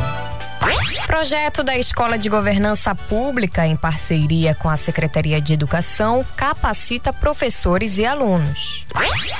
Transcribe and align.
Projeto 1.06 1.64
da 1.64 1.76
Escola 1.76 2.16
de 2.16 2.28
Governança 2.28 2.94
Pública, 2.94 3.66
em 3.66 3.76
parceria 3.76 4.54
com 4.54 4.68
a 4.68 4.76
Secretaria 4.76 5.40
de 5.40 5.52
Educação, 5.52 6.24
capacita 6.36 7.12
professores 7.12 7.98
e 7.98 8.06
alunos. 8.06 8.86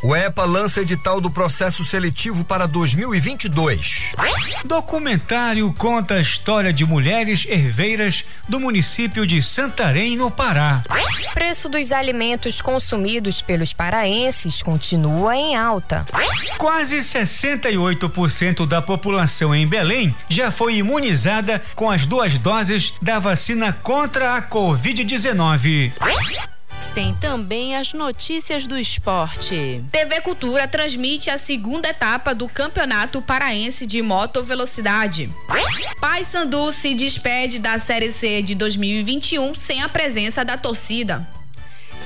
O 0.02 0.16
EPA 0.16 0.44
lança 0.44 0.80
edital 0.80 1.20
do 1.20 1.30
processo 1.30 1.84
seletivo 1.84 2.44
para 2.44 2.66
2022. 2.66 4.12
Documentário 4.64 5.72
conta 5.78 6.14
a 6.14 6.20
história 6.20 6.72
de 6.72 6.84
mulheres 6.84 7.46
herveiras 7.48 8.24
do 8.48 8.58
município 8.58 9.26
de 9.26 9.42
Santarém, 9.42 10.16
no 10.16 10.30
Pará. 10.30 10.82
Preço 11.32 11.68
dos 11.68 11.92
alimentos 11.92 12.60
consumidos 12.72 13.42
pelos 13.42 13.74
paraenses 13.74 14.62
continua 14.62 15.36
em 15.36 15.54
alta. 15.54 16.06
Quase 16.56 17.00
68% 17.00 18.66
da 18.66 18.80
população 18.80 19.54
em 19.54 19.66
Belém 19.66 20.16
já 20.26 20.50
foi 20.50 20.76
imunizada 20.76 21.60
com 21.74 21.90
as 21.90 22.06
duas 22.06 22.38
doses 22.38 22.94
da 23.02 23.18
vacina 23.18 23.74
contra 23.74 24.36
a 24.36 24.42
Covid-19. 24.42 25.92
Tem 26.94 27.14
também 27.14 27.76
as 27.76 27.92
notícias 27.92 28.66
do 28.66 28.78
esporte. 28.78 29.84
TV 29.92 30.20
Cultura 30.22 30.66
transmite 30.66 31.28
a 31.28 31.36
segunda 31.36 31.90
etapa 31.90 32.34
do 32.34 32.48
Campeonato 32.48 33.20
Paraense 33.20 33.86
de 33.86 34.00
Motovelocidade. 34.00 35.28
Paysandu 36.00 36.72
se 36.72 36.94
despede 36.94 37.58
da 37.58 37.78
Série 37.78 38.10
C 38.10 38.40
de 38.40 38.54
2021 38.54 39.54
sem 39.56 39.82
a 39.82 39.90
presença 39.90 40.42
da 40.42 40.56
torcida. 40.56 41.28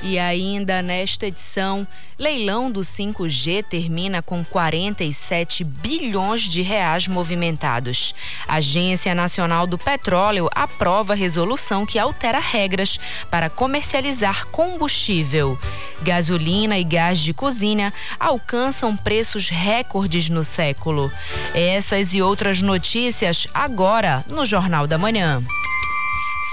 E 0.03 0.19
ainda 0.19 0.81
nesta 0.81 1.27
edição, 1.27 1.87
leilão 2.19 2.71
do 2.71 2.81
5G 2.81 3.63
termina 3.63 4.21
com 4.21 4.43
47 4.45 5.63
bilhões 5.63 6.43
de 6.43 6.61
reais 6.61 7.07
movimentados. 7.07 8.13
A 8.47 8.55
Agência 8.55 9.13
Nacional 9.15 9.65
do 9.65 9.77
Petróleo 9.77 10.49
aprova 10.53 11.13
resolução 11.13 11.85
que 11.85 11.97
altera 11.99 12.39
regras 12.39 12.99
para 13.29 13.49
comercializar 13.49 14.47
combustível. 14.47 15.59
Gasolina 16.01 16.77
e 16.77 16.83
gás 16.83 17.19
de 17.19 17.33
cozinha 17.33 17.93
alcançam 18.19 18.95
preços 18.95 19.49
recordes 19.49 20.29
no 20.29 20.43
século. 20.43 21.11
Essas 21.53 22.13
e 22.13 22.21
outras 22.21 22.61
notícias 22.61 23.47
agora 23.53 24.23
no 24.29 24.45
Jornal 24.45 24.85
da 24.85 24.97
Manhã. 24.97 25.43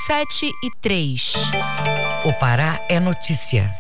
7 0.07 0.53
e 0.63 0.71
3. 0.83 1.33
O 2.27 2.33
Pará 2.35 2.79
é 2.91 3.01
notícia. 3.01 3.75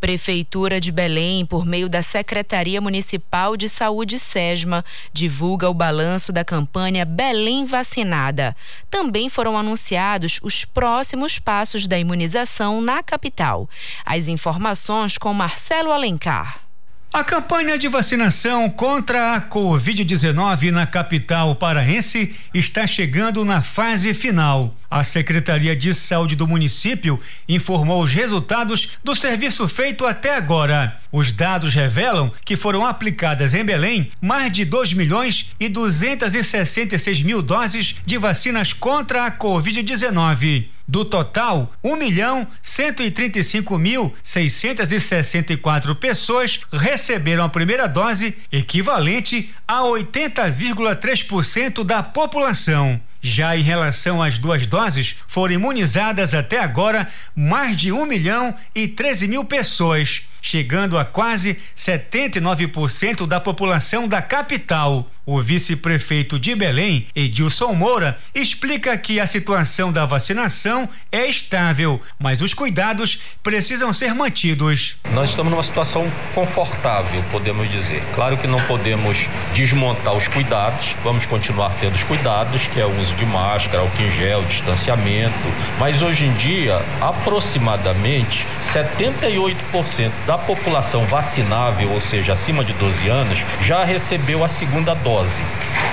Prefeitura 0.00 0.80
de 0.80 0.90
Belém, 0.90 1.46
por 1.46 1.64
meio 1.64 1.88
da 1.88 2.02
Secretaria 2.02 2.80
Municipal 2.80 3.56
de 3.56 3.68
Saúde 3.68 4.18
SESMA, 4.18 4.84
divulga 5.12 5.70
o 5.70 5.74
balanço 5.74 6.32
da 6.32 6.44
campanha 6.44 7.04
Belém 7.04 7.64
Vacinada. 7.64 8.56
Também 8.90 9.28
foram 9.28 9.56
anunciados 9.56 10.40
os 10.42 10.64
próximos 10.64 11.38
passos 11.38 11.86
da 11.86 11.96
imunização 11.96 12.80
na 12.80 13.00
capital. 13.00 13.70
As 14.04 14.26
informações 14.26 15.16
com 15.16 15.32
Marcelo 15.32 15.92
Alencar. 15.92 16.67
A 17.10 17.24
campanha 17.24 17.78
de 17.78 17.88
vacinação 17.88 18.68
contra 18.68 19.34
a 19.34 19.40
Covid-19 19.40 20.70
na 20.70 20.86
capital 20.86 21.56
paraense 21.56 22.36
está 22.52 22.86
chegando 22.86 23.46
na 23.46 23.62
fase 23.62 24.12
final. 24.12 24.76
A 24.90 25.02
Secretaria 25.02 25.74
de 25.74 25.94
Saúde 25.94 26.36
do 26.36 26.46
município 26.46 27.18
informou 27.48 28.02
os 28.02 28.12
resultados 28.12 28.90
do 29.02 29.16
serviço 29.16 29.66
feito 29.66 30.04
até 30.04 30.36
agora. 30.36 30.98
Os 31.10 31.32
dados 31.32 31.72
revelam 31.72 32.30
que 32.44 32.58
foram 32.58 32.84
aplicadas 32.84 33.54
em 33.54 33.64
Belém 33.64 34.10
mais 34.20 34.52
de 34.52 34.66
2 34.66 34.92
milhões 34.92 35.50
e 35.58 35.66
266 35.66 37.22
mil 37.22 37.40
doses 37.40 37.96
de 38.04 38.18
vacinas 38.18 38.74
contra 38.74 39.24
a 39.24 39.30
Covid-19. 39.30 40.66
Do 40.88 41.04
total, 41.04 41.70
1 41.84 41.96
milhão 41.96 42.46
135 42.62 43.76
mil 43.76 44.14
664 44.22 45.94
pessoas 45.94 46.60
receberam 46.72 47.44
a 47.44 47.48
primeira 47.50 47.86
dose, 47.86 48.34
equivalente 48.50 49.54
a 49.66 49.82
80,3% 49.82 51.84
da 51.84 52.02
população. 52.02 52.98
Já 53.20 53.54
em 53.54 53.62
relação 53.62 54.22
às 54.22 54.38
duas 54.38 54.66
doses, 54.66 55.14
foram 55.26 55.52
imunizadas 55.52 56.32
até 56.32 56.58
agora 56.58 57.06
mais 57.36 57.76
de 57.76 57.92
1 57.92 58.06
milhão 58.06 58.54
e 58.74 58.88
13 58.88 59.28
mil 59.28 59.44
pessoas, 59.44 60.22
chegando 60.40 60.98
a 60.98 61.04
quase 61.04 61.58
79% 61.76 63.26
da 63.26 63.40
população 63.40 64.06
da 64.08 64.22
capital. 64.22 65.08
O 65.30 65.42
vice-prefeito 65.42 66.38
de 66.38 66.54
Belém, 66.54 67.06
Edilson 67.14 67.74
Moura, 67.74 68.18
explica 68.34 68.96
que 68.96 69.20
a 69.20 69.26
situação 69.26 69.92
da 69.92 70.06
vacinação 70.06 70.88
é 71.12 71.26
estável, 71.26 72.00
mas 72.18 72.40
os 72.40 72.54
cuidados 72.54 73.20
precisam 73.42 73.92
ser 73.92 74.14
mantidos. 74.14 74.96
Nós 75.12 75.28
estamos 75.28 75.50
numa 75.50 75.62
situação 75.62 76.10
confortável, 76.34 77.22
podemos 77.30 77.70
dizer. 77.70 78.02
Claro 78.14 78.38
que 78.38 78.46
não 78.46 78.58
podemos 78.60 79.18
desmontar 79.54 80.16
os 80.16 80.26
cuidados, 80.28 80.96
vamos 81.04 81.26
continuar 81.26 81.76
tendo 81.78 81.96
os 81.96 82.02
cuidados, 82.04 82.66
que 82.68 82.80
é 82.80 82.86
o 82.86 82.98
uso 82.98 83.14
de 83.16 83.26
máscara, 83.26 83.80
álcool 83.80 84.02
em 84.02 84.10
gel, 84.12 84.42
distanciamento, 84.44 85.36
mas 85.78 86.00
hoje 86.00 86.24
em 86.24 86.32
dia, 86.36 86.76
aproximadamente 87.02 88.46
78% 88.62 90.10
da 90.28 90.36
população 90.36 91.06
vacinável, 91.06 91.90
ou 91.90 92.02
seja, 92.02 92.34
acima 92.34 92.62
de 92.62 92.74
12 92.74 93.08
anos, 93.08 93.38
já 93.62 93.82
recebeu 93.82 94.44
a 94.44 94.48
segunda 94.48 94.94
dose 94.94 95.40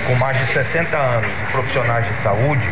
com 0.07 0.15
mais 0.15 0.37
de 0.39 0.53
60 0.53 0.97
anos 0.97 1.31
e 1.43 1.51
profissionais 1.51 2.07
de 2.07 2.21
saúde, 2.21 2.67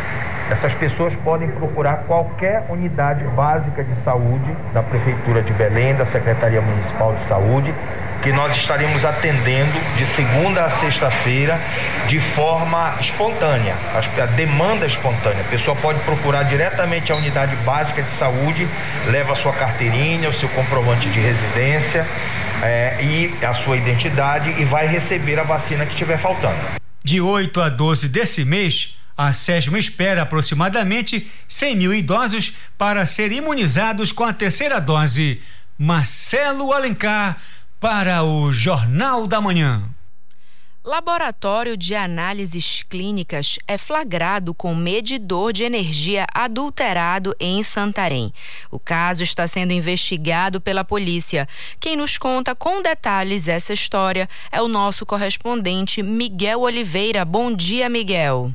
essas 0.50 0.72
pessoas 0.74 1.14
podem 1.16 1.48
procurar 1.50 2.04
qualquer 2.06 2.64
unidade 2.70 3.24
básica 3.36 3.84
de 3.84 3.94
saúde 4.02 4.56
da 4.72 4.82
Prefeitura 4.82 5.42
de 5.42 5.52
Belém, 5.52 5.94
da 5.94 6.06
Secretaria 6.06 6.60
Municipal 6.60 7.14
de 7.14 7.28
Saúde, 7.28 7.74
que 8.22 8.32
nós 8.32 8.56
estaremos 8.56 9.04
atendendo 9.04 9.78
de 9.96 10.06
segunda 10.06 10.64
a 10.64 10.70
sexta-feira 10.70 11.60
de 12.08 12.18
forma 12.18 12.96
espontânea, 13.00 13.76
a 14.20 14.26
demanda 14.26 14.86
espontânea. 14.86 15.42
A 15.42 15.48
pessoa 15.48 15.76
pode 15.76 16.00
procurar 16.00 16.44
diretamente 16.44 17.12
a 17.12 17.16
unidade 17.16 17.54
básica 17.56 18.02
de 18.02 18.10
saúde, 18.12 18.68
leva 19.06 19.32
a 19.32 19.36
sua 19.36 19.52
carteirinha, 19.52 20.28
o 20.28 20.32
seu 20.32 20.48
comprovante 20.48 21.08
de 21.10 21.20
residência 21.20 22.06
é, 22.62 22.96
e 23.00 23.44
a 23.44 23.54
sua 23.54 23.76
identidade 23.76 24.50
e 24.58 24.64
vai 24.64 24.86
receber 24.86 25.38
a 25.38 25.44
vacina 25.44 25.86
que 25.86 25.92
estiver 25.92 26.18
faltando. 26.18 26.58
De 27.04 27.20
8 27.20 27.60
a 27.60 27.68
12 27.68 28.08
desse 28.08 28.44
mês, 28.44 28.97
a 29.18 29.32
SESMA 29.32 29.80
espera 29.80 30.22
aproximadamente 30.22 31.28
100 31.48 31.76
mil 31.76 31.92
idosos 31.92 32.54
para 32.78 33.04
serem 33.04 33.38
imunizados 33.38 34.12
com 34.12 34.22
a 34.22 34.32
terceira 34.32 34.80
dose. 34.80 35.42
Marcelo 35.76 36.72
Alencar, 36.72 37.36
para 37.80 38.22
o 38.22 38.52
Jornal 38.52 39.26
da 39.26 39.40
Manhã. 39.40 39.82
Laboratório 40.84 41.76
de 41.76 41.96
análises 41.96 42.84
clínicas 42.88 43.58
é 43.66 43.76
flagrado 43.76 44.54
com 44.54 44.72
medidor 44.72 45.52
de 45.52 45.64
energia 45.64 46.24
adulterado 46.32 47.34
em 47.40 47.60
Santarém. 47.64 48.32
O 48.70 48.78
caso 48.78 49.24
está 49.24 49.48
sendo 49.48 49.72
investigado 49.72 50.60
pela 50.60 50.84
polícia. 50.84 51.48
Quem 51.80 51.96
nos 51.96 52.16
conta 52.16 52.54
com 52.54 52.80
detalhes 52.80 53.48
essa 53.48 53.72
história 53.72 54.28
é 54.52 54.62
o 54.62 54.68
nosso 54.68 55.04
correspondente 55.04 56.04
Miguel 56.04 56.60
Oliveira. 56.60 57.24
Bom 57.24 57.52
dia, 57.52 57.88
Miguel. 57.88 58.54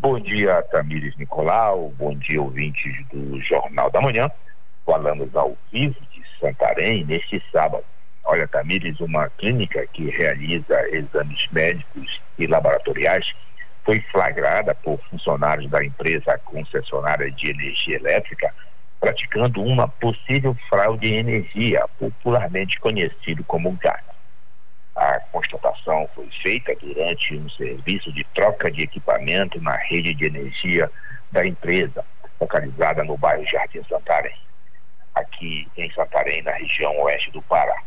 Bom 0.00 0.20
dia, 0.20 0.62
Tamires 0.70 1.16
Nicolau. 1.16 1.92
Bom 1.98 2.14
dia, 2.14 2.40
ouvintes 2.40 2.94
do 3.12 3.40
Jornal 3.42 3.90
da 3.90 4.00
Manhã. 4.00 4.30
Falamos 4.86 5.34
ao 5.34 5.58
vivo 5.72 5.96
de 6.12 6.22
Santarém 6.40 7.04
neste 7.04 7.42
sábado 7.52 7.84
Olha, 8.30 8.46
Tamires, 8.46 9.00
uma 9.00 9.30
clínica 9.30 9.86
que 9.86 10.10
realiza 10.10 10.88
exames 10.90 11.48
médicos 11.50 12.20
e 12.38 12.46
laboratoriais 12.46 13.26
foi 13.84 14.00
flagrada 14.12 14.74
por 14.74 15.00
funcionários 15.08 15.70
da 15.70 15.82
empresa 15.82 16.38
concessionária 16.44 17.32
de 17.32 17.50
energia 17.50 17.96
elétrica 17.96 18.54
praticando 19.00 19.62
uma 19.62 19.88
possível 19.88 20.54
fraude 20.68 21.08
em 21.08 21.18
energia, 21.18 21.84
popularmente 21.98 22.78
conhecido 22.78 23.42
como 23.44 23.76
GAT. 23.82 24.17
A 24.98 25.20
constatação 25.30 26.10
foi 26.12 26.28
feita 26.42 26.74
durante 26.74 27.36
um 27.36 27.48
serviço 27.50 28.12
de 28.12 28.24
troca 28.34 28.68
de 28.68 28.82
equipamento 28.82 29.60
na 29.60 29.76
rede 29.76 30.12
de 30.12 30.26
energia 30.26 30.90
da 31.30 31.46
empresa, 31.46 32.04
localizada 32.40 33.04
no 33.04 33.16
bairro 33.16 33.46
Jardim 33.46 33.80
Santarém, 33.88 34.34
aqui 35.14 35.68
em 35.76 35.88
Santarém, 35.92 36.42
na 36.42 36.50
região 36.50 36.98
oeste 37.02 37.30
do 37.30 37.40
Pará. 37.42 37.80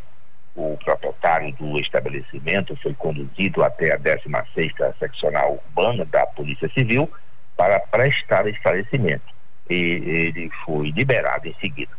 O 0.55 0.77
proprietário 0.77 1.53
do 1.55 1.77
estabelecimento 1.79 2.77
foi 2.77 2.93
conduzido 2.93 3.61
até 3.61 3.93
a 3.93 3.99
16ª 3.99 4.97
Seccional 4.97 5.61
Urbana 5.65 6.05
da 6.05 6.25
Polícia 6.27 6.69
Civil 6.69 7.11
para 7.57 7.77
prestar 7.81 8.47
esclarecimento 8.47 9.33
e 9.69 9.75
ele 9.75 10.49
foi 10.63 10.91
liberado 10.91 11.45
em 11.45 11.55
seguida. 11.55 11.91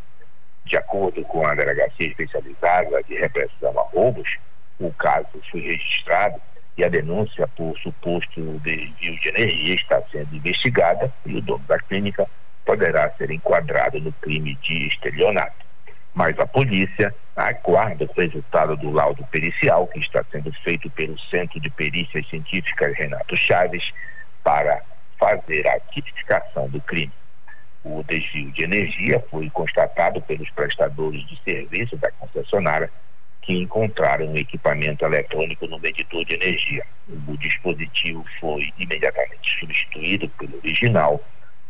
De 0.65 0.79
acordo 0.79 1.23
com 1.25 1.47
a 1.47 1.55
Delegacia 1.55 2.09
Especializada 2.09 3.03
de 3.03 3.15
Repressão 3.15 3.79
a 3.79 3.83
Roubos, 3.83 4.39
o 4.87 4.93
caso 4.95 5.29
foi 5.51 5.61
registrado 5.61 6.41
e 6.77 6.85
a 6.85 6.89
denúncia 6.89 7.47
por 7.49 7.77
suposto 7.79 8.41
desvio 8.61 9.21
de 9.21 9.29
energia 9.29 9.75
está 9.75 10.03
sendo 10.11 10.35
investigada 10.35 11.13
e 11.27 11.37
o 11.37 11.41
dono 11.41 11.65
da 11.67 11.79
clínica 11.79 12.27
poderá 12.65 13.11
ser 13.13 13.31
enquadrado 13.31 14.01
no 14.01 14.13
crime 14.13 14.55
de 14.63 14.87
estelionato 14.87 15.63
mas 16.15 16.39
a 16.39 16.47
polícia 16.47 17.15
aguarda 17.35 18.05
o 18.05 18.21
resultado 18.21 18.77
do 18.77 18.91
laudo 18.91 19.25
pericial 19.27 19.87
que 19.87 19.99
está 19.99 20.25
sendo 20.31 20.53
feito 20.63 20.91
pelo 20.91 21.19
Centro 21.19 21.59
de 21.59 21.71
Perícias 21.71 22.29
Científicas 22.29 22.95
Renato 22.97 23.37
Chaves 23.37 23.83
para 24.45 24.83
fazer 25.19 25.67
a 25.67 25.81
tipificação 25.81 26.69
do 26.69 26.81
crime. 26.83 27.13
O 27.85 28.03
desvio 28.03 28.53
de 28.53 28.65
energia 28.65 29.25
foi 29.31 29.49
constatado 29.51 30.21
pelos 30.23 30.49
prestadores 30.51 31.27
de 31.27 31.41
serviço 31.43 31.97
da 31.97 32.11
concessionária 32.13 32.91
que 33.43 33.53
encontraram 33.53 34.27
um 34.27 34.37
equipamento 34.37 35.05
eletrônico 35.05 35.67
no 35.67 35.79
medidor 35.79 36.25
de 36.25 36.35
energia. 36.35 36.85
O 37.29 37.37
dispositivo 37.37 38.25
foi 38.41 38.73
imediatamente 38.79 39.59
substituído 39.59 40.29
pelo 40.31 40.57
original, 40.59 41.21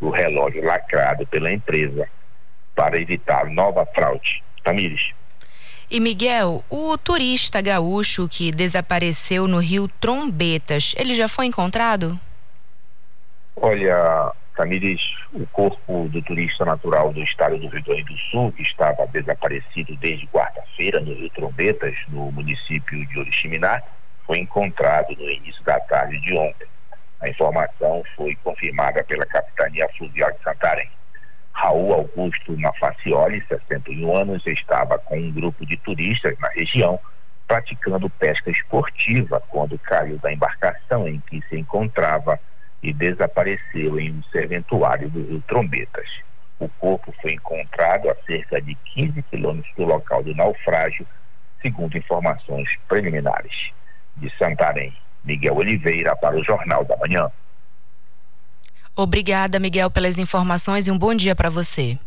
o 0.00 0.10
relógio 0.10 0.64
lacrado 0.64 1.26
pela 1.26 1.50
empresa 1.50 2.08
para 2.74 3.00
evitar 3.00 3.46
nova 3.50 3.86
fraude. 3.86 4.42
Tamires. 4.62 5.12
E 5.90 5.98
Miguel, 6.00 6.64
o 6.70 6.96
turista 6.96 7.60
gaúcho 7.60 8.28
que 8.28 8.52
desapareceu 8.52 9.46
no 9.46 9.58
rio 9.58 9.88
Trombetas, 10.00 10.94
ele 10.96 11.14
já 11.14 11.28
foi 11.28 11.46
encontrado? 11.46 12.18
Olha, 13.56 14.32
Tamires, 14.56 15.00
o 15.32 15.46
corpo 15.46 16.08
do 16.08 16.20
turista 16.22 16.64
natural 16.64 17.12
do 17.12 17.22
estado 17.22 17.58
do 17.58 17.69
Rio 17.69 17.82
Grande 17.82 18.04
do 18.04 18.19
Sul, 18.31 18.52
que 18.52 18.62
estava 18.62 19.06
desaparecido 19.06 19.96
desde 19.96 20.26
quarta-feira 20.26 21.00
no 21.00 21.14
rio 21.14 21.31
Trombetas, 21.31 21.94
no 22.08 22.31
município 22.31 23.06
de 23.06 23.19
Oriximiná, 23.19 23.82
foi 24.26 24.38
encontrado 24.38 25.14
no 25.16 25.31
início 25.31 25.62
da 25.64 25.81
tarde 25.81 26.20
de 26.20 26.34
ontem. 26.34 26.69
A 27.20 27.28
informação 27.28 28.02
foi 28.14 28.34
confirmada 28.37 29.02
pela 29.04 29.25
Capitania 29.25 29.88
Fluvial 29.96 30.32
de 30.32 30.43
Santarém. 30.43 30.90
Raul 31.52 31.94
Augusto 31.94 32.58
Mafacioli, 32.58 33.43
61 33.49 34.16
anos, 34.16 34.46
estava 34.46 34.99
com 34.99 35.19
um 35.19 35.32
grupo 35.32 35.64
de 35.64 35.76
turistas 35.78 36.38
na 36.38 36.49
região 36.49 36.99
praticando 37.46 38.08
pesca 38.08 38.50
esportiva 38.50 39.43
quando 39.49 39.78
caiu 39.78 40.19
da 40.19 40.32
embarcação 40.32 41.06
em 41.06 41.20
que 41.20 41.43
se 41.49 41.58
encontrava 41.58 42.38
e 42.82 42.93
desapareceu 42.93 43.99
em 44.00 44.12
um 44.12 44.23
serventuário 44.25 45.08
do 45.08 45.20
Rio 45.23 45.43
Trombetas. 45.46 46.08
O 46.58 46.69
corpo 46.69 47.14
foi 47.20 47.34
encontrado 47.34 48.11
a 48.11 48.17
cerca 48.26 48.61
de 48.61 48.75
15 48.94 49.23
quilômetros 49.25 49.75
do 49.76 49.84
local 49.84 50.23
do 50.23 50.34
naufrágio, 50.34 51.06
segundo 51.61 51.96
informações 51.96 52.69
preliminares. 52.88 53.70
De 54.17 54.31
Santarém, 54.37 54.93
Miguel 55.25 55.56
Oliveira 55.56 56.14
para 56.17 56.37
o 56.37 56.44
Jornal 56.44 56.84
da 56.84 56.96
Manhã. 56.96 57.31
Obrigada, 58.94 59.58
Miguel, 59.58 59.90
pelas 59.90 60.19
informações 60.19 60.87
e 60.87 60.90
um 60.90 60.99
bom 60.99 61.14
dia 61.14 61.35
para 61.35 61.49
você. 61.49 61.99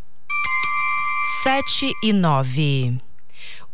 7 1.44 1.92
e 2.04 2.14
9. 2.14 3.02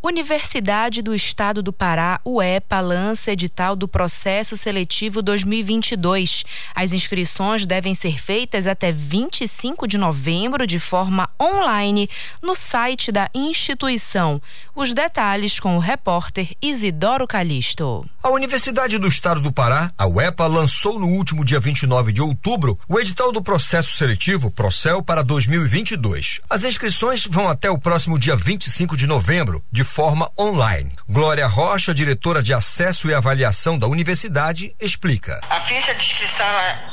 Universidade 0.04 1.00
do 1.00 1.14
Estado 1.14 1.62
do 1.62 1.72
Pará, 1.72 2.20
UEPA, 2.24 2.80
lança 2.80 3.30
edital 3.30 3.76
do 3.76 3.86
processo 3.86 4.56
seletivo 4.56 5.22
2022. 5.22 6.42
As 6.74 6.92
inscrições 6.92 7.64
devem 7.64 7.94
ser 7.94 8.20
feitas 8.20 8.66
até 8.66 8.90
25 8.90 9.86
de 9.86 9.96
novembro 9.96 10.66
de 10.66 10.80
forma 10.80 11.30
online 11.40 12.10
no 12.42 12.56
site 12.56 13.12
da 13.12 13.30
instituição. 13.32 14.42
Os 14.74 14.92
detalhes 14.92 15.60
com 15.60 15.76
o 15.76 15.80
repórter 15.80 16.50
Isidoro 16.60 17.24
Calixto. 17.28 18.04
A 18.20 18.30
Universidade 18.30 18.98
do 18.98 19.06
Estado 19.06 19.40
do 19.40 19.52
Pará, 19.52 19.92
a 19.96 20.08
UEPA, 20.08 20.48
lançou 20.48 20.98
no 20.98 21.06
último 21.06 21.44
dia 21.44 21.60
29 21.60 22.12
de 22.12 22.20
outubro 22.20 22.76
o 22.88 22.98
edital 22.98 23.30
do 23.30 23.40
processo 23.40 23.96
seletivo 23.96 24.50
Procel 24.50 25.00
para 25.00 25.22
2022. 25.22 26.40
As 26.50 26.64
inscrições 26.64 27.24
vão 27.24 27.46
até 27.46 27.70
o 27.70 27.78
próximo 27.78 28.18
dia 28.18 28.34
25 28.34 28.96
de 28.96 29.06
novembro, 29.06 29.62
de 29.70 29.91
forma 29.92 30.30
online. 30.38 30.90
Glória 31.06 31.46
Rocha, 31.46 31.92
diretora 31.92 32.42
de 32.42 32.54
acesso 32.54 33.10
e 33.10 33.14
avaliação 33.14 33.78
da 33.78 33.86
universidade, 33.86 34.74
explica. 34.80 35.38
A 35.50 35.60
ficha 35.60 35.94
de 35.94 36.02
inscrição 36.02 36.46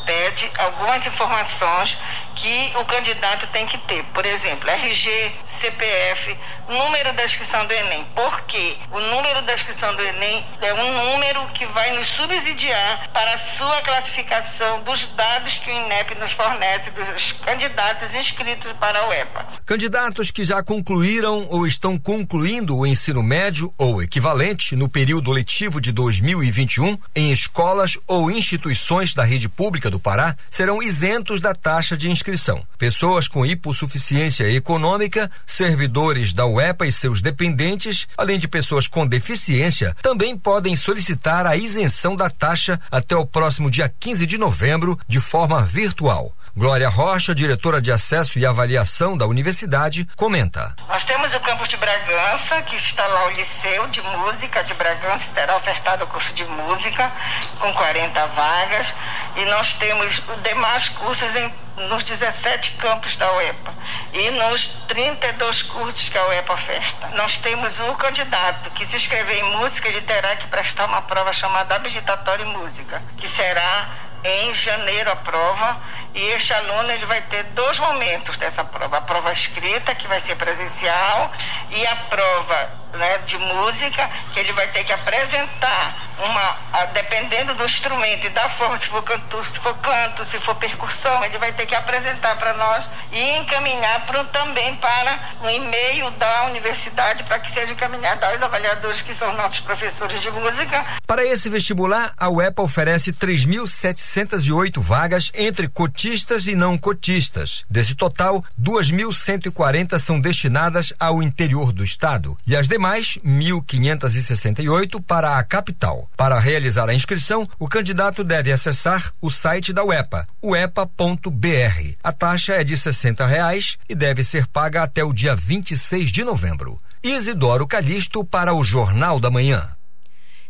pede 0.05 0.51
algumas 0.57 1.05
informações 1.05 1.97
que 2.39 2.71
o 2.77 2.85
candidato 2.85 3.47
tem 3.47 3.67
que 3.67 3.77
ter. 3.79 4.03
Por 4.13 4.25
exemplo, 4.25 4.69
RG, 4.69 5.31
CPF, 5.45 6.37
número 6.69 7.13
da 7.13 7.25
inscrição 7.25 7.65
do 7.65 7.73
Enem. 7.73 8.05
Por 8.15 8.41
quê? 8.41 8.77
O 8.91 8.99
número 8.99 9.41
da 9.41 9.53
inscrição 9.53 9.93
do 9.93 10.01
Enem 10.01 10.45
é 10.61 10.73
um 10.73 11.11
número 11.11 11.45
que 11.49 11.65
vai 11.67 11.91
nos 11.97 12.07
subsidiar 12.11 13.09
para 13.11 13.33
a 13.33 13.37
sua 13.37 13.81
classificação 13.81 14.81
dos 14.83 15.05
dados 15.15 15.53
que 15.55 15.69
o 15.69 15.73
INEP 15.73 16.15
nos 16.15 16.31
fornece 16.31 16.89
dos 16.91 17.33
candidatos 17.43 18.13
inscritos 18.13 18.71
para 18.79 19.07
o 19.07 19.13
EPA. 19.13 19.45
Candidatos 19.65 20.31
que 20.31 20.45
já 20.45 20.63
concluíram 20.63 21.45
ou 21.49 21.67
estão 21.67 21.97
concluindo 21.99 22.77
o 22.77 22.87
ensino 22.87 23.21
médio 23.21 23.73
ou 23.77 24.01
equivalente 24.01 24.75
no 24.77 24.87
período 24.87 25.31
letivo 25.31 25.81
de 25.81 25.91
2021 25.91 26.97
em 27.13 27.31
escolas 27.33 27.97
ou 28.07 28.31
instituições 28.31 29.13
da 29.13 29.25
rede 29.25 29.49
pública 29.49 29.89
do 29.89 29.99
Pará 29.99 30.37
serão 30.49 30.81
isentos 30.81 31.41
da 31.41 31.53
taxa 31.53 31.97
de 31.97 32.09
inscrição. 32.09 32.28
Pessoas 32.77 33.27
com 33.27 33.45
hipossuficiência 33.45 34.49
econômica, 34.49 35.29
servidores 35.45 36.33
da 36.33 36.45
UEPA 36.45 36.85
e 36.85 36.91
seus 36.91 37.21
dependentes, 37.21 38.07
além 38.17 38.37
de 38.37 38.47
pessoas 38.47 38.87
com 38.87 39.05
deficiência, 39.05 39.95
também 40.01 40.37
podem 40.37 40.75
solicitar 40.75 41.45
a 41.45 41.55
isenção 41.55 42.15
da 42.15 42.29
taxa 42.29 42.79
até 42.91 43.15
o 43.15 43.25
próximo 43.25 43.69
dia 43.69 43.91
15 43.99 44.25
de 44.25 44.37
novembro 44.37 44.97
de 45.07 45.19
forma 45.19 45.61
virtual. 45.63 46.33
Glória 46.55 46.89
Rocha, 46.89 47.33
diretora 47.33 47.81
de 47.81 47.91
acesso 47.91 48.39
e 48.39 48.45
avaliação 48.45 49.15
da 49.15 49.25
universidade, 49.25 50.05
comenta. 50.15 50.75
Nós 50.87 51.03
temos 51.05 51.33
o 51.33 51.39
campus 51.39 51.69
de 51.69 51.77
Bragança, 51.77 52.61
que 52.63 52.75
está 52.75 53.05
lá 53.07 53.27
o 53.27 53.29
Liceu 53.29 53.87
de 53.87 54.01
Música 54.01 54.63
de 54.63 54.73
Bragança, 54.73 55.31
terá 55.33 55.55
ofertado 55.55 56.03
o 56.03 56.07
curso 56.07 56.33
de 56.33 56.43
música 56.43 57.11
com 57.59 57.71
40 57.73 58.27
vagas. 58.27 58.93
E 59.37 59.45
nós 59.45 59.73
temos 59.75 60.21
os 60.27 60.43
demais 60.43 60.89
cursos 60.89 61.33
em, 61.35 61.53
nos 61.87 62.03
17 62.03 62.71
campos 62.71 63.15
da 63.15 63.31
UEPA 63.33 63.73
e 64.11 64.29
nos 64.31 64.65
32 64.87 65.61
cursos 65.63 66.09
que 66.09 66.17
a 66.17 66.25
UEPA 66.27 66.53
oferta. 66.53 67.07
Nós 67.15 67.37
temos 67.37 67.79
um 67.79 67.95
candidato 67.95 68.69
que 68.71 68.85
se 68.85 68.97
inscrever 68.97 69.37
em 69.37 69.57
música, 69.57 69.87
ele 69.87 70.01
terá 70.01 70.35
que 70.35 70.47
prestar 70.47 70.85
uma 70.85 71.01
prova 71.03 71.31
chamada 71.31 71.75
habilitatória 71.75 72.43
em 72.43 72.51
música, 72.51 73.01
que 73.17 73.29
será 73.29 73.89
em 74.23 74.53
janeiro 74.53 75.09
a 75.09 75.15
prova 75.15 75.81
e 76.13 76.25
este 76.31 76.53
aluno 76.53 76.91
ele 76.91 77.05
vai 77.05 77.21
ter 77.21 77.43
dois 77.55 77.77
momentos 77.79 78.37
dessa 78.37 78.63
prova. 78.63 78.97
A 78.97 79.01
prova 79.01 79.31
escrita 79.31 79.95
que 79.95 80.07
vai 80.07 80.19
ser 80.21 80.35
presencial 80.35 81.31
e 81.71 81.85
a 81.85 81.95
prova 81.95 82.79
né, 82.93 83.19
de 83.19 83.37
música 83.37 84.09
que 84.33 84.39
ele 84.39 84.51
vai 84.53 84.67
ter 84.69 84.83
que 84.83 84.93
apresentar 84.93 86.09
uma 86.19 86.85
dependendo 86.93 87.53
do 87.55 87.63
instrumento 87.63 88.25
e 88.25 88.29
da 88.29 88.49
forma 88.49 88.77
se 88.77 88.87
for 88.87 89.01
canto 89.03 89.43
se 89.45 89.59
for 89.59 89.73
canto 89.77 90.25
se 90.25 90.37
for 90.39 90.55
percussão 90.55 91.23
ele 91.23 91.37
vai 91.37 91.53
ter 91.53 91.65
que 91.65 91.75
apresentar 91.75 92.35
para 92.37 92.53
nós 92.55 92.83
e 93.11 93.37
encaminhar 93.37 94.05
pro, 94.05 94.23
também 94.25 94.75
para 94.75 95.33
um 95.41 95.49
e-mail 95.49 96.11
da 96.11 96.45
universidade 96.47 97.23
para 97.23 97.39
que 97.39 97.51
seja 97.51 97.71
encaminhado 97.71 98.25
aos 98.25 98.41
avaliadores 98.41 99.01
que 99.01 99.15
são 99.15 99.33
nossos 99.33 99.59
professores 99.61 100.21
de 100.21 100.29
música. 100.31 100.85
Para 101.07 101.23
esse 101.23 101.49
vestibular 101.49 102.11
a 102.17 102.29
UEPA 102.29 102.63
oferece 102.63 103.13
3.708 103.13 104.79
vagas 104.79 105.31
entre 105.33 105.67
cotistas 105.99 106.47
e 106.47 106.55
não 106.55 106.77
cotistas 106.77 107.65
desse 107.69 107.93
total 107.93 108.41
2.140 108.57 109.99
são 109.99 110.17
destinadas 110.17 110.93
ao 110.97 111.21
interior 111.21 111.73
do 111.73 111.83
estado 111.83 112.37
e 112.47 112.55
as 112.55 112.69
demais, 112.69 113.17
1.568 113.17 115.03
para 115.03 115.37
a 115.37 115.43
capital. 115.43 116.09
Para 116.15 116.39
realizar 116.39 116.87
a 116.87 116.93
inscrição, 116.93 117.49
o 117.59 117.67
candidato 117.67 118.23
deve 118.23 118.49
acessar 118.49 119.13
o 119.19 119.29
site 119.29 119.73
da 119.73 119.83
UEPA, 119.83 120.25
uepa.br. 120.41 121.97
A 122.01 122.13
taxa 122.13 122.53
é 122.53 122.63
de 122.63 122.77
60 122.77 123.27
reais 123.27 123.77
e 123.89 123.93
deve 123.93 124.23
ser 124.23 124.47
paga 124.47 124.83
até 124.83 125.03
o 125.03 125.11
dia 125.11 125.35
26 125.35 126.13
de 126.13 126.23
novembro. 126.23 126.79
Isidoro 127.03 127.67
Calixto 127.67 128.23
para 128.23 128.53
o 128.53 128.63
Jornal 128.63 129.19
da 129.19 129.29
Manhã. 129.29 129.67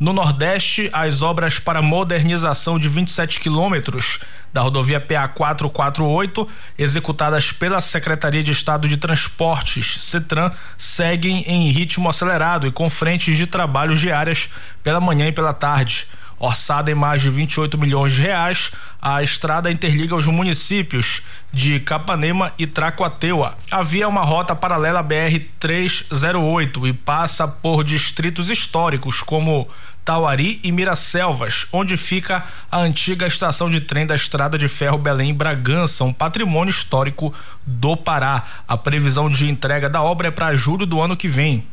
No 0.00 0.14
Nordeste, 0.14 0.88
as 0.92 1.22
obras 1.22 1.58
para 1.58 1.82
modernização 1.82 2.78
de 2.78 2.88
27 2.88 3.40
quilômetros 3.40 4.20
da 4.52 4.60
rodovia 4.62 4.98
PA 4.98 5.28
448, 5.28 6.48
executadas 6.78 7.52
pela 7.52 7.82
Secretaria 7.82 8.42
de 8.42 8.52
Estado 8.52 8.88
de 8.88 8.96
Transportes, 8.96 10.02
CETRAN, 10.02 10.50
seguem 10.78 11.42
em 11.42 11.70
ritmo 11.70 12.08
acelerado 12.08 12.66
e 12.66 12.72
com 12.72 12.88
frentes 12.88 13.36
de 13.36 13.46
trabalhos 13.46 14.00
diárias 14.00 14.48
pela 14.82 14.98
manhã 14.98 15.28
e 15.28 15.32
pela 15.32 15.52
tarde. 15.52 16.08
Orçada 16.38 16.90
em 16.90 16.94
mais 16.94 17.22
de 17.22 17.30
28 17.30 17.78
milhões 17.78 18.12
de 18.12 18.22
reais, 18.22 18.70
a 19.00 19.22
estrada 19.22 19.70
interliga 19.70 20.14
os 20.14 20.26
municípios 20.26 21.22
de 21.50 21.80
Capanema 21.80 22.52
e 22.58 22.66
Tracoateua. 22.66 23.56
Havia 23.70 24.06
uma 24.06 24.22
rota 24.22 24.54
paralela 24.54 25.02
BR-308 25.02 26.88
e 26.88 26.92
passa 26.92 27.48
por 27.48 27.82
distritos 27.82 28.50
históricos 28.50 29.22
como 29.22 29.66
Tauari 30.06 30.60
e 30.62 30.70
Miraselvas, 30.70 31.66
onde 31.72 31.96
fica 31.96 32.44
a 32.70 32.78
antiga 32.78 33.26
estação 33.26 33.68
de 33.68 33.80
trem 33.80 34.06
da 34.06 34.14
Estrada 34.14 34.56
de 34.56 34.68
Ferro 34.68 34.96
Belém 34.96 35.34
Bragança, 35.34 36.04
um 36.04 36.12
patrimônio 36.12 36.70
histórico 36.70 37.34
do 37.66 37.96
Pará. 37.96 38.44
A 38.68 38.76
previsão 38.76 39.28
de 39.28 39.50
entrega 39.50 39.90
da 39.90 40.00
obra 40.00 40.28
é 40.28 40.30
para 40.30 40.54
julho 40.54 40.86
do 40.86 41.00
ano 41.00 41.16
que 41.16 41.26
vem. 41.26 41.66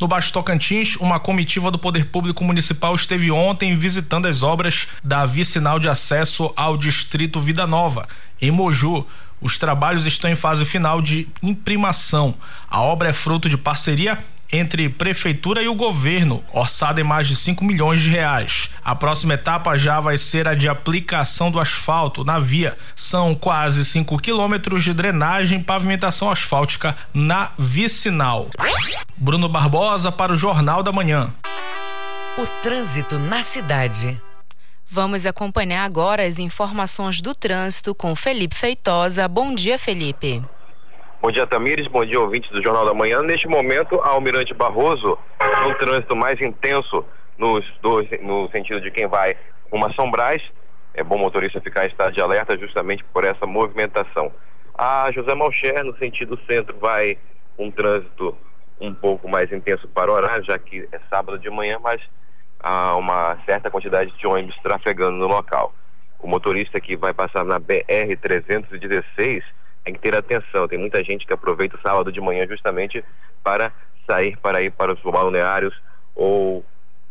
No 0.00 0.06
Baixo 0.06 0.32
Tocantins, 0.32 0.94
uma 0.94 1.18
comitiva 1.18 1.68
do 1.72 1.78
Poder 1.78 2.06
Público 2.06 2.44
Municipal 2.44 2.94
esteve 2.94 3.32
ontem 3.32 3.74
visitando 3.74 4.26
as 4.26 4.44
obras 4.44 4.86
da 5.02 5.26
vicinal 5.26 5.80
de 5.80 5.88
acesso 5.88 6.52
ao 6.54 6.76
distrito 6.76 7.40
Vida 7.40 7.66
Nova, 7.66 8.06
em 8.40 8.52
Moju. 8.52 9.04
Os 9.40 9.58
trabalhos 9.58 10.06
estão 10.06 10.30
em 10.30 10.36
fase 10.36 10.64
final 10.64 11.02
de 11.02 11.26
imprimação. 11.42 12.36
A 12.70 12.80
obra 12.80 13.08
é 13.08 13.12
fruto 13.12 13.48
de 13.48 13.58
parceria 13.58 14.22
entre 14.52 14.88
prefeitura 14.88 15.62
e 15.62 15.68
o 15.68 15.74
governo, 15.74 16.42
orçada 16.52 17.00
em 17.00 17.04
mais 17.04 17.28
de 17.28 17.36
5 17.36 17.64
milhões 17.64 18.00
de 18.00 18.10
reais. 18.10 18.70
A 18.84 18.94
próxima 18.94 19.34
etapa 19.34 19.76
já 19.76 20.00
vai 20.00 20.16
ser 20.16 20.46
a 20.46 20.54
de 20.54 20.68
aplicação 20.68 21.50
do 21.50 21.60
asfalto 21.60 22.24
na 22.24 22.38
via. 22.38 22.76
São 22.94 23.34
quase 23.34 23.84
5 23.84 24.18
quilômetros 24.18 24.84
de 24.84 24.92
drenagem 24.92 25.60
e 25.60 25.64
pavimentação 25.64 26.30
asfáltica 26.30 26.96
na 27.12 27.50
vicinal. 27.58 28.48
Bruno 29.16 29.48
Barbosa 29.48 30.12
para 30.12 30.32
o 30.32 30.36
Jornal 30.36 30.82
da 30.82 30.92
Manhã. 30.92 31.32
O 32.38 32.46
trânsito 32.62 33.18
na 33.18 33.42
cidade. 33.42 34.20
Vamos 34.88 35.26
acompanhar 35.26 35.84
agora 35.84 36.24
as 36.24 36.38
informações 36.38 37.20
do 37.20 37.34
trânsito 37.34 37.94
com 37.94 38.14
Felipe 38.14 38.54
Feitosa. 38.54 39.26
Bom 39.26 39.54
dia, 39.54 39.78
Felipe. 39.78 40.42
Bom 41.26 41.32
dia, 41.32 41.44
Tamires. 41.44 41.88
Bom 41.88 42.04
dia, 42.04 42.20
ouvintes 42.20 42.48
do 42.52 42.62
Jornal 42.62 42.86
da 42.86 42.94
Manhã. 42.94 43.20
Neste 43.20 43.48
momento, 43.48 44.00
a 44.00 44.10
Almirante 44.10 44.54
Barroso, 44.54 45.18
um 45.66 45.74
trânsito 45.74 46.14
mais 46.14 46.40
intenso 46.40 47.04
dois, 47.36 48.08
no 48.22 48.48
sentido 48.52 48.80
de 48.80 48.92
quem 48.92 49.08
vai 49.08 49.36
uma 49.72 49.92
São 49.94 50.08
Brás. 50.08 50.40
É 50.94 51.02
bom 51.02 51.18
motorista 51.18 51.60
ficar 51.60 51.84
em 51.84 51.88
estado 51.88 52.14
de 52.14 52.20
alerta 52.20 52.56
justamente 52.56 53.02
por 53.12 53.24
essa 53.24 53.44
movimentação. 53.44 54.30
A 54.78 55.10
José 55.10 55.34
Malcher, 55.34 55.82
no 55.82 55.98
sentido 55.98 56.38
centro, 56.48 56.78
vai 56.78 57.18
um 57.58 57.72
trânsito 57.72 58.38
um 58.80 58.94
pouco 58.94 59.28
mais 59.28 59.50
intenso 59.50 59.88
para 59.88 60.12
o 60.12 60.14
horário, 60.14 60.44
já 60.44 60.56
que 60.60 60.88
é 60.92 61.00
sábado 61.10 61.40
de 61.40 61.50
manhã, 61.50 61.80
mas 61.82 62.00
há 62.60 62.96
uma 62.96 63.36
certa 63.44 63.68
quantidade 63.68 64.16
de 64.16 64.26
ônibus 64.28 64.56
trafegando 64.62 65.16
no 65.16 65.26
local. 65.26 65.74
O 66.20 66.28
motorista 66.28 66.80
que 66.80 66.96
vai 66.96 67.12
passar 67.12 67.44
na 67.44 67.58
BR-316 67.58 69.42
tem 69.86 69.94
que 69.94 70.00
ter 70.00 70.16
atenção. 70.16 70.66
Tem 70.66 70.78
muita 70.78 71.02
gente 71.04 71.24
que 71.24 71.32
aproveita 71.32 71.76
o 71.76 71.80
sábado 71.80 72.10
de 72.10 72.20
manhã 72.20 72.44
justamente 72.48 73.04
para 73.42 73.72
sair 74.04 74.36
para 74.36 74.60
ir 74.60 74.72
para 74.72 74.92
os 74.92 75.00
balneários 75.00 75.74
ou 76.14 76.64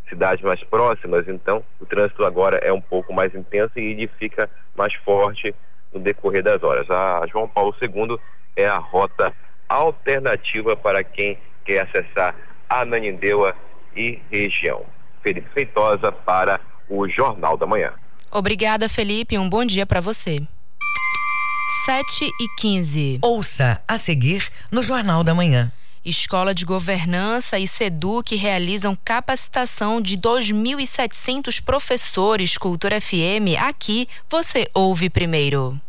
cidades 0.09 0.43
mais 0.43 0.61
próximas. 0.65 1.25
Então, 1.27 1.63
o 1.79 1.85
trânsito 1.85 2.25
agora 2.25 2.57
é 2.57 2.73
um 2.73 2.81
pouco 2.81 3.13
mais 3.13 3.33
intenso 3.33 3.71
e 3.79 3.91
ele 3.91 4.07
fica 4.19 4.49
mais 4.75 4.93
forte 4.93 5.55
no 5.93 6.01
decorrer 6.01 6.43
das 6.43 6.61
horas. 6.63 6.89
A 6.91 7.25
João 7.27 7.47
Paulo 7.47 7.73
II 7.81 8.19
é 8.57 8.67
a 8.67 8.77
rota 8.77 9.33
alternativa 9.69 10.75
para 10.75 11.01
quem 11.01 11.37
quer 11.63 11.83
acessar 11.83 12.35
a 12.69 12.83
Nanindeua 12.83 13.55
e 13.95 14.19
região. 14.29 14.85
Felipe 15.23 15.47
Feitosa 15.53 16.11
para 16.11 16.59
o 16.89 17.07
Jornal 17.07 17.55
da 17.55 17.65
Manhã. 17.65 17.93
Obrigada, 18.29 18.89
Felipe. 18.89 19.37
Um 19.37 19.49
bom 19.49 19.63
dia 19.63 19.85
para 19.85 20.01
você. 20.01 20.45
7 21.85 22.25
e 22.41 22.47
15. 22.57 23.19
Ouça 23.21 23.79
a 23.87 23.95
seguir 23.95 24.49
no 24.71 24.81
Jornal 24.81 25.23
da 25.23 25.35
Manhã. 25.35 25.71
Escola 26.03 26.51
de 26.51 26.65
Governança 26.65 27.59
e 27.59 27.67
SEDUC 27.67 28.35
realizam 28.35 28.97
capacitação 29.05 30.01
de 30.01 30.17
2.700 30.17 31.61
professores 31.63 32.57
Cultura 32.57 32.99
FM. 32.99 33.61
Aqui 33.61 34.09
você 34.27 34.67
ouve 34.73 35.11
primeiro. 35.11 35.79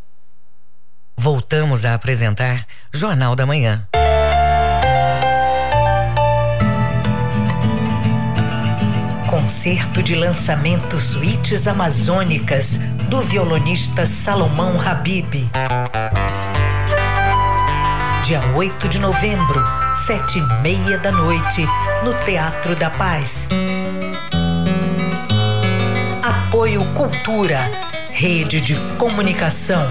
Voltamos 1.17 1.83
a 1.83 1.95
apresentar 1.95 2.67
Jornal 2.93 3.35
da 3.35 3.47
Manhã. 3.47 3.87
Concerto 9.27 10.03
de 10.03 10.13
lançamento 10.13 10.99
Suítes 10.99 11.67
Amazônicas 11.67 12.79
do 13.07 13.21
violonista 13.21 14.05
Salomão 14.05 14.79
Habib. 14.81 15.49
Dia 18.23 18.41
8 18.53 18.89
de 18.89 18.99
novembro, 18.99 19.63
sete 19.95 20.39
e 20.39 20.61
meia 20.61 20.97
da 20.97 21.11
noite, 21.11 21.65
no 22.03 22.13
Teatro 22.25 22.75
da 22.75 22.89
Paz. 22.89 23.47
Apoio 26.21 26.83
Cultura, 26.93 27.63
Rede 28.11 28.59
de 28.59 28.75
Comunicação. 28.97 29.87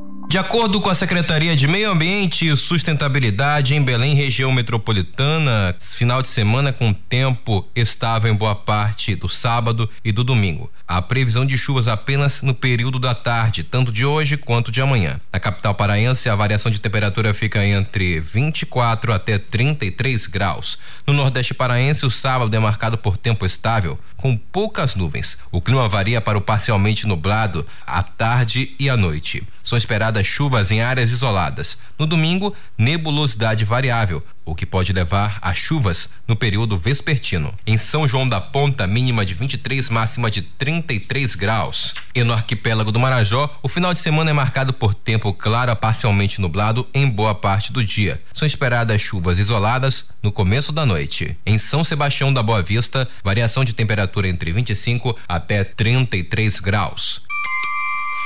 De 0.31 0.37
acordo 0.37 0.79
com 0.79 0.89
a 0.89 0.95
Secretaria 0.95 1.57
de 1.57 1.67
Meio 1.67 1.91
Ambiente 1.91 2.47
e 2.47 2.55
Sustentabilidade 2.55 3.75
em 3.75 3.83
Belém, 3.83 4.15
região 4.15 4.49
metropolitana, 4.49 5.75
final 5.77 6.21
de 6.21 6.29
semana 6.29 6.71
com 6.71 6.93
tempo 6.93 7.67
estável 7.75 8.31
em 8.31 8.33
boa 8.33 8.55
parte 8.55 9.13
do 9.13 9.27
sábado 9.27 9.89
e 10.05 10.11
do 10.13 10.23
domingo. 10.23 10.71
A 10.87 11.01
previsão 11.01 11.45
de 11.45 11.57
chuvas 11.57 11.85
apenas 11.85 12.41
no 12.41 12.53
período 12.53 12.97
da 12.97 13.13
tarde, 13.13 13.61
tanto 13.61 13.91
de 13.91 14.05
hoje 14.05 14.37
quanto 14.37 14.71
de 14.71 14.79
amanhã. 14.79 15.19
Na 15.33 15.39
capital 15.39 15.75
paraense, 15.75 16.29
a 16.29 16.35
variação 16.35 16.71
de 16.71 16.79
temperatura 16.79 17.33
fica 17.33 17.65
entre 17.65 18.21
24 18.21 19.11
até 19.11 19.37
33 19.37 20.27
graus. 20.27 20.79
No 21.05 21.11
Nordeste 21.11 21.53
paraense, 21.53 22.05
o 22.05 22.11
sábado 22.11 22.55
é 22.55 22.59
marcado 22.59 22.97
por 22.97 23.17
tempo 23.17 23.45
estável, 23.45 23.99
com 24.15 24.37
poucas 24.37 24.95
nuvens. 24.95 25.37
O 25.51 25.61
clima 25.61 25.89
varia 25.89 26.21
para 26.21 26.37
o 26.37 26.41
parcialmente 26.41 27.05
nublado 27.05 27.65
à 27.85 28.01
tarde 28.01 28.73
e 28.79 28.89
à 28.89 28.95
noite. 28.95 29.43
São 29.63 29.77
esperadas 29.77 30.25
chuvas 30.25 30.71
em 30.71 30.81
áreas 30.81 31.11
isoladas. 31.11 31.77
No 31.97 32.05
domingo, 32.05 32.55
nebulosidade 32.77 33.65
variável, 33.65 34.23
o 34.45 34.55
que 34.55 34.65
pode 34.65 34.91
levar 34.91 35.37
a 35.41 35.53
chuvas 35.53 36.09
no 36.27 36.35
período 36.35 36.77
vespertino. 36.77 37.53
Em 37.65 37.77
São 37.77 38.07
João 38.07 38.27
da 38.27 38.41
Ponta, 38.41 38.87
mínima 38.87 39.25
de 39.25 39.33
23, 39.33 39.89
máxima 39.89 40.29
de 40.29 40.41
33 40.41 41.35
graus. 41.35 41.93
E 42.13 42.23
no 42.23 42.33
arquipélago 42.33 42.91
do 42.91 42.99
Marajó, 42.99 43.59
o 43.61 43.69
final 43.69 43.93
de 43.93 43.99
semana 43.99 44.31
é 44.31 44.33
marcado 44.33 44.73
por 44.73 44.93
tempo 44.93 45.33
claro 45.33 45.71
a 45.71 45.75
parcialmente 45.75 46.41
nublado 46.41 46.87
em 46.93 47.09
boa 47.09 47.35
parte 47.35 47.71
do 47.71 47.83
dia. 47.83 48.21
São 48.33 48.45
esperadas 48.45 49.01
chuvas 49.01 49.39
isoladas 49.39 50.05
no 50.21 50.31
começo 50.31 50.71
da 50.71 50.85
noite. 50.85 51.37
Em 51.45 51.57
São 51.57 51.83
Sebastião 51.83 52.33
da 52.33 52.43
Boa 52.43 52.61
Vista, 52.61 53.07
variação 53.23 53.63
de 53.63 53.73
temperatura 53.73 54.27
entre 54.27 54.51
25 54.51 55.17
até 55.27 55.63
33 55.63 56.59
graus. 56.59 57.21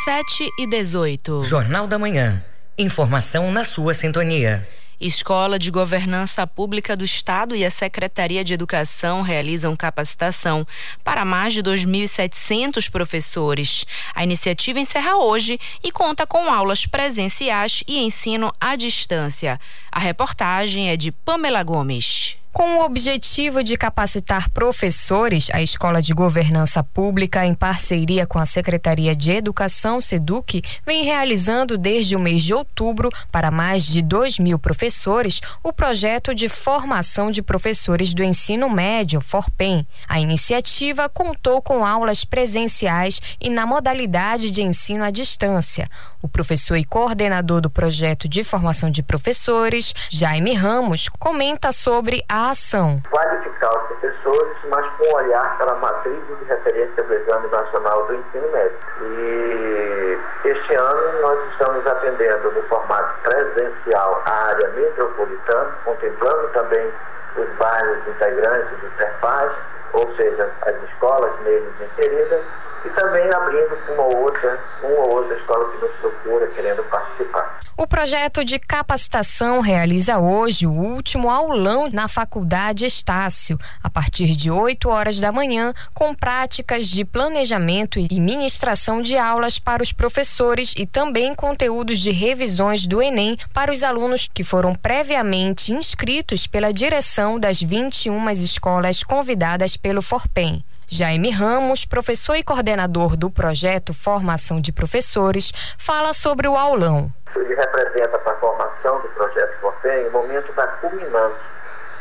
7 0.06 0.52
e 0.60 0.68
18. 0.68 1.42
Jornal 1.42 1.88
da 1.88 1.98
Manhã. 1.98 2.46
Informação 2.78 3.52
na 3.52 3.66
sua 3.66 3.96
sintonia. 3.96 4.68
Escola 5.02 5.58
de 5.58 5.72
Governança 5.72 6.46
Pública 6.46 6.96
do 6.96 7.04
Estado 7.04 7.56
e 7.56 7.66
a 7.66 7.72
Secretaria 7.72 8.44
de 8.44 8.54
Educação 8.54 9.24
realizam 9.24 9.76
capacitação 9.76 10.64
para 11.04 11.26
mais 11.26 11.56
de 11.56 11.64
2.700 11.64 12.88
professores. 12.92 13.84
A 14.14 14.24
iniciativa 14.24 14.80
encerra 14.80 15.18
hoje 15.18 15.60
e 15.84 15.92
conta 15.92 16.28
com 16.28 16.54
aulas 16.54 16.86
presenciais 16.86 17.84
e 17.88 17.98
ensino 17.98 18.54
à 18.62 18.76
distância. 18.76 19.60
A 19.92 19.98
reportagem 19.98 20.92
é 20.92 20.96
de 20.96 21.12
Pamela 21.12 21.64
Gomes. 21.64 22.38
Com 22.56 22.78
o 22.78 22.86
objetivo 22.86 23.62
de 23.62 23.76
capacitar 23.76 24.50
professores, 24.50 25.50
a 25.52 25.62
Escola 25.62 26.02
de 26.02 26.14
Governança 26.14 26.82
Pública, 26.82 27.46
em 27.46 27.54
parceria 27.54 28.26
com 28.26 28.40
a 28.40 28.46
Secretaria 28.46 29.14
de 29.14 29.34
Educação, 29.34 30.00
SEDUC, 30.00 30.62
vem 30.86 31.04
realizando 31.04 31.78
desde 31.78 32.16
o 32.16 32.20
mês 32.20 32.46
de 32.46 32.54
outubro, 32.54 33.10
para 33.30 33.52
mais 33.52 33.86
de 33.86 34.02
2 34.02 34.40
mil 34.40 34.58
professores, 34.58 35.42
o 35.62 35.74
projeto 35.74 36.34
de 36.34 36.48
formação 36.48 37.30
de 37.30 37.42
professores 37.42 38.14
do 38.14 38.24
ensino 38.24 38.70
médio, 38.70 39.20
FORPEM. 39.20 39.86
A 40.08 40.22
iniciativa 40.22 41.10
contou 41.10 41.62
com 41.62 41.86
aulas 41.86 42.24
presenciais 42.24 43.20
e 43.42 43.50
na 43.50 43.66
modalidade 43.66 44.50
de 44.50 44.62
ensino 44.62 45.04
à 45.04 45.12
distância. 45.12 45.90
O 46.22 46.30
professor 46.30 46.78
e 46.78 46.86
coordenador 46.86 47.60
do 47.60 47.70
projeto 47.70 48.30
de 48.30 48.46
formação 48.46 48.90
de 48.90 49.04
professores, 49.04 49.94
Jaime 50.10 50.54
Ramos, 50.54 51.10
comenta 51.20 51.74
sobre 51.74 52.24
a 52.30 52.45
ação. 52.50 53.02
Qualificar 53.10 53.70
os 53.76 53.88
professores, 53.88 54.58
mas 54.70 54.86
com 54.98 55.16
olhar 55.16 55.58
para 55.58 55.72
a 55.72 55.76
matriz 55.76 56.20
de 56.28 56.46
referência 56.46 57.04
do 57.04 57.14
Exame 57.14 57.48
Nacional 57.48 58.06
do 58.08 58.16
Ensino 58.16 58.52
Médio. 58.52 58.78
E 59.02 60.20
este 60.46 60.76
ano 60.76 61.22
nós 61.22 61.52
estamos 61.52 61.86
atendendo 61.88 62.52
no 62.52 62.64
formato 62.64 63.20
presencial 63.22 64.22
a 64.26 64.32
área 64.48 64.70
metropolitana, 64.70 65.72
contemplando 65.84 66.48
também 66.50 66.92
os 67.38 67.50
bairros 67.58 68.08
integrantes 68.08 68.80
do 68.80 68.92
CERPAS, 68.98 69.52
ou 69.94 70.16
seja, 70.16 70.50
as 70.66 70.76
escolas 70.84 71.32
neles 71.42 71.74
inseridas, 71.82 72.44
e 72.86 72.90
também 72.92 73.28
abrindo 73.34 73.78
uma 73.94 74.04
outra, 74.04 74.60
uma 74.84 75.06
ou 75.06 75.16
outra 75.16 75.38
escola 75.38 75.72
que 75.72 75.78
nos 75.86 75.92
procura 75.96 76.48
querendo 76.48 76.84
participar. 76.84 77.60
O 77.76 77.88
projeto 77.88 78.46
de 78.46 78.60
capacitação 78.60 79.60
realiza 79.60 80.20
hoje 80.20 80.68
o 80.68 80.72
último 80.72 81.30
aulão 81.30 81.90
na 81.92 82.08
Faculdade 82.08 82.86
Estácio, 82.86 83.58
a 83.84 83.90
partir 83.90 84.36
de 84.36 84.52
8 84.52 84.88
horas 84.88 85.20
da 85.20 85.32
manhã, 85.32 85.74
com 85.94 86.14
práticas 86.14 86.88
de 86.88 87.04
planejamento 87.04 88.00
e 88.00 88.20
ministração 88.20 89.02
de 89.02 89.18
aulas 89.18 89.58
para 89.58 89.82
os 89.82 89.92
professores 89.92 90.74
e 90.78 90.86
também 90.86 91.34
conteúdos 91.34 92.00
de 92.00 92.12
revisões 92.12 92.86
do 92.86 93.02
Enem 93.02 93.38
para 93.54 93.72
os 93.72 93.84
alunos 93.84 94.30
que 94.34 94.44
foram 94.44 94.76
previamente 94.76 95.74
inscritos 95.74 96.48
pela 96.48 96.72
direção 96.72 97.40
das 97.40 97.62
21 97.62 98.30
escolas 98.30 99.04
convidadas 99.04 99.76
pelo 99.76 100.02
Forpem. 100.02 100.64
Jaime 100.88 101.32
Ramos, 101.32 101.84
professor 101.86 102.36
e 102.36 102.44
coordenador 102.44 103.18
do 103.18 103.30
projeto 103.30 103.94
Formação 103.94 104.62
de 104.62 104.72
Professores, 104.72 105.52
fala 105.78 106.14
sobre 106.14 106.48
o 106.48 106.56
aulão. 106.56 107.12
Ele 107.36 107.56
representa 107.56 108.18
para 108.20 108.34
a 108.34 108.36
formação 108.38 109.02
do 109.02 109.08
projeto 109.10 109.60
Fortem 109.62 110.08
o 110.08 110.12
momento 110.12 110.54
da 110.54 110.68
culminância, 110.68 111.56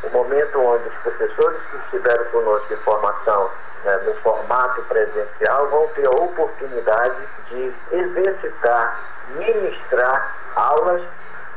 o 0.05 0.11
momento 0.11 0.61
onde 0.61 0.89
os 0.89 0.95
professores 0.97 1.61
que 1.71 1.77
estiveram 1.79 2.25
conosco 2.27 2.73
em 2.73 2.77
formação 2.77 3.51
né, 3.85 3.97
no 4.07 4.15
formato 4.17 4.83
presencial 4.83 5.69
vão 5.71 5.89
ter 5.89 6.07
a 6.07 6.11
oportunidade 6.11 7.29
de 7.51 7.75
exercitar, 7.91 9.01
ministrar 9.37 10.37
aulas 10.55 11.03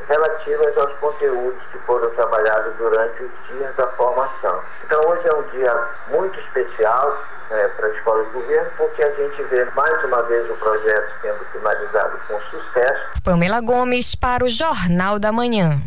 relativas 0.08 0.78
aos 0.78 0.93
conteúdos 1.00 1.62
que 1.72 1.78
foram 1.80 2.10
trabalhados 2.12 2.76
durante 2.78 3.24
os 3.24 3.32
dias 3.50 3.76
da 3.76 3.88
formação. 3.91 4.62
Então 4.86 5.02
hoje 5.08 5.28
é 5.28 5.36
um 5.36 5.43
dia 5.50 5.88
muito 6.10 6.39
especial 6.39 7.17
é, 7.50 7.67
para 7.70 7.88
a 7.88 7.89
Escola 7.91 8.24
de 8.26 8.30
Governo, 8.32 8.72
porque 8.78 9.04
a 9.04 9.12
gente 9.12 9.43
vê 9.43 9.65
mais 9.76 10.04
uma 10.04 10.22
vez 10.24 10.50
o 10.50 10.56
projeto 10.56 11.13
sendo 11.22 11.46
finalizado 11.52 12.20
com 12.28 12.39
sucesso. 12.41 13.22
Pamela 13.24 13.62
Gomes 13.62 14.15
para 14.15 14.43
o 14.43 14.50
Jornal 14.50 15.20
da 15.20 15.32
Manhã. 15.32 15.80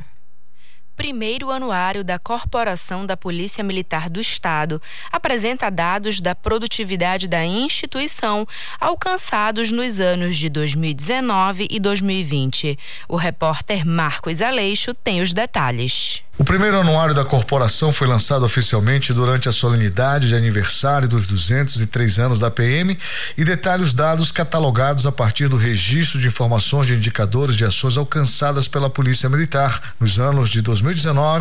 Primeiro 1.01 1.51
anuário 1.51 2.05
da 2.05 2.19
Corporação 2.19 3.07
da 3.07 3.17
Polícia 3.17 3.65
Militar 3.65 4.11
do 4.11 4.21
Estado 4.21 4.83
apresenta 5.11 5.71
dados 5.71 6.21
da 6.21 6.35
produtividade 6.35 7.27
da 7.27 7.43
instituição 7.43 8.47
alcançados 8.79 9.73
nos 9.73 9.99
anos 9.99 10.37
de 10.37 10.51
2019 10.51 11.69
e 11.71 11.81
2020. 11.81 12.79
O 13.09 13.17
repórter 13.17 13.87
Marcos 13.87 14.43
Aleixo 14.43 14.93
tem 14.93 15.23
os 15.23 15.33
detalhes. 15.33 16.23
O 16.39 16.45
primeiro 16.45 16.81
anuário 16.81 17.15
da 17.15 17.23
corporação 17.23 17.93
foi 17.93 18.07
lançado 18.07 18.47
oficialmente 18.47 19.13
durante 19.13 19.47
a 19.47 19.53
solenidade 19.53 20.29
de 20.29 20.35
aniversário 20.35 21.07
dos 21.07 21.27
203 21.27 22.19
anos 22.19 22.39
da 22.39 22.51
PM 22.51 22.99
e 23.37 23.45
detalha 23.45 23.83
os 23.83 23.93
dados 23.93 24.33
catalogados 24.33 25.07
a 25.07 25.13
partir 25.13 25.49
do 25.49 25.59
registro 25.59 26.19
de 26.19 26.29
informações 26.29 26.87
de 26.87 26.95
indicadores 26.95 27.55
de 27.55 27.65
ações 27.67 27.99
alcançadas 27.99 28.67
pela 28.67 28.89
Polícia 28.89 29.29
Militar 29.29 29.95
nos 30.01 30.19
anos 30.19 30.49
de 30.49 30.63
2019 30.63 30.90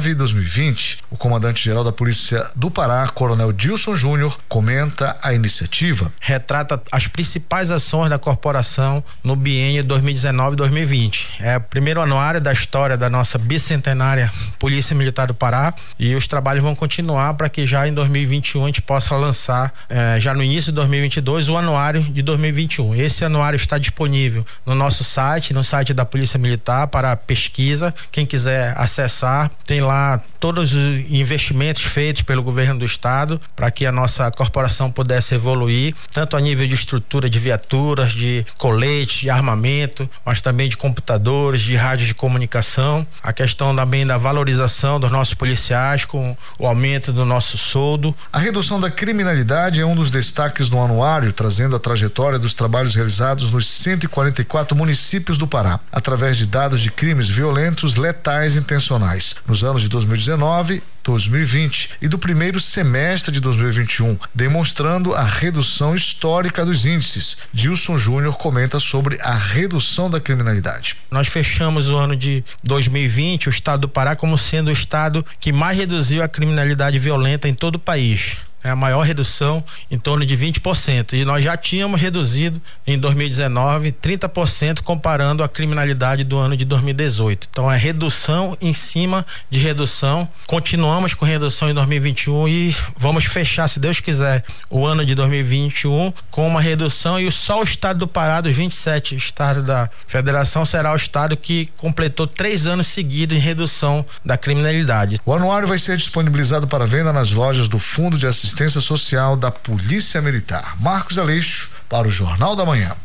e 0.10 0.16
2020. 0.16 1.04
O 1.10 1.18
comandante-geral 1.18 1.84
da 1.84 1.92
Polícia 1.92 2.50
do 2.56 2.70
Pará, 2.70 3.08
Coronel 3.08 3.54
Dilson 3.54 3.96
Júnior, 3.96 4.38
comenta 4.48 5.18
a 5.22 5.34
iniciativa. 5.34 6.12
Retrata 6.20 6.82
as 6.92 7.08
principais 7.08 7.72
ações 7.72 8.10
da 8.10 8.20
corporação 8.20 9.04
no 9.24 9.36
biênio 9.36 9.84
2019-2020. 9.84 11.28
É 11.40 11.58
o 11.58 11.62
primeiro 11.62 12.02
anuário 12.02 12.42
da 12.42 12.52
história 12.52 12.98
da 12.98 13.10
nossa 13.10 13.38
bicentenária 13.38 14.32
Polícia 14.58 14.90
Polícia 14.90 14.96
Militar 14.96 15.28
do 15.28 15.34
Pará 15.34 15.74
e 16.00 16.16
os 16.16 16.28
trabalhos 16.28 16.64
vão 16.64 16.74
continuar 16.74 17.34
para 17.34 17.50
que 17.50 17.66
já 17.66 17.88
em 17.88 17.94
2021 17.94 18.64
a 18.64 18.66
gente 18.68 18.82
possa 18.82 19.16
lançar, 19.16 19.74
eh, 19.90 20.18
já 20.20 20.34
no 20.34 20.42
início 20.42 20.72
de 20.72 20.76
2022, 20.76 21.50
o 21.50 21.58
anuário 21.58 22.02
de 22.04 22.22
2021. 22.22 22.96
Esse 22.96 23.26
anuário 23.26 23.58
está 23.58 23.78
disponível 23.78 24.46
no 24.66 24.74
nosso 24.74 25.04
site, 25.04 25.54
no 25.54 25.64
site 25.64 25.94
da 25.94 26.06
Polícia 26.06 26.40
Militar 26.40 26.88
para 26.88 27.16
pesquisa. 27.16 27.94
Quem 28.12 28.26
quiser 28.26 28.74
acessar, 28.78 29.29
tem 29.66 29.82
lá 29.82 30.22
todos 30.40 30.74
os 30.74 31.06
investimentos 31.10 31.84
feitos 31.84 32.22
pelo 32.22 32.42
governo 32.42 32.80
do 32.80 32.86
estado 32.86 33.40
para 33.56 33.70
que 33.70 33.86
a 33.86 33.92
nossa 33.92 34.32
corporação 34.32 34.90
pudesse 34.92 35.36
evoluir, 35.36 35.94
tanto 36.12 36.38
a 36.38 36.42
nível 36.42 36.68
de 36.68 36.74
estrutura 36.74 37.30
de 37.30 37.40
viaturas, 37.40 38.14
de 38.14 38.46
coletes, 38.58 39.22
de 39.22 39.30
armamento, 39.30 40.10
mas 40.26 40.42
também 40.42 40.70
de 40.70 40.78
computadores, 40.78 41.62
de 41.62 41.76
rádios 41.76 42.08
de 42.08 42.16
comunicação, 42.16 43.06
a 43.22 43.34
questão 43.34 43.76
também 43.76 44.06
da 44.06 44.18
valorização 44.18 45.00
dos 45.00 45.12
nossos 45.12 45.34
policiais, 45.34 46.06
com 46.06 46.36
o 46.58 46.66
aumento 46.66 47.12
do 47.12 47.26
nosso 47.26 47.58
soldo. 47.58 48.16
A 48.32 48.40
redução 48.40 48.80
da 48.80 48.90
criminalidade 48.90 49.82
é 49.82 49.86
um 49.86 49.96
dos 49.96 50.10
destaques 50.10 50.70
do 50.70 50.80
anuário, 50.80 51.34
trazendo 51.34 51.76
a 51.76 51.80
trajetória 51.80 52.40
dos 52.40 52.54
trabalhos 52.54 52.96
realizados 52.96 53.52
nos 53.52 53.68
144 53.68 54.78
municípios 54.78 55.38
do 55.38 55.48
Pará, 55.48 55.80
através 55.92 56.38
de 56.38 56.46
dados 56.46 56.82
de 56.82 56.92
crimes 56.92 57.28
violentos, 57.28 57.96
letais 57.96 58.56
e 58.56 58.60
intencionais. 58.60 59.19
Nos 59.48 59.64
anos 59.64 59.82
de 59.82 59.90
2019, 59.90 60.82
2020 61.04 61.92
e 62.02 62.08
do 62.08 62.20
primeiro 62.20 62.60
semestre 62.60 63.32
de 63.32 63.40
2021, 63.40 64.18
demonstrando 64.34 65.14
a 65.14 65.24
redução 65.24 65.96
histórica 65.96 66.66
dos 66.66 66.86
índices. 66.86 67.38
Dilson 67.54 67.98
Júnior 67.98 68.36
comenta 68.38 68.80
sobre 68.80 69.20
a 69.22 69.36
redução 69.36 70.10
da 70.10 70.20
criminalidade. 70.20 70.96
Nós 71.10 71.28
fechamos 71.28 71.90
o 71.90 71.96
ano 71.96 72.16
de 72.16 72.44
2020, 72.64 73.48
o 73.48 73.50
estado 73.50 73.82
do 73.82 73.90
Pará, 73.90 74.16
como 74.16 74.38
sendo 74.38 74.70
o 74.70 74.74
estado 74.74 75.26
que 75.40 75.52
mais 75.52 75.78
reduziu 75.78 76.24
a 76.24 76.28
criminalidade 76.28 77.00
violenta 77.00 77.48
em 77.48 77.54
todo 77.54 77.76
o 77.76 77.80
país 77.80 78.38
é 78.64 78.70
a 78.70 78.76
maior 78.76 79.02
redução 79.02 79.64
em 79.90 79.98
torno 79.98 80.26
de 80.26 80.38
20%. 80.38 81.14
E 81.14 81.24
nós 81.24 81.44
já 81.44 81.56
tínhamos 81.56 82.02
reduzido 82.02 82.62
em 82.86 82.98
2019 82.98 83.92
30% 83.92 84.82
comparando 84.82 85.44
a 85.44 85.50
criminalidade 85.50 86.24
do 86.24 86.38
ano 86.38 86.58
de 86.58 86.66
2018. 86.66 87.48
Então 87.50 87.72
é 87.72 87.78
redução 87.78 88.58
em 88.60 88.74
cima 88.74 89.26
de 89.50 89.60
redução. 89.60 90.28
Continuamos 90.46 91.14
com 91.14 91.26
redução 91.26 91.70
em 91.70 91.74
2021 91.74 92.48
e 92.48 92.76
vamos 92.98 93.26
fechar, 93.26 93.68
se 93.68 93.80
Deus 93.80 94.00
quiser, 94.02 94.44
o 94.70 94.86
ano 94.86 95.06
de 95.06 95.16
2021 95.16 96.14
com 96.30 96.48
uma 96.48 96.62
redução 96.62 97.20
e 97.20 97.32
só 97.32 97.62
o 97.62 97.64
estado 97.64 98.00
do 98.00 98.08
Pará, 98.08 98.42
dos 98.42 98.56
27 98.56 99.16
estados 99.16 99.66
da 99.66 99.90
federação, 100.08 100.66
será 100.66 100.92
o 100.94 100.96
estado 100.96 101.38
que 101.38 101.70
completou 101.78 102.28
três 102.28 102.68
anos 102.68 102.88
seguidos 102.88 103.38
em 103.38 103.40
redução 103.40 104.06
da 104.24 104.38
criminalidade. 104.38 105.20
O 105.26 105.34
anuário 105.34 105.68
vai 105.68 105.78
ser 105.78 105.98
disponibilizado 105.98 106.68
para 106.68 106.86
venda 106.86 107.14
nas 107.14 107.32
lojas 107.32 107.68
do 107.68 107.80
Fundo 107.80 108.18
de 108.18 108.28
Assistência 108.28 108.49
Assistência 108.50 108.82
Social 108.82 109.36
da 109.36 109.52
Polícia 109.52 110.20
Militar. 110.24 110.76
Marcos 110.82 111.20
Aleixo, 111.20 111.70
para 111.88 112.08
o 112.08 112.10
Jornal 112.12 112.56
da 112.56 112.66
Manhã. 112.66 112.98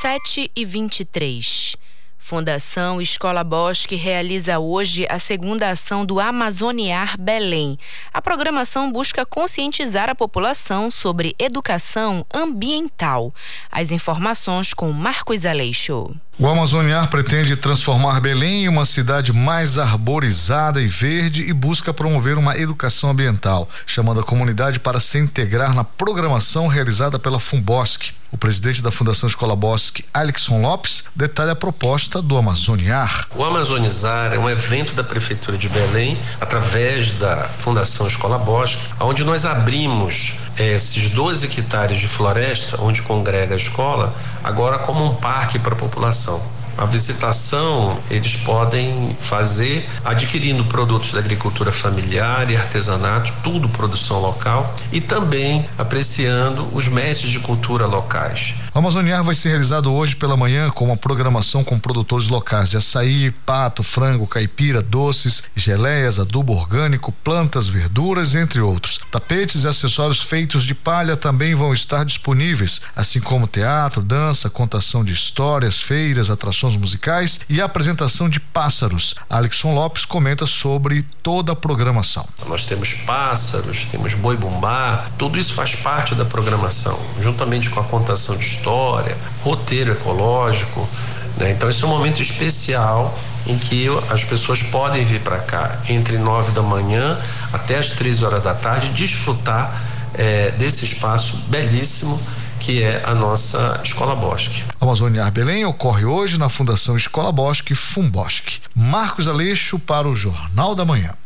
7 0.00 0.48
e 0.54 0.64
23. 0.64 1.76
Fundação 2.16 3.02
Escola 3.02 3.42
Bosque 3.42 3.96
realiza 3.96 4.60
hoje 4.60 5.08
a 5.10 5.18
segunda 5.18 5.70
ação 5.70 6.06
do 6.06 6.20
Amazoniar 6.20 7.18
Belém. 7.18 7.76
A 8.14 8.22
programação 8.22 8.92
busca 8.92 9.26
conscientizar 9.26 10.08
a 10.08 10.14
população 10.14 10.88
sobre 10.88 11.34
educação 11.36 12.24
ambiental. 12.32 13.34
As 13.72 13.90
informações 13.90 14.72
com 14.72 14.92
Marcos 14.92 15.44
Aleixo. 15.44 16.14
O 16.40 16.46
Amazoniar 16.48 17.08
pretende 17.08 17.54
transformar 17.54 18.18
Belém 18.18 18.64
em 18.64 18.68
uma 18.68 18.86
cidade 18.86 19.30
mais 19.30 19.76
arborizada 19.76 20.80
e 20.80 20.86
verde 20.86 21.42
e 21.42 21.52
busca 21.52 21.92
promover 21.92 22.38
uma 22.38 22.56
educação 22.56 23.10
ambiental, 23.10 23.68
chamando 23.84 24.20
a 24.20 24.22
comunidade 24.22 24.80
para 24.80 24.98
se 25.00 25.18
integrar 25.18 25.74
na 25.74 25.84
programação 25.84 26.66
realizada 26.66 27.18
pela 27.18 27.38
Fumbosque. 27.38 28.12
O 28.32 28.38
presidente 28.38 28.82
da 28.82 28.90
Fundação 28.90 29.28
Escola 29.28 29.54
Bosque, 29.54 30.02
Alexson 30.14 30.62
Lopes, 30.62 31.04
detalha 31.14 31.52
a 31.52 31.56
proposta 31.56 32.22
do 32.22 32.38
Amazoniar. 32.38 33.26
O 33.34 33.44
Amazonizar 33.44 34.32
é 34.32 34.38
um 34.38 34.48
evento 34.48 34.94
da 34.94 35.04
Prefeitura 35.04 35.58
de 35.58 35.68
Belém, 35.68 36.18
através 36.40 37.12
da 37.12 37.48
Fundação 37.58 38.08
Escola 38.08 38.38
Bosque, 38.38 38.80
onde 38.98 39.24
nós 39.24 39.44
abrimos 39.44 40.32
esses 40.64 41.10
12 41.10 41.46
hectares 41.46 41.98
de 41.98 42.08
floresta, 42.08 42.80
onde 42.80 43.02
congrega 43.02 43.54
a 43.54 43.56
escola, 43.56 44.14
agora 44.42 44.78
como 44.78 45.04
um 45.04 45.14
parque 45.14 45.58
para 45.58 45.74
a 45.74 45.78
população. 45.78 46.59
A 46.80 46.86
visitação 46.86 48.00
eles 48.10 48.36
podem 48.36 49.14
fazer 49.20 49.86
adquirindo 50.02 50.64
produtos 50.64 51.12
da 51.12 51.18
agricultura 51.18 51.70
familiar 51.70 52.50
e 52.50 52.56
artesanato, 52.56 53.30
tudo 53.44 53.68
produção 53.68 54.18
local, 54.18 54.74
e 54.90 54.98
também 54.98 55.66
apreciando 55.76 56.66
os 56.72 56.88
mestres 56.88 57.32
de 57.32 57.38
cultura 57.38 57.84
locais. 57.84 58.54
Amazoniar 58.72 59.22
vai 59.22 59.34
ser 59.34 59.50
realizado 59.50 59.92
hoje 59.92 60.16
pela 60.16 60.38
manhã 60.38 60.70
com 60.70 60.86
uma 60.86 60.96
programação 60.96 61.62
com 61.62 61.78
produtores 61.78 62.28
locais 62.28 62.70
de 62.70 62.78
açaí, 62.78 63.30
pato, 63.30 63.82
frango, 63.82 64.26
caipira, 64.26 64.80
doces, 64.80 65.42
geleias, 65.54 66.18
adubo 66.18 66.54
orgânico, 66.54 67.12
plantas, 67.12 67.68
verduras, 67.68 68.34
entre 68.34 68.62
outros. 68.62 69.00
Tapetes 69.10 69.64
e 69.64 69.68
acessórios 69.68 70.22
feitos 70.22 70.64
de 70.64 70.74
palha 70.74 71.14
também 71.14 71.54
vão 71.54 71.74
estar 71.74 72.06
disponíveis, 72.06 72.80
assim 72.96 73.20
como 73.20 73.46
teatro, 73.46 74.00
dança, 74.00 74.48
contação 74.48 75.04
de 75.04 75.12
histórias, 75.12 75.76
feiras, 75.76 76.30
atrações 76.30 76.69
musicais 76.76 77.40
e 77.48 77.60
apresentação 77.60 78.28
de 78.28 78.40
pássaros. 78.40 79.14
Alexson 79.28 79.74
Lopes 79.74 80.04
comenta 80.04 80.46
sobre 80.46 81.02
toda 81.22 81.52
a 81.52 81.56
programação. 81.56 82.26
Nós 82.46 82.64
temos 82.64 82.94
pássaros, 82.94 83.84
temos 83.86 84.14
boi 84.14 84.36
bumbá, 84.36 85.06
tudo 85.18 85.38
isso 85.38 85.54
faz 85.54 85.74
parte 85.74 86.14
da 86.14 86.24
programação, 86.24 86.98
juntamente 87.20 87.70
com 87.70 87.80
a 87.80 87.84
contação 87.84 88.36
de 88.36 88.44
história, 88.44 89.16
roteiro 89.42 89.92
ecológico. 89.92 90.88
Né? 91.36 91.52
Então, 91.52 91.68
esse 91.68 91.82
é 91.82 91.86
um 91.86 91.90
momento 91.90 92.20
especial 92.20 93.16
em 93.46 93.58
que 93.58 93.86
as 94.10 94.24
pessoas 94.24 94.62
podem 94.62 95.04
vir 95.04 95.20
para 95.20 95.38
cá 95.38 95.78
entre 95.88 96.18
nove 96.18 96.52
da 96.52 96.62
manhã 96.62 97.18
até 97.52 97.78
as 97.78 97.92
três 97.92 98.22
horas 98.22 98.42
da 98.42 98.54
tarde 98.54 98.90
desfrutar 98.90 99.82
é, 100.14 100.50
desse 100.52 100.84
espaço 100.84 101.36
belíssimo 101.48 102.20
que 102.60 102.82
é 102.82 103.02
a 103.04 103.14
nossa 103.14 103.80
Escola 103.82 104.14
Bosque. 104.14 104.62
Amazônia 104.78 105.28
Belém 105.30 105.64
ocorre 105.64 106.04
hoje 106.04 106.38
na 106.38 106.50
Fundação 106.50 106.94
Escola 106.94 107.32
Bosque 107.32 107.74
Fumbosque. 107.74 108.60
Marcos 108.76 109.26
Aleixo 109.26 109.78
para 109.78 110.06
o 110.06 110.14
Jornal 110.14 110.74
da 110.74 110.84
Manhã. 110.84 111.16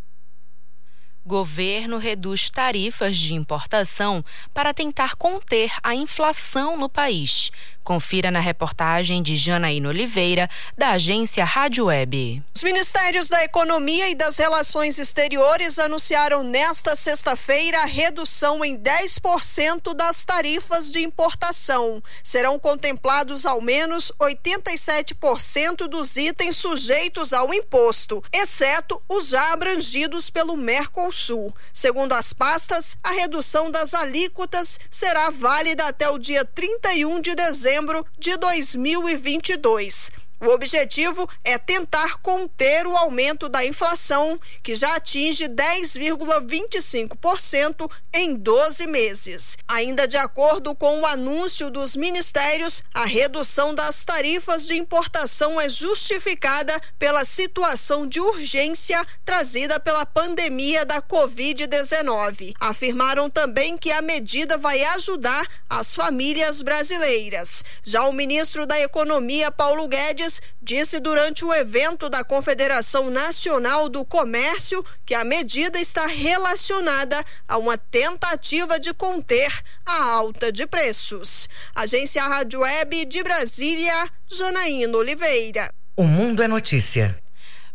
Governo 1.27 1.99
reduz 1.99 2.51
tarifas 2.51 3.17
de 3.17 3.35
importação 3.35 4.25
para 4.53 4.73
tentar 4.73 5.17
conter 5.17 5.73
a 5.83 5.95
inflação 5.95 6.79
no 6.79 6.89
país. 6.89 7.51
Confira 7.85 8.31
na 8.31 8.41
reportagem 8.41 9.23
de 9.23 9.37
Janaína 9.37 9.91
Oliveira, 9.91 10.49
da 10.77 10.93
agência 10.93 11.45
Rádio 11.45 11.85
Web. 11.85 12.43
Os 12.57 12.63
Ministérios 12.63 13.29
da 13.29 13.45
Economia 13.45 14.09
e 14.09 14.15
das 14.15 14.39
Relações 14.39 14.99
Exteriores 14.99 15.79
anunciaram 15.79 16.43
nesta 16.43 16.97
sexta-feira 16.97 17.83
a 17.83 17.85
redução 17.85 18.65
em 18.65 18.75
10% 18.75 19.93
das 19.93 20.25
tarifas 20.25 20.91
de 20.91 21.01
importação. 21.01 22.03
Serão 22.23 22.59
contemplados 22.59 23.45
ao 23.45 23.61
menos 23.61 24.11
87% 24.19 25.87
dos 25.87 26.17
itens 26.17 26.57
sujeitos 26.57 27.35
ao 27.35 27.53
imposto, 27.53 28.25
exceto 28.33 29.03
os 29.07 29.29
já 29.29 29.53
abrangidos 29.53 30.31
pelo 30.31 30.57
Mercosul. 30.57 31.55
Segundo 31.71 32.15
as 32.15 32.33
pastas, 32.33 32.97
a 33.05 33.11
redução 33.11 33.71
das 33.71 33.93
alíquotas 33.93 34.81
será 34.89 35.29
válida 35.29 35.87
até 35.87 36.09
o 36.09 36.17
dia 36.17 36.47
31 36.47 37.21
de 37.21 37.35
dezembro 37.35 37.74
de 38.19 38.37
2022. 38.37 40.11
O 40.45 40.51
objetivo 40.51 41.27
é 41.43 41.57
tentar 41.57 42.19
conter 42.19 42.87
o 42.87 42.95
aumento 42.95 43.49
da 43.49 43.65
inflação, 43.65 44.39
que 44.63 44.75
já 44.75 44.97
atinge 44.97 45.49
10,25% 45.49 47.91
em 48.13 48.35
12 48.35 48.87
meses. 48.87 49.57
Ainda 49.67 50.07
de 50.07 50.19
acordo 50.19 50.75
com 50.75 51.01
o 51.01 51.07
anúncio 51.07 51.71
dos 51.71 51.97
ministérios, 51.97 52.83
a 52.93 53.07
redução 53.07 53.75
das 53.75 54.05
tarifas 54.05 54.67
de 54.67 54.75
importação 54.75 55.59
é 55.59 55.71
justificada 55.71 56.79
pela 56.99 57.25
situação 57.25 58.07
de 58.07 58.21
urgência 58.21 59.03
trazida 59.25 59.81
pela 59.81 60.05
pandemia 60.05 60.85
da 60.85 61.01
Covid-19. 61.01 62.53
Afirmaram 62.61 63.31
também 63.31 63.79
que 63.79 63.91
a 63.91 64.03
medida 64.03 64.59
vai 64.59 64.85
ajudar 64.85 65.49
as 65.71 65.95
famílias 65.95 66.61
brasileiras. 66.61 67.65
Já 67.83 68.05
o 68.05 68.13
ministro 68.13 68.67
da 68.67 68.79
Economia, 68.79 69.51
Paulo 69.51 69.89
Guedes, 69.89 70.34
disse 70.61 71.01
durante 71.01 71.45
o 71.45 71.53
evento 71.53 72.09
da 72.09 72.25
Confederação 72.25 73.11
Nacional 73.11 73.89
do 73.89 74.05
Comércio 74.05 74.85
que 75.05 75.15
a 75.15 75.25
medida 75.25 75.81
está 75.81 76.07
relacionada 76.07 77.23
a 77.47 77.59
uma 77.59 77.77
tentativa 77.77 78.79
de 78.79 78.95
conter 78.95 79.53
a 79.85 80.11
alta 80.13 80.51
de 80.51 80.67
preços. 80.67 81.49
Agência 81.75 82.23
Rádio 82.23 82.61
Web 82.61 83.05
de 83.07 83.23
Brasília, 83.23 84.11
Janaína 84.31 84.97
Oliveira. 84.97 85.71
O 85.97 86.05
Mundo 86.05 86.43
é 86.43 86.49
Notícia. 86.49 87.17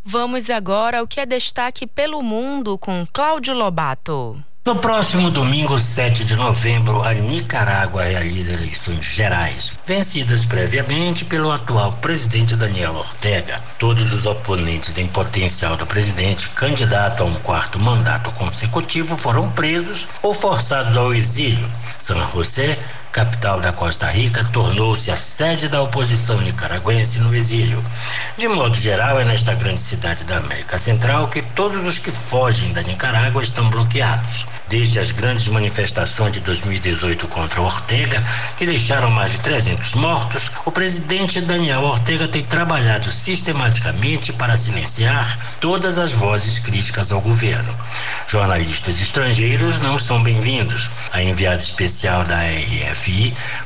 Vamos 0.04 0.50
agora 0.50 1.00
ao 1.00 1.08
que 1.08 1.20
é 1.20 1.26
destaque 1.26 1.86
pelo 1.86 2.22
mundo 2.22 2.78
com 2.78 3.06
Cláudio 3.14 3.54
Lobato. 3.54 4.44
No 4.70 4.76
próximo 4.76 5.32
domingo, 5.32 5.80
7 5.80 6.24
de 6.24 6.36
novembro, 6.36 7.02
a 7.02 7.12
Nicarágua 7.12 8.04
realiza 8.04 8.54
eleições 8.54 9.04
gerais, 9.04 9.72
vencidas 9.84 10.46
previamente 10.46 11.26
pelo 11.26 11.52
atual 11.52 11.94
presidente 11.94 12.56
Daniel 12.56 12.94
Ortega. 12.94 13.64
Todos 13.80 14.14
os 14.14 14.28
oponentes 14.28 15.00
em 15.00 15.08
potencial 15.08 15.76
do 15.76 15.88
presidente, 15.88 16.50
candidato 16.50 17.24
a 17.24 17.26
um 17.26 17.34
quarto 17.40 17.80
mandato 17.80 18.32
consecutivo, 18.34 19.18
foram 19.18 19.50
presos 19.50 20.08
ou 20.22 20.36
forçados 20.36 20.96
ao 20.96 21.16
exílio. 21.16 21.68
San 21.98 22.24
José 22.28 22.78
capital 23.12 23.60
da 23.60 23.74
Costa 23.74 24.08
Rica, 24.08 24.44
tornou-se 24.54 25.10
a 25.12 25.18
sede 25.18 25.68
da 25.68 25.82
oposição 25.82 26.40
nicaragüense 26.42 27.20
no 27.20 27.36
exílio. 27.36 27.84
De 28.38 28.48
modo 28.48 28.76
geral, 28.76 29.20
é 29.20 29.26
nesta 29.26 29.54
grande 29.56 29.82
cidade 29.82 30.24
da 30.26 30.38
América 30.38 30.78
Central 30.78 31.28
que 31.28 31.42
todos 31.42 31.86
os 31.88 31.98
que 31.98 32.12
fogem 32.12 32.72
da 32.72 32.82
Nicarágua 32.84 33.42
estão 33.42 33.70
bloqueados. 33.70 34.46
Desde 34.68 35.00
as 35.00 35.10
grandes 35.12 35.48
manifestações 35.48 36.34
de 36.34 36.40
2018 36.42 37.28
contra 37.28 37.62
Ortega, 37.62 38.24
que 38.58 38.66
deixaram 38.66 39.10
mais 39.10 39.32
de 39.32 39.40
300 39.40 39.96
mortos, 39.96 40.52
o 40.64 40.72
presidente 40.72 41.42
Daniel 41.42 41.82
Ortega 41.82 42.28
tem 42.28 42.44
trabalhado 42.44 43.12
sistematicamente 43.12 44.32
para 44.32 44.56
silenciar 44.56 45.56
todas 45.60 45.98
as 45.98 46.14
vozes 46.14 46.60
críticas 46.60 47.12
ao 47.12 47.20
governo. 47.20 47.76
Jornalistas 48.28 49.02
estrangeiros 49.02 49.82
não 49.82 49.98
são 49.98 50.22
bem-vindos. 50.22 50.90
A 51.12 51.22
enviada 51.24 51.62
especial 51.62 52.24
da 52.24 52.38
RF 52.44 52.99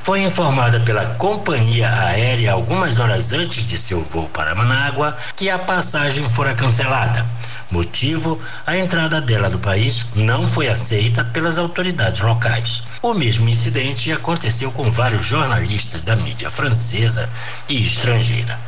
Foi 0.04 0.22
informada 0.22 0.80
pela 0.82 1.16
companhia 1.16 1.92
aérea 1.94 2.52
algumas 2.52 3.00
horas 3.00 3.34
antes 3.34 3.66
de 3.66 3.78
seu 3.78 4.04
voo 4.04 4.30
para 4.30 4.54
Manágua 4.54 5.18
que 5.36 5.50
a 5.50 5.58
passagem 5.58 6.30
fora 6.30 6.54
cancelada. 6.54 7.26
Motivo: 7.74 8.40
a 8.68 8.78
entrada 8.78 9.20
dela 9.20 9.50
no 9.50 9.58
país 9.58 10.06
não 10.14 10.46
foi 10.46 10.70
aceita 10.70 11.24
pelas 11.24 11.58
autoridades 11.58 12.22
locais. 12.22 12.84
O 13.02 13.16
mesmo 13.16 13.50
incidente 13.50 14.12
aconteceu 14.12 14.72
com 14.72 14.92
vários 14.92 15.26
jornalistas 15.26 16.04
da 16.04 16.16
mídia 16.16 16.52
francesa 16.52 17.28
e 17.68 17.84
estrangeira. 17.84 18.60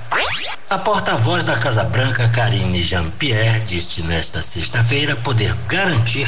A 0.67 0.79
porta-voz 0.79 1.43
da 1.43 1.55
Casa 1.55 1.83
Branca, 1.83 2.27
Karine 2.29 2.81
Jean-Pierre, 2.81 3.59
disse 3.59 4.01
nesta 4.01 4.41
sexta-feira 4.41 5.15
poder 5.15 5.53
garantir 5.67 6.27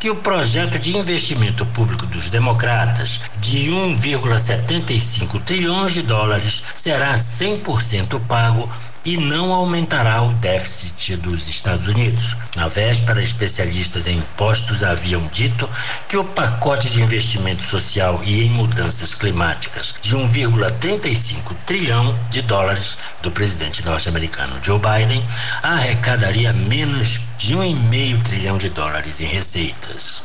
que 0.00 0.10
o 0.10 0.16
projeto 0.16 0.80
de 0.80 0.96
investimento 0.96 1.64
público 1.66 2.06
dos 2.06 2.28
democratas 2.28 3.20
de 3.38 3.70
1,75 3.70 5.40
trilhões 5.44 5.92
de 5.92 6.02
dólares 6.02 6.64
será 6.74 7.14
100% 7.14 8.20
pago 8.26 8.68
e 9.06 9.16
não 9.16 9.52
aumentará 9.52 10.20
o 10.20 10.32
déficit 10.34 11.16
dos 11.16 11.48
Estados 11.48 11.86
Unidos. 11.86 12.36
Na 12.56 12.66
véspera, 12.66 13.22
especialistas 13.22 14.08
em 14.08 14.18
impostos 14.18 14.82
haviam 14.82 15.24
dito 15.32 15.70
que 16.08 16.16
o 16.16 16.24
pacote 16.24 16.90
de 16.90 17.00
investimento 17.00 17.62
social 17.62 18.20
e 18.24 18.42
em 18.42 18.50
mudanças 18.50 19.14
climáticas 19.14 19.94
de 20.02 20.16
1,35 20.16 21.54
trilhão 21.64 22.18
de 22.30 22.42
dólares 22.42 22.98
do 23.22 23.30
presidente 23.30 23.84
norte-americano 23.84 24.56
Joe 24.60 24.80
Biden 24.80 25.24
arrecadaria 25.62 26.52
menos 26.52 27.20
de 27.38 27.54
um 27.54 27.62
e 27.62 27.74
meio 27.74 28.18
trilhão 28.20 28.56
de 28.56 28.70
dólares 28.70 29.20
em 29.20 29.26
receitas. 29.26 30.22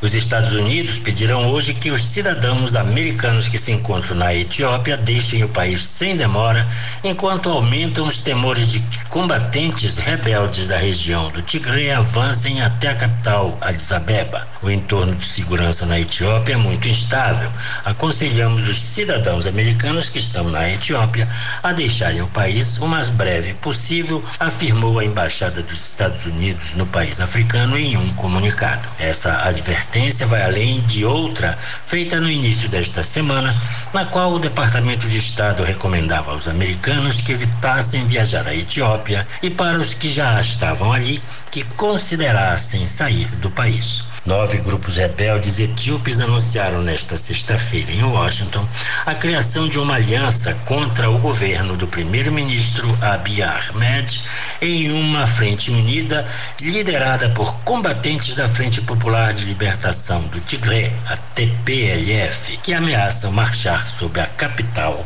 Os 0.00 0.14
Estados 0.14 0.52
Unidos 0.52 0.98
pedirão 0.98 1.50
hoje 1.50 1.72
que 1.72 1.90
os 1.90 2.04
cidadãos 2.04 2.74
americanos 2.74 3.48
que 3.48 3.56
se 3.56 3.72
encontram 3.72 4.16
na 4.16 4.34
Etiópia 4.34 4.96
deixem 4.96 5.42
o 5.42 5.48
país 5.48 5.82
sem 5.82 6.16
demora, 6.16 6.68
enquanto 7.02 7.48
aumentam 7.48 8.06
os 8.06 8.20
temores 8.20 8.70
de 8.70 8.80
que 8.80 9.06
combatentes 9.06 9.96
rebeldes 9.96 10.66
da 10.66 10.76
região 10.76 11.30
do 11.30 11.40
Tigre 11.40 11.90
avancem 11.90 12.60
até 12.60 12.88
a 12.88 12.94
capital, 12.94 13.56
Addis 13.60 13.90
Abeba. 13.90 14.46
O 14.62 14.70
entorno 14.70 15.14
de 15.14 15.24
segurança 15.24 15.86
na 15.86 15.98
Etiópia 15.98 16.54
é 16.54 16.56
muito 16.56 16.88
instável. 16.88 17.50
Aconselhamos 17.84 18.68
os 18.68 18.80
cidadãos 18.80 19.46
americanos 19.46 20.10
que 20.10 20.18
estão 20.18 20.50
na 20.50 20.68
Etiópia 20.68 21.26
a 21.62 21.72
deixarem 21.72 22.20
o 22.20 22.26
país 22.26 22.78
o 22.78 22.86
mais 22.86 23.08
breve 23.08 23.54
possível, 23.54 24.22
afirmou 24.38 24.98
a 24.98 25.04
embaixada 25.04 25.62
dos 25.62 25.88
Estados 25.88 26.26
Unidos 26.26 26.49
Unidos 26.50 26.74
no 26.74 26.84
país 26.84 27.20
africano 27.20 27.78
em 27.78 27.96
um 27.96 28.12
comunicado. 28.14 28.88
Essa 28.98 29.42
advertência 29.42 30.26
vai 30.26 30.42
além 30.42 30.80
de 30.80 31.04
outra 31.04 31.56
feita 31.86 32.18
no 32.18 32.28
início 32.28 32.68
desta 32.68 33.04
semana, 33.04 33.54
na 33.94 34.04
qual 34.04 34.32
o 34.32 34.38
Departamento 34.40 35.06
de 35.06 35.18
Estado 35.18 35.62
recomendava 35.62 36.32
aos 36.32 36.48
americanos 36.48 37.20
que 37.20 37.30
evitassem 37.30 38.04
viajar 38.04 38.48
à 38.48 38.54
Etiópia 38.54 39.28
e 39.40 39.48
para 39.48 39.78
os 39.78 39.94
que 39.94 40.08
já 40.08 40.40
estavam 40.40 40.92
ali 40.92 41.22
que 41.52 41.62
considerassem 41.62 42.86
sair 42.86 43.26
do 43.36 43.50
país. 43.50 44.04
Nove 44.24 44.58
grupos 44.58 44.96
rebeldes 44.96 45.58
etíopes 45.58 46.20
anunciaram 46.20 46.82
nesta 46.82 47.16
sexta-feira 47.16 47.90
em 47.90 48.04
Washington 48.04 48.68
a 49.06 49.14
criação 49.14 49.66
de 49.66 49.78
uma 49.78 49.94
aliança 49.94 50.52
contra 50.66 51.10
o 51.10 51.18
governo 51.18 51.74
do 51.74 51.86
primeiro-ministro 51.86 52.86
Abiy 53.00 53.42
Ahmed 53.42 54.22
em 54.60 54.92
uma 54.92 55.26
frente 55.26 55.70
unida 55.70 56.28
liderada 56.60 57.30
por 57.30 57.54
combatentes 57.60 58.34
da 58.34 58.48
Frente 58.48 58.80
Popular 58.80 59.32
de 59.32 59.44
Libertação 59.44 60.22
do 60.22 60.40
Tigre, 60.40 60.92
a 61.06 61.16
TPLF, 61.16 62.56
que 62.58 62.74
ameaçam 62.74 63.32
marchar 63.32 63.88
sobre 63.88 64.20
a 64.20 64.26
capital, 64.26 65.04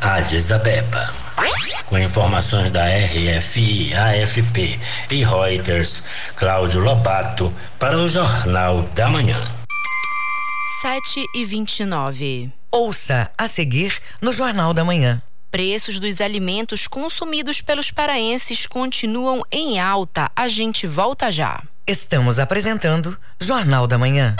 Addis 0.00 0.52
Abeba. 0.52 1.12
Com 1.86 1.98
informações 1.98 2.70
da 2.70 2.84
RFI, 2.86 3.94
AFP 3.94 4.80
e 5.10 5.24
Reuters, 5.24 6.04
Cláudio 6.36 6.80
Lobato 6.80 7.52
para 7.78 7.98
o 7.98 8.08
Jornal 8.08 8.82
da 8.94 9.08
Manhã. 9.08 9.42
7 10.82 11.26
e 11.34 11.44
29. 11.44 12.50
Ouça 12.70 13.30
a 13.36 13.46
seguir 13.46 14.00
no 14.20 14.32
Jornal 14.32 14.74
da 14.74 14.82
Manhã. 14.82 15.22
Preços 15.52 16.00
dos 16.00 16.18
alimentos 16.22 16.88
consumidos 16.88 17.60
pelos 17.60 17.90
paraenses 17.90 18.66
continuam 18.66 19.44
em 19.52 19.78
alta. 19.78 20.30
A 20.34 20.48
gente 20.48 20.86
volta 20.86 21.30
já. 21.30 21.62
Estamos 21.86 22.38
apresentando 22.38 23.18
Jornal 23.38 23.86
da 23.86 23.98
Manhã. 23.98 24.34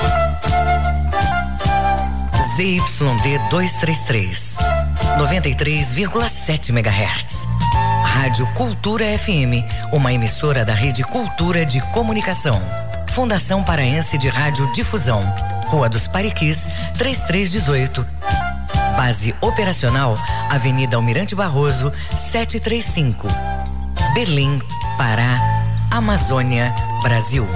ZYD 2.57 3.39
233, 3.51 4.57
93,7 5.19 6.71
MHz. 6.71 7.47
Rádio 8.07 8.47
Cultura 8.55 9.05
FM, 9.19 9.69
uma 9.93 10.15
emissora 10.15 10.65
da 10.65 10.73
Rede 10.73 11.05
Cultura 11.05 11.67
de 11.67 11.83
Comunicação. 11.93 12.59
Fundação 13.11 13.63
Paraense 13.63 14.17
de 14.17 14.31
Rádio 14.31 14.73
Difusão. 14.73 15.23
Rua 15.67 15.91
dos 15.91 16.09
Pariquis, 16.09 16.71
3318. 16.97 18.07
Base 18.97 19.35
operacional, 19.41 20.15
Avenida 20.51 20.97
Almirante 20.97 21.35
Barroso, 21.35 21.93
735. 22.11 23.29
Berlim, 24.15 24.61
Pará, 24.99 25.39
Amazônia, 25.91 26.75
Brasil. 27.03 27.47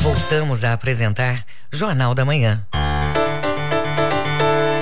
Voltamos 0.00 0.64
a 0.64 0.72
apresentar 0.72 1.44
Jornal 1.70 2.14
da 2.14 2.24
Manhã. 2.24 2.66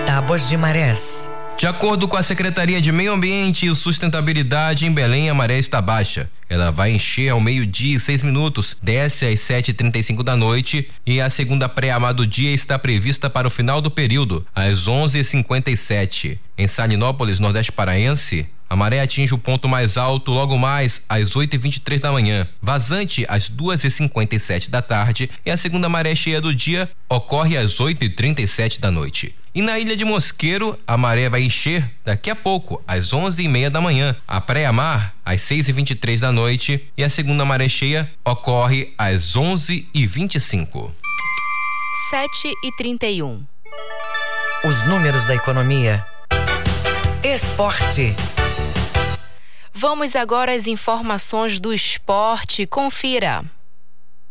Tábuas 0.06 0.48
de 0.48 0.56
Marés 0.56 1.31
De 1.62 1.68
acordo 1.68 2.08
com 2.08 2.16
a 2.16 2.24
Secretaria 2.24 2.80
de 2.80 2.90
Meio 2.90 3.12
Ambiente 3.12 3.66
e 3.66 3.76
Sustentabilidade, 3.76 4.84
em 4.84 4.92
Belém 4.92 5.30
a 5.30 5.34
maré 5.34 5.60
está 5.60 5.80
baixa. 5.80 6.28
Ela 6.48 6.72
vai 6.72 6.90
encher 6.90 7.28
ao 7.28 7.40
meio-dia 7.40 7.96
e 7.96 8.00
seis 8.00 8.20
minutos, 8.24 8.76
desce 8.82 9.26
às 9.26 9.38
7h35 9.38 10.24
da 10.24 10.36
noite 10.36 10.90
e 11.06 11.20
a 11.20 11.30
segunda 11.30 11.68
pré-amar 11.68 12.14
do 12.14 12.26
dia 12.26 12.50
está 12.50 12.76
prevista 12.80 13.30
para 13.30 13.46
o 13.46 13.50
final 13.50 13.80
do 13.80 13.92
período, 13.92 14.44
às 14.52 14.88
11h57. 14.88 16.36
Em 16.58 16.66
Salinópolis, 16.66 17.38
Nordeste 17.38 17.70
Paraense, 17.70 18.44
a 18.68 18.74
maré 18.74 19.00
atinge 19.00 19.32
o 19.32 19.38
ponto 19.38 19.68
mais 19.68 19.96
alto 19.96 20.32
logo 20.32 20.58
mais 20.58 21.00
às 21.08 21.30
8h23 21.30 22.00
da 22.00 22.10
manhã, 22.10 22.48
vazante 22.60 23.24
às 23.28 23.48
2h57 23.48 24.68
da 24.68 24.82
tarde 24.82 25.30
e 25.46 25.50
a 25.52 25.56
segunda 25.56 25.88
maré 25.88 26.16
cheia 26.16 26.40
do 26.40 26.52
dia 26.52 26.90
ocorre 27.08 27.56
às 27.56 27.74
8h37 27.74 28.80
da 28.80 28.90
noite. 28.90 29.32
E 29.54 29.60
na 29.60 29.78
ilha 29.78 29.94
de 29.94 30.02
Mosqueiro, 30.02 30.78
a 30.86 30.96
maré 30.96 31.28
vai 31.28 31.42
encher 31.42 31.90
daqui 32.02 32.30
a 32.30 32.34
pouco, 32.34 32.82
às 32.88 33.12
11h30 33.12 33.68
da 33.68 33.82
manhã. 33.82 34.16
A 34.26 34.40
praia-mar, 34.40 35.14
às 35.22 35.42
6h23 35.42 36.20
da 36.20 36.32
noite. 36.32 36.90
E 36.96 37.04
a 37.04 37.10
segunda 37.10 37.44
maré 37.44 37.68
cheia 37.68 38.10
ocorre 38.24 38.94
às 38.96 39.36
11h25. 39.36 40.90
7h31. 42.10 43.42
Os 44.64 44.86
números 44.86 45.26
da 45.26 45.34
economia. 45.34 46.02
Esporte. 47.22 48.14
Vamos 49.74 50.16
agora 50.16 50.54
às 50.54 50.66
informações 50.66 51.60
do 51.60 51.74
esporte. 51.74 52.66
Confira. 52.66 53.44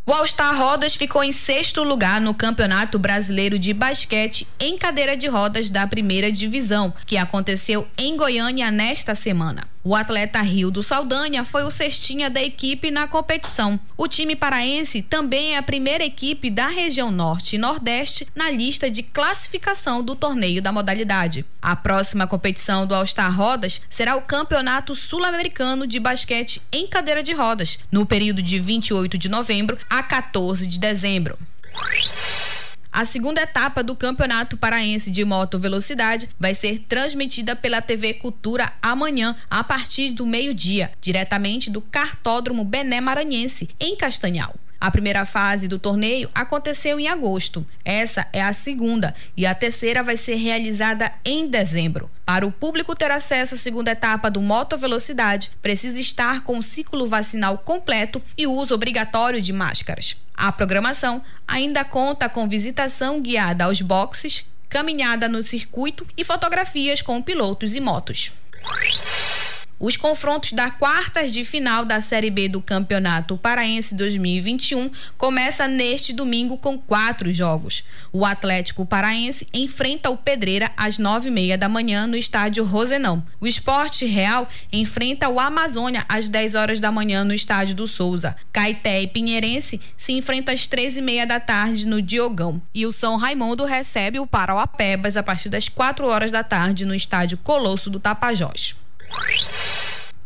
O 0.04 0.12
All-Star 0.12 0.58
Rodas 0.58 0.96
ficou 0.96 1.24
em 1.24 1.32
sexto 1.32 1.84
lugar 1.84 2.20
no 2.20 2.34
Campeonato 2.34 2.98
Brasileiro 2.98 3.60
de 3.60 3.72
Basquete 3.72 4.48
em 4.60 4.76
cadeira 4.76 5.16
de 5.16 5.28
rodas 5.28 5.70
da 5.70 5.86
primeira 5.86 6.32
divisão, 6.32 6.92
que 7.06 7.18
aconteceu 7.18 7.88
em 7.96 8.18
Goiânia 8.18 8.72
nesta 8.72 9.14
semana. 9.14 9.68
O 9.84 9.96
atleta 9.96 10.40
Rio 10.44 10.70
do 10.70 10.84
Saldanha 10.84 11.44
foi 11.44 11.64
o 11.64 11.72
cestinha 11.72 12.30
da 12.30 12.40
equipe 12.40 12.92
na 12.92 13.08
competição. 13.08 13.80
O 13.98 14.08
time 14.08 14.36
paraense 14.36 15.02
também 15.02 15.56
é 15.56 15.58
a 15.58 15.64
primeira 15.64 16.04
equipe 16.04 16.52
da 16.52 16.68
região 16.68 17.10
norte 17.10 17.56
e 17.56 17.60
nordeste 17.60 18.28
na 18.36 18.52
lista 18.52 18.92
de 18.92 19.02
classificação 19.02 20.04
do 20.04 20.16
torneio 20.16 20.62
da 20.62 20.72
modalidade. 20.72 21.44
A 21.60 21.76
próxima 21.76 22.28
competição 22.28 22.86
do 22.86 22.94
All-Star 22.94 23.36
Rodas 23.36 23.82
será 23.90 24.16
o 24.16 24.22
Campeonato 24.22 24.94
Sul-Americano 24.94 25.88
de 25.88 26.00
Basquete 26.00 26.62
em 26.72 26.86
cadeira 26.86 27.24
de 27.24 27.34
rodas, 27.34 27.80
no 27.92 28.06
período 28.06 28.44
de 28.44 28.60
28 28.60 29.18
de 29.18 29.30
novembro 29.30 29.80
a 29.90 30.04
14 30.04 30.68
de 30.68 30.80
dezembro. 30.80 31.40
A 32.94 33.06
segunda 33.06 33.42
etapa 33.42 33.82
do 33.82 33.96
Campeonato 33.96 34.58
Paraense 34.58 35.10
de 35.10 35.24
Moto 35.24 35.58
Velocidade 35.58 36.28
vai 36.38 36.54
ser 36.54 36.80
transmitida 36.80 37.56
pela 37.56 37.82
TV 37.82 38.16
Cultura 38.16 38.74
amanhã, 38.82 39.34
a 39.50 39.64
partir 39.64 40.12
do 40.12 40.26
meio-dia, 40.26 40.92
diretamente 41.00 41.70
do 41.70 41.80
Cartódromo 41.80 42.66
Bené 42.66 43.00
Maranhense, 43.00 43.70
em 43.80 43.96
Castanhal. 43.96 44.56
A 44.82 44.90
primeira 44.90 45.28
fase 45.28 45.68
do 45.68 45.78
torneio 45.78 46.28
aconteceu 46.34 47.00
em 47.00 47.08
agosto. 47.08 47.64
Essa 47.86 48.26
é 48.34 48.42
a 48.42 48.52
segunda 48.52 49.14
e 49.38 49.46
a 49.46 49.54
terceira 49.54 50.02
vai 50.02 50.18
ser 50.18 50.38
realizada 50.38 51.12
em 51.24 51.48
dezembro. 51.48 52.10
Para 52.26 52.48
o 52.48 52.52
público 52.52 52.96
ter 52.96 53.12
acesso 53.12 53.54
à 53.54 53.58
segunda 53.60 53.92
etapa 53.92 54.32
do 54.32 54.42
Moto 54.42 54.76
Velocidade, 54.80 55.52
precisa 55.62 56.02
estar 56.02 56.44
com 56.44 56.58
o 56.58 56.64
ciclo 56.64 57.08
vacinal 57.08 57.60
completo 57.60 58.20
e 58.36 58.48
uso 58.48 58.74
obrigatório 58.74 59.40
de 59.40 59.54
máscaras. 59.54 60.18
A 60.34 60.52
programação 60.52 61.22
ainda 61.48 61.86
conta 61.86 62.28
com 62.28 62.50
visitação 62.50 63.22
guiada 63.22 63.66
aos 63.66 63.82
boxes, 63.82 64.44
caminhada 64.68 65.30
no 65.30 65.44
circuito 65.44 66.08
e 66.18 66.24
fotografias 66.24 67.04
com 67.04 67.22
pilotos 67.22 67.76
e 67.76 67.80
motos. 67.80 68.32
Os 69.84 69.98
confrontos 69.98 70.54
da 70.54 70.70
quartas 70.70 71.32
de 71.32 71.44
final 71.44 71.84
da 71.84 72.02
Série 72.02 72.30
B 72.30 72.48
do 72.48 72.62
Campeonato 72.62 73.36
Paraense 73.36 73.96
2021 73.96 74.92
começa 75.18 75.68
neste 75.68 76.14
domingo 76.14 76.56
com 76.56 76.78
quatro 76.78 77.34
jogos. 77.34 77.84
O 78.14 78.24
Atlético 78.24 78.86
Paraense 78.86 79.48
enfrenta 79.52 80.12
o 80.12 80.18
Pedreira 80.18 80.72
às 80.78 81.00
nove 81.00 81.30
e 81.30 81.32
meia 81.32 81.58
da 81.58 81.68
manhã 81.68 82.06
no 82.06 82.16
estádio 82.16 82.64
Rosenão. 82.64 83.26
O 83.40 83.48
Esporte 83.48 84.06
Real 84.06 84.48
enfrenta 84.72 85.28
o 85.28 85.40
Amazônia 85.40 86.06
às 86.08 86.28
10 86.28 86.54
horas 86.54 86.80
da 86.80 86.92
manhã 86.92 87.24
no 87.24 87.34
estádio 87.34 87.74
do 87.74 87.88
Souza. 87.88 88.36
Caeté 88.54 89.02
e 89.02 89.08
Pinheirense 89.08 89.82
se 89.98 90.12
enfrentam 90.12 90.54
às 90.54 90.68
três 90.68 90.96
e 90.96 91.02
meia 91.02 91.26
da 91.26 91.40
tarde 91.40 91.88
no 91.88 92.04
Diogão. 92.04 92.62
E 92.72 92.86
o 92.86 92.92
São 92.92 93.18
Raimundo 93.18 93.66
recebe 93.66 94.20
o 94.20 94.28
Parauapebas 94.28 95.18
a 95.18 95.24
partir 95.24 95.50
das 95.50 95.68
quatro 95.68 96.06
horas 96.06 96.30
da 96.30 96.44
tarde 96.44 96.86
no 96.86 96.94
estádio 96.94 97.40
Colosso 97.40 97.90
do 97.90 98.00
Tapajós 98.00 98.76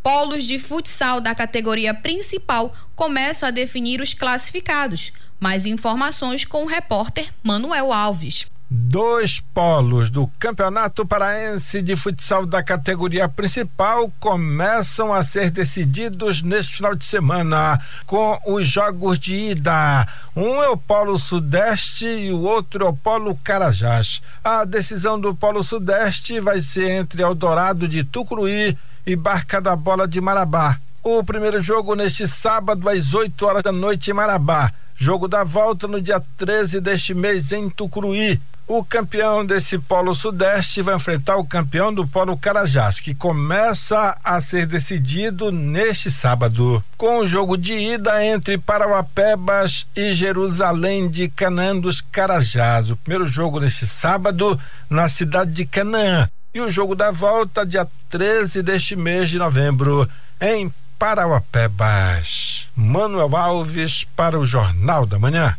polos 0.06 0.44
de 0.44 0.60
futsal 0.60 1.20
da 1.20 1.34
categoria 1.34 1.92
principal 1.92 2.76
começam 2.96 3.50
a 3.50 3.52
definir 3.52 4.02
os 4.02 4.14
classificados. 4.14 5.12
Mais 5.40 5.66
informações 5.66 6.46
com 6.46 6.64
o 6.64 6.68
repórter 6.68 7.34
Manuel 7.44 7.92
Alves. 7.92 8.46
Dois 8.68 9.40
polos 9.54 10.10
do 10.10 10.26
Campeonato 10.40 11.06
Paraense 11.06 11.84
de 11.84 11.96
Futsal 11.96 12.48
da 12.48 12.64
categoria 12.64 13.30
principal 13.30 14.12
começam 14.20 15.14
a 15.14 15.24
ser 15.24 15.52
decididos 15.52 16.42
neste 16.42 16.78
final 16.78 16.96
de 16.96 17.06
semana 17.06 17.80
com 18.08 18.40
os 18.44 18.66
jogos 18.66 19.20
de 19.20 19.36
ida. 19.52 20.08
Um 20.36 20.64
é 20.64 20.70
o 20.70 20.76
Polo 20.76 21.20
Sudeste 21.20 22.08
e 22.08 22.32
o 22.32 22.42
outro 22.42 22.86
é 22.86 22.90
o 22.90 22.94
Polo 22.94 23.36
Carajás. 23.44 24.20
A 24.44 24.66
decisão 24.66 25.20
do 25.20 25.36
Polo 25.36 25.64
Sudeste 25.64 26.40
vai 26.40 26.60
ser 26.60 26.90
entre 26.90 27.22
Eldorado 27.22 27.88
de 27.88 28.04
Tucuruí 28.04 28.76
e 29.06 29.16
Barca 29.16 29.62
da 29.62 29.76
Bola 29.76 30.08
de 30.08 30.20
Marabá. 30.20 30.80
O 31.04 31.24
primeiro 31.24 31.62
jogo 31.62 31.94
neste 31.94 32.28
sábado 32.28 32.90
às 32.90 33.14
8 33.14 33.46
horas 33.46 33.64
da 33.64 33.72
noite 33.72 34.10
em 34.10 34.14
Marabá. 34.16 34.74
Jogo 34.96 35.28
da 35.28 35.44
volta 35.44 35.88
no 35.88 36.02
dia 36.02 36.20
13 36.36 36.82
deste 36.82 37.14
mês 37.14 37.52
em 37.52 37.70
Tucuruí. 37.70 38.42
O 38.68 38.84
campeão 38.84 39.46
desse 39.46 39.78
Polo 39.78 40.16
Sudeste 40.16 40.82
vai 40.82 40.96
enfrentar 40.96 41.36
o 41.36 41.46
campeão 41.46 41.94
do 41.94 42.08
Polo 42.08 42.36
Carajás, 42.36 43.00
que 43.00 43.14
começa 43.14 44.18
a 44.24 44.42
ser 44.42 44.66
decidido 44.66 45.52
neste 45.52 46.10
sábado, 46.10 46.84
com 46.98 47.20
o 47.20 47.28
jogo 47.28 47.58
de 47.58 47.76
ida 47.76 48.26
entre 48.26 48.58
Parauapebas 48.58 49.86
e 49.96 50.16
Jerusalém 50.16 51.08
de 51.08 51.30
Canaã 51.30 51.80
dos 51.80 52.02
Carajás. 52.02 52.90
O 52.90 52.98
primeiro 52.98 53.28
jogo 53.28 53.60
neste 53.60 53.86
sábado 53.86 54.60
na 54.90 55.08
cidade 55.10 55.52
de 55.52 55.68
Canaã. 55.68 56.28
E 56.52 56.60
o 56.60 56.72
jogo 56.72 56.96
da 56.96 57.12
volta, 57.12 57.64
dia 57.64 57.88
13 58.10 58.64
deste 58.64 58.96
mês 58.96 59.30
de 59.30 59.38
novembro, 59.38 60.10
em 60.42 60.74
Parauapebas. 60.98 62.66
Manuel 62.76 63.36
Alves 63.36 64.06
para 64.16 64.40
o 64.40 64.46
Jornal 64.46 65.06
da 65.06 65.20
Manhã. 65.20 65.56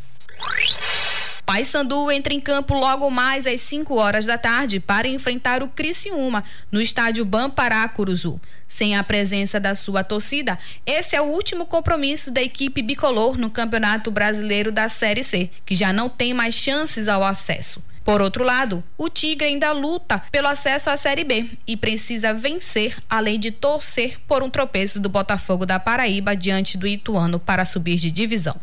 Paysandu 1.46 2.10
entra 2.10 2.34
em 2.34 2.40
campo 2.40 2.74
logo 2.74 3.08
mais 3.08 3.46
às 3.46 3.60
5 3.60 3.94
horas 3.94 4.26
da 4.26 4.36
tarde 4.36 4.80
para 4.80 5.06
enfrentar 5.06 5.62
o 5.62 5.68
Criciúma 5.68 6.42
no 6.72 6.82
estádio 6.82 7.24
Bampará 7.24 7.88
Curuzu. 7.88 8.40
Sem 8.66 8.96
a 8.96 9.04
presença 9.04 9.60
da 9.60 9.76
sua 9.76 10.02
torcida, 10.02 10.58
esse 10.84 11.14
é 11.14 11.20
o 11.20 11.26
último 11.26 11.64
compromisso 11.64 12.32
da 12.32 12.42
equipe 12.42 12.82
bicolor 12.82 13.38
no 13.38 13.48
Campeonato 13.48 14.10
Brasileiro 14.10 14.72
da 14.72 14.88
Série 14.88 15.22
C, 15.22 15.48
que 15.64 15.76
já 15.76 15.92
não 15.92 16.08
tem 16.08 16.34
mais 16.34 16.52
chances 16.52 17.06
ao 17.06 17.22
acesso. 17.22 17.80
Por 18.04 18.20
outro 18.20 18.42
lado, 18.42 18.82
o 18.98 19.08
Tigre 19.08 19.46
ainda 19.46 19.70
luta 19.70 20.20
pelo 20.32 20.48
acesso 20.48 20.90
à 20.90 20.96
Série 20.96 21.22
B 21.22 21.46
e 21.64 21.76
precisa 21.76 22.34
vencer, 22.34 22.96
além 23.08 23.38
de 23.38 23.52
torcer 23.52 24.18
por 24.26 24.42
um 24.42 24.50
tropeço 24.50 24.98
do 24.98 25.08
Botafogo 25.08 25.64
da 25.64 25.78
Paraíba 25.78 26.34
diante 26.34 26.76
do 26.76 26.88
Ituano 26.88 27.38
para 27.38 27.64
subir 27.64 27.96
de 27.96 28.10
divisão. 28.10 28.56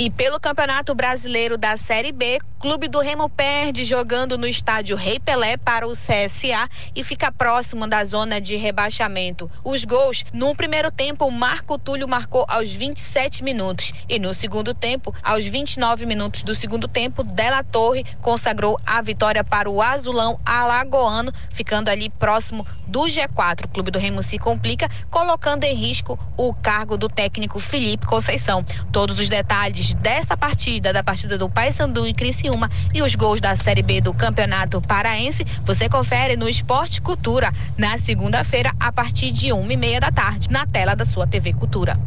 E 0.00 0.08
pelo 0.10 0.38
Campeonato 0.38 0.94
Brasileiro 0.94 1.58
da 1.58 1.76
Série 1.76 2.12
B, 2.12 2.38
Clube 2.60 2.88
do 2.88 3.00
Remo 3.00 3.28
perde 3.28 3.84
jogando 3.84 4.38
no 4.38 4.46
estádio 4.46 4.96
Rei 4.96 5.18
Pelé 5.18 5.56
para 5.56 5.86
o 5.86 5.92
CSA 5.92 6.68
e 6.94 7.02
fica 7.02 7.32
próximo 7.32 7.86
da 7.86 8.04
zona 8.04 8.40
de 8.40 8.56
rebaixamento. 8.56 9.50
Os 9.64 9.84
gols, 9.84 10.24
no 10.32 10.54
primeiro 10.56 10.90
tempo, 10.90 11.28
Marco 11.30 11.78
Túlio 11.78 12.08
marcou 12.08 12.44
aos 12.48 12.72
27 12.72 13.42
minutos 13.42 13.92
e 14.08 14.20
no 14.20 14.34
segundo 14.34 14.72
tempo, 14.72 15.14
aos 15.22 15.46
29 15.46 16.06
minutos 16.06 16.42
do 16.42 16.54
segundo 16.54 16.86
tempo, 16.86 17.24
Della 17.24 17.64
Torre 17.64 18.04
consagrou 18.20 18.78
a 18.86 19.00
vitória 19.02 19.42
para 19.42 19.70
o 19.70 19.82
Azulão 19.82 20.40
Alagoano, 20.44 21.32
ficando 21.50 21.88
ali 21.88 22.08
próximo 22.08 22.64
do 22.88 23.02
G4. 23.02 23.66
O 23.66 23.68
Clube 23.68 23.90
do 23.90 23.98
Remo 23.98 24.22
se 24.22 24.38
complica, 24.38 24.88
colocando 25.10 25.62
em 25.62 25.74
risco 25.74 26.18
o 26.36 26.52
cargo 26.54 26.96
do 26.96 27.08
técnico 27.08 27.60
Felipe 27.60 28.06
Conceição. 28.06 28.64
Todos 28.90 29.20
os 29.20 29.28
detalhes 29.28 29.87
desta 29.94 30.36
partida, 30.36 30.92
da 30.92 31.02
partida 31.02 31.36
do 31.36 31.48
Paysandu 31.48 32.06
e 32.06 32.14
Criciúma 32.14 32.70
e 32.92 33.02
os 33.02 33.14
gols 33.14 33.40
da 33.40 33.56
Série 33.56 33.82
B 33.82 34.00
do 34.00 34.14
Campeonato 34.14 34.80
Paraense, 34.80 35.44
você 35.64 35.88
confere 35.88 36.36
no 36.36 36.48
Esporte 36.48 37.00
Cultura 37.00 37.52
na 37.76 37.98
segunda-feira 37.98 38.72
a 38.78 38.92
partir 38.92 39.32
de 39.32 39.52
uma 39.52 39.72
e 39.72 39.76
meia 39.76 40.00
da 40.00 40.10
tarde 40.10 40.50
na 40.50 40.66
tela 40.66 40.94
da 40.94 41.04
sua 41.04 41.26
TV 41.26 41.52
Cultura. 41.52 41.98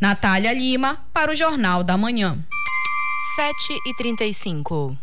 Natália 0.00 0.52
Lima 0.52 0.98
para 1.12 1.30
o 1.30 1.34
Jornal 1.34 1.84
da 1.84 1.96
Manhã. 1.96 2.38
7 3.36 3.54
e 3.86 3.94
35 3.96 4.96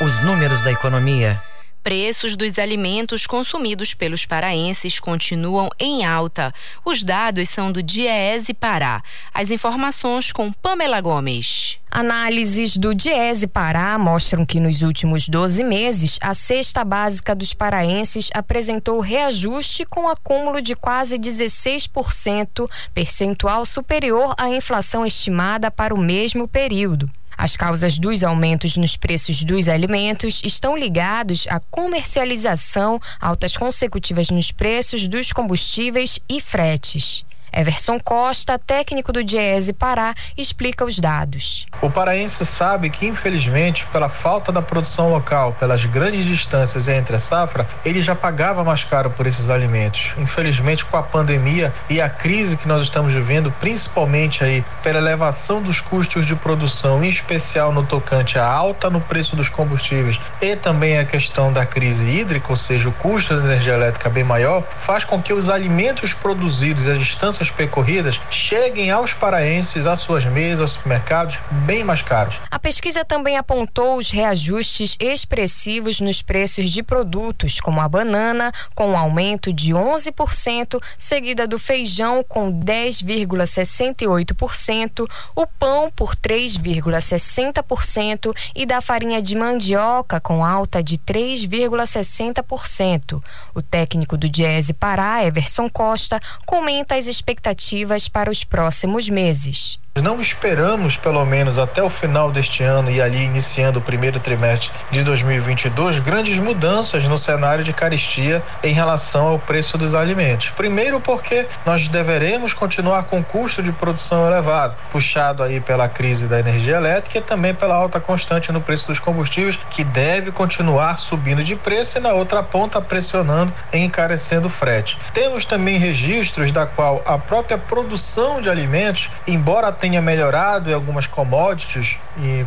Os 0.00 0.22
números 0.22 0.60
da 0.62 0.70
economia 0.70 1.40
Preços 1.82 2.36
dos 2.36 2.58
alimentos 2.60 3.26
consumidos 3.26 3.92
pelos 3.92 4.24
paraenses 4.24 5.00
continuam 5.00 5.68
em 5.80 6.04
alta. 6.04 6.54
Os 6.84 7.02
dados 7.02 7.48
são 7.48 7.72
do 7.72 7.82
Diese 7.82 8.54
Pará. 8.54 9.02
As 9.34 9.50
informações 9.50 10.30
com 10.30 10.52
Pamela 10.52 11.00
Gomes. 11.00 11.80
Análises 11.90 12.76
do 12.76 12.94
Diese 12.94 13.48
Pará 13.48 13.98
mostram 13.98 14.46
que 14.46 14.60
nos 14.60 14.80
últimos 14.80 15.28
12 15.28 15.64
meses, 15.64 16.18
a 16.22 16.32
cesta 16.34 16.84
básica 16.84 17.34
dos 17.34 17.52
paraenses 17.52 18.30
apresentou 18.32 19.00
reajuste 19.00 19.84
com 19.84 20.08
acúmulo 20.08 20.62
de 20.62 20.76
quase 20.76 21.18
16%, 21.18 22.68
percentual 22.94 23.66
superior 23.66 24.34
à 24.38 24.48
inflação 24.48 25.04
estimada 25.04 25.68
para 25.68 25.92
o 25.92 25.98
mesmo 25.98 26.46
período. 26.46 27.10
As 27.42 27.56
causas 27.56 27.98
dos 27.98 28.22
aumentos 28.22 28.76
nos 28.76 28.96
preços 28.96 29.42
dos 29.42 29.66
alimentos 29.66 30.40
estão 30.44 30.76
ligados 30.76 31.44
à 31.50 31.58
comercialização, 31.58 33.00
altas 33.20 33.56
consecutivas 33.56 34.30
nos 34.30 34.52
preços 34.52 35.08
dos 35.08 35.32
combustíveis 35.32 36.20
e 36.28 36.40
fretes. 36.40 37.24
Everson 37.52 38.00
Costa, 38.00 38.58
técnico 38.58 39.12
do 39.12 39.22
Diese 39.22 39.72
Pará, 39.72 40.14
explica 40.36 40.84
os 40.84 40.98
dados. 40.98 41.66
O 41.82 41.90
paraense 41.90 42.46
sabe 42.46 42.88
que, 42.88 43.06
infelizmente, 43.06 43.86
pela 43.92 44.08
falta 44.08 44.50
da 44.50 44.62
produção 44.62 45.10
local, 45.10 45.52
pelas 45.52 45.84
grandes 45.84 46.24
distâncias 46.24 46.88
entre 46.88 47.16
a 47.16 47.18
safra, 47.18 47.68
ele 47.84 48.02
já 48.02 48.14
pagava 48.14 48.64
mais 48.64 48.84
caro 48.84 49.10
por 49.10 49.26
esses 49.26 49.50
alimentos. 49.50 50.12
Infelizmente, 50.16 50.84
com 50.84 50.96
a 50.96 51.02
pandemia 51.02 51.74
e 51.90 52.00
a 52.00 52.08
crise 52.08 52.56
que 52.56 52.66
nós 52.66 52.82
estamos 52.82 53.12
vivendo, 53.12 53.52
principalmente 53.60 54.42
aí 54.42 54.64
pela 54.82 54.98
elevação 54.98 55.60
dos 55.60 55.80
custos 55.80 56.24
de 56.24 56.34
produção, 56.34 57.04
em 57.04 57.08
especial 57.08 57.72
no 57.72 57.84
tocante 57.84 58.38
à 58.38 58.46
alta 58.46 58.88
no 58.88 59.00
preço 59.00 59.36
dos 59.36 59.48
combustíveis 59.48 60.18
e 60.40 60.56
também 60.56 60.98
a 60.98 61.04
questão 61.04 61.52
da 61.52 61.66
crise 61.66 62.08
hídrica, 62.08 62.46
ou 62.50 62.56
seja, 62.56 62.88
o 62.88 62.92
custo 62.92 63.36
da 63.36 63.44
energia 63.44 63.74
elétrica 63.74 64.08
bem 64.08 64.24
maior, 64.24 64.62
faz 64.80 65.04
com 65.04 65.20
que 65.20 65.32
os 65.32 65.48
alimentos 65.48 66.14
produzidos 66.14 66.86
e 66.86 66.90
as 66.90 66.98
distâncias 67.42 67.50
percorridas 67.50 68.18
cheguem 68.30 68.90
aos 68.90 69.12
paraenses, 69.12 69.86
às 69.86 70.00
suas 70.00 70.24
mesas, 70.24 70.60
aos 70.60 70.72
supermercados, 70.72 71.38
bem 71.66 71.84
mais 71.84 72.00
caros. 72.02 72.34
A 72.50 72.58
pesquisa 72.58 73.04
também 73.04 73.36
apontou 73.36 73.98
os 73.98 74.10
reajustes 74.10 74.96
expressivos 75.00 76.00
nos 76.00 76.22
preços 76.22 76.70
de 76.70 76.82
produtos, 76.82 77.60
como 77.60 77.80
a 77.80 77.88
banana, 77.88 78.50
com 78.74 78.92
um 78.92 78.96
aumento 78.96 79.52
de 79.52 79.72
11%, 79.72 80.82
seguida 80.96 81.46
do 81.46 81.58
feijão, 81.58 82.24
com 82.26 82.50
10,68%, 82.52 85.06
o 85.34 85.46
pão 85.46 85.90
por 85.90 86.16
3,60% 86.16 88.34
e 88.54 88.66
da 88.66 88.80
farinha 88.80 89.20
de 89.20 89.34
mandioca, 89.34 90.20
com 90.20 90.44
alta 90.44 90.80
de 90.82 90.96
3,60%. 90.98 93.22
O 93.54 93.62
técnico 93.62 94.16
do 94.16 94.28
Diese 94.28 94.72
Pará, 94.72 95.24
Everson 95.24 95.68
Costa, 95.68 96.20
comenta 96.46 96.94
as 96.94 97.06
expectativas 97.06 97.31
expectativas 97.32 98.08
para 98.08 98.30
os 98.30 98.44
próximos 98.44 99.08
meses. 99.08 99.78
Não 100.00 100.22
esperamos, 100.22 100.96
pelo 100.96 101.22
menos 101.26 101.58
até 101.58 101.82
o 101.82 101.90
final 101.90 102.32
deste 102.32 102.62
ano 102.62 102.90
e 102.90 102.98
ali 102.98 103.24
iniciando 103.24 103.78
o 103.78 103.82
primeiro 103.82 104.18
trimestre 104.18 104.70
de 104.90 105.04
2022, 105.04 105.98
grandes 105.98 106.38
mudanças 106.38 107.04
no 107.04 107.18
cenário 107.18 107.62
de 107.62 107.74
caristia 107.74 108.42
em 108.64 108.72
relação 108.72 109.26
ao 109.26 109.38
preço 109.38 109.76
dos 109.76 109.94
alimentos. 109.94 110.48
Primeiro, 110.48 110.98
porque 110.98 111.46
nós 111.66 111.88
deveremos 111.88 112.54
continuar 112.54 113.02
com 113.02 113.22
custo 113.22 113.62
de 113.62 113.70
produção 113.70 114.26
elevado, 114.26 114.76
puxado 114.90 115.42
aí 115.42 115.60
pela 115.60 115.86
crise 115.90 116.26
da 116.26 116.40
energia 116.40 116.76
elétrica 116.76 117.18
e 117.18 117.22
também 117.22 117.54
pela 117.54 117.74
alta 117.74 118.00
constante 118.00 118.50
no 118.50 118.62
preço 118.62 118.86
dos 118.86 118.98
combustíveis, 118.98 119.58
que 119.70 119.84
deve 119.84 120.32
continuar 120.32 120.98
subindo 120.98 121.44
de 121.44 121.54
preço 121.54 121.98
e 121.98 122.00
na 122.00 122.14
outra 122.14 122.42
ponta 122.42 122.80
pressionando 122.80 123.52
e 123.70 123.76
encarecendo 123.76 124.46
o 124.46 124.50
frete. 124.50 124.98
Temos 125.12 125.44
também 125.44 125.76
registros 125.76 126.50
da 126.50 126.64
qual 126.64 127.02
a 127.04 127.18
própria 127.18 127.58
produção 127.58 128.40
de 128.40 128.48
alimentos, 128.48 129.10
embora 129.26 129.81
tenha 129.82 130.00
melhorado 130.00 130.70
em 130.70 130.74
algumas 130.74 131.08
commodities, 131.08 131.98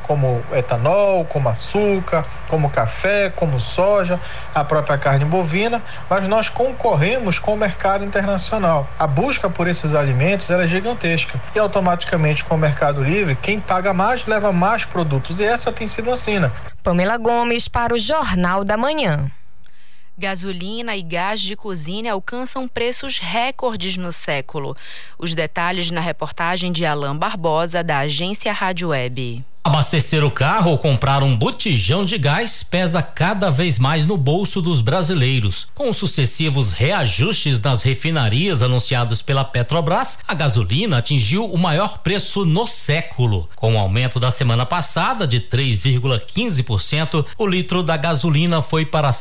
como 0.03 0.41
etanol, 0.53 1.25
como 1.25 1.49
açúcar, 1.49 2.23
como 2.47 2.69
café, 2.69 3.29
como 3.29 3.59
soja, 3.59 4.17
a 4.53 4.63
própria 4.63 4.97
carne 4.97 5.25
bovina, 5.25 5.81
mas 6.09 6.29
nós 6.29 6.47
concorremos 6.47 7.37
com 7.37 7.53
o 7.53 7.57
mercado 7.57 8.05
internacional. 8.05 8.87
A 8.97 9.05
busca 9.05 9.49
por 9.49 9.67
esses 9.67 9.93
alimentos 9.93 10.49
é 10.49 10.65
gigantesca 10.65 11.37
e 11.53 11.59
automaticamente 11.59 12.45
com 12.45 12.55
o 12.55 12.57
mercado 12.57 13.03
livre, 13.03 13.37
quem 13.41 13.59
paga 13.59 13.93
mais 13.93 14.25
leva 14.25 14.53
mais 14.53 14.85
produtos 14.85 15.41
e 15.41 15.43
essa 15.43 15.73
tem 15.73 15.89
sido 15.89 16.13
a 16.13 16.15
sina. 16.15 16.53
Pamela 16.81 17.17
Gomes 17.17 17.67
para 17.67 17.93
o 17.93 17.99
Jornal 17.99 18.63
da 18.63 18.77
Manhã. 18.77 19.29
Gasolina 20.17 20.95
e 20.95 21.01
gás 21.01 21.41
de 21.41 21.57
cozinha 21.57 22.13
alcançam 22.13 22.69
preços 22.69 23.19
recordes 23.19 23.97
no 23.97 24.13
século. 24.13 24.75
Os 25.19 25.35
detalhes 25.35 25.91
na 25.91 25.99
reportagem 25.99 26.71
de 26.71 26.85
Alain 26.85 27.17
Barbosa, 27.17 27.83
da 27.83 27.99
agência 27.99 28.53
Rádio 28.53 28.89
Web. 28.89 29.43
Abastecer 29.67 30.23
o 30.23 30.29
carro 30.29 30.69
ou 30.69 30.77
comprar 30.77 31.23
um 31.23 31.35
botijão 31.35 32.05
de 32.05 32.19
gás 32.19 32.61
pesa 32.61 33.01
cada 33.01 33.49
vez 33.49 33.79
mais 33.79 34.05
no 34.05 34.15
bolso 34.15 34.61
dos 34.61 34.79
brasileiros. 34.79 35.67
Com 35.73 35.89
os 35.89 35.97
sucessivos 35.97 36.71
reajustes 36.71 37.59
nas 37.59 37.81
refinarias 37.81 38.61
anunciados 38.61 39.23
pela 39.23 39.43
Petrobras, 39.43 40.19
a 40.27 40.35
gasolina 40.35 40.99
atingiu 40.99 41.45
o 41.45 41.57
maior 41.57 41.97
preço 41.97 42.45
no 42.45 42.67
século. 42.67 43.49
Com 43.55 43.73
o 43.73 43.79
aumento 43.79 44.19
da 44.19 44.29
semana 44.29 44.67
passada 44.67 45.25
de 45.25 45.41
3,15%, 45.41 47.25
o 47.35 47.47
litro 47.47 47.81
da 47.81 47.97
gasolina 47.97 48.61
foi 48.61 48.85
para 48.85 49.11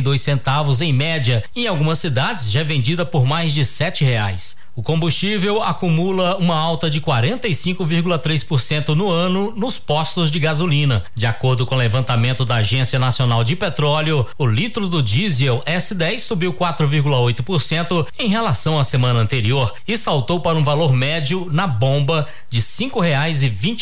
dois 0.00 0.22
centavos 0.22 0.80
em 0.80 0.92
média. 0.92 1.42
Em 1.56 1.66
algumas 1.66 1.98
cidades 1.98 2.48
já 2.48 2.60
é 2.60 2.64
vendida 2.64 3.04
por 3.04 3.26
mais 3.26 3.52
de 3.52 3.64
sete 3.64 4.04
reais. 4.04 4.56
O 4.76 4.82
combustível 4.82 5.60
acumula 5.62 6.36
uma 6.36 6.56
alta 6.56 6.88
de 6.88 7.00
45,3% 7.00 8.94
no 8.94 9.10
ano 9.10 9.52
nos 9.56 9.78
postos 9.78 10.30
de 10.30 10.38
gasolina. 10.38 11.04
De 11.14 11.26
acordo 11.26 11.66
com 11.66 11.74
o 11.74 11.78
levantamento 11.78 12.44
da 12.44 12.56
Agência 12.56 12.98
Nacional 12.98 13.42
de 13.42 13.56
Petróleo, 13.56 14.26
o 14.38 14.46
litro 14.46 14.88
do 14.88 15.02
diesel 15.02 15.60
S10 15.66 16.20
subiu 16.20 16.54
4,8% 16.54 18.06
em 18.18 18.28
relação 18.28 18.78
à 18.78 18.84
semana 18.84 19.18
anterior 19.18 19.72
e 19.86 19.96
saltou 19.96 20.40
para 20.40 20.56
um 20.56 20.64
valor 20.64 20.92
médio 20.92 21.48
na 21.50 21.66
bomba 21.66 22.26
de 22.48 22.60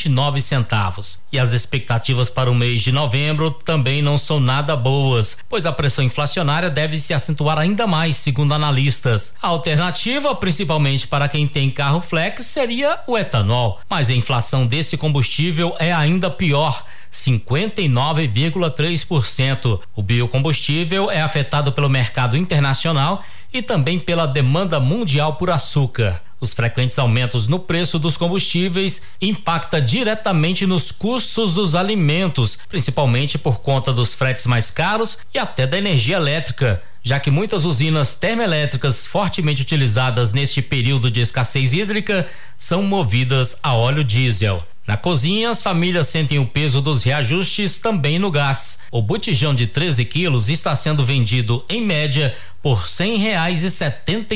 nove 0.09 0.41
centavos. 0.41 1.20
E 1.30 1.39
as 1.39 1.53
expectativas 1.53 2.30
para 2.30 2.51
o 2.51 2.55
mês 2.55 2.82
de 2.82 2.91
novembro 2.91 3.51
também 3.51 4.01
não 4.01 4.16
são 4.16 4.41
nada 4.41 4.74
boas, 4.74 5.36
pois 5.49 5.66
a 5.66 5.72
pressão 5.72 6.05
inflacionária 6.05 6.70
deve 6.70 6.99
se 6.99 7.12
acentuar 7.12 7.59
ainda 7.59 7.86
mais, 7.86 8.16
segundo 8.16 8.55
analistas. 8.55 9.34
A 9.43 9.49
alternativa, 9.49 10.34
principalmente 10.34 10.88
principalmente 10.89 11.07
para 11.07 11.28
quem 11.28 11.47
tem 11.47 11.70
carro 11.70 12.01
flex, 12.01 12.47
seria 12.47 13.01
o 13.07 13.18
etanol. 13.18 13.78
Mas 13.91 14.09
a 14.09 14.14
inflação 14.14 14.66
desse 14.66 14.97
combustível 14.97 15.74
é 15.78 15.93
ainda 15.93 16.30
pior. 16.30 16.82
59,3%. 17.12 19.80
O 19.95 20.03
biocombustível 20.03 21.11
é 21.11 21.20
afetado 21.20 21.72
pelo 21.72 21.91
mercado 21.91 22.36
internacional 22.36 23.22
e 23.53 23.61
também 23.62 23.99
pela 23.99 24.26
demanda 24.26 24.80
mundial 24.80 25.36
por 25.36 25.51
açúcar. 25.51 26.22
Os 26.41 26.55
frequentes 26.55 26.99
aumentos 26.99 27.47
no 27.49 27.59
preço 27.59 27.99
dos 27.99 28.16
combustíveis 28.16 29.03
impacta 29.20 29.82
diretamente 29.82 30.64
nos 30.66 30.91
custos 30.93 31.55
dos 31.55 31.74
alimentos, 31.74 32.57
principalmente 32.68 33.36
por 33.36 33.61
conta 33.61 33.93
dos 33.93 34.14
fretes 34.14 34.47
mais 34.47 34.70
caros 34.70 35.18
e 35.34 35.39
até 35.39 35.66
da 35.66 35.76
energia 35.76 36.16
elétrica 36.16 36.80
já 37.03 37.18
que 37.20 37.30
muitas 37.30 37.64
usinas 37.64 38.14
termoelétricas 38.14 39.07
fortemente 39.07 39.62
utilizadas 39.62 40.32
neste 40.32 40.61
período 40.62 41.11
de 41.11 41.20
escassez 41.20 41.72
hídrica 41.72 42.26
são 42.57 42.82
movidas 42.82 43.57
a 43.62 43.74
óleo 43.74 44.05
diesel. 44.05 44.62
Na 44.88 44.96
cozinha, 44.96 45.51
as 45.51 45.62
famílias 45.62 46.09
sentem 46.09 46.38
o 46.38 46.46
peso 46.46 46.80
dos 46.80 47.03
reajustes 47.03 47.78
também 47.78 48.18
no 48.18 48.30
gás. 48.30 48.78
O 48.90 49.03
botijão 49.03 49.55
de 49.55 49.66
13 49.66 50.03
quilos 50.07 50.49
está 50.49 50.74
sendo 50.74 51.05
vendido, 51.05 51.62
em 51.68 51.84
média, 51.84 52.34
por 52.62 52.86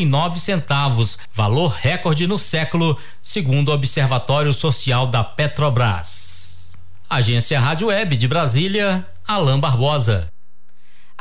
nove 0.06 0.38
centavos, 0.38 1.18
valor 1.32 1.70
recorde 1.80 2.26
no 2.26 2.38
século, 2.38 2.98
segundo 3.22 3.70
o 3.70 3.72
Observatório 3.72 4.52
Social 4.52 5.06
da 5.06 5.24
Petrobras. 5.24 6.74
Agência 7.08 7.58
Rádio 7.58 7.88
Web 7.88 8.14
de 8.18 8.28
Brasília, 8.28 9.06
Alain 9.26 9.58
Barbosa. 9.58 10.28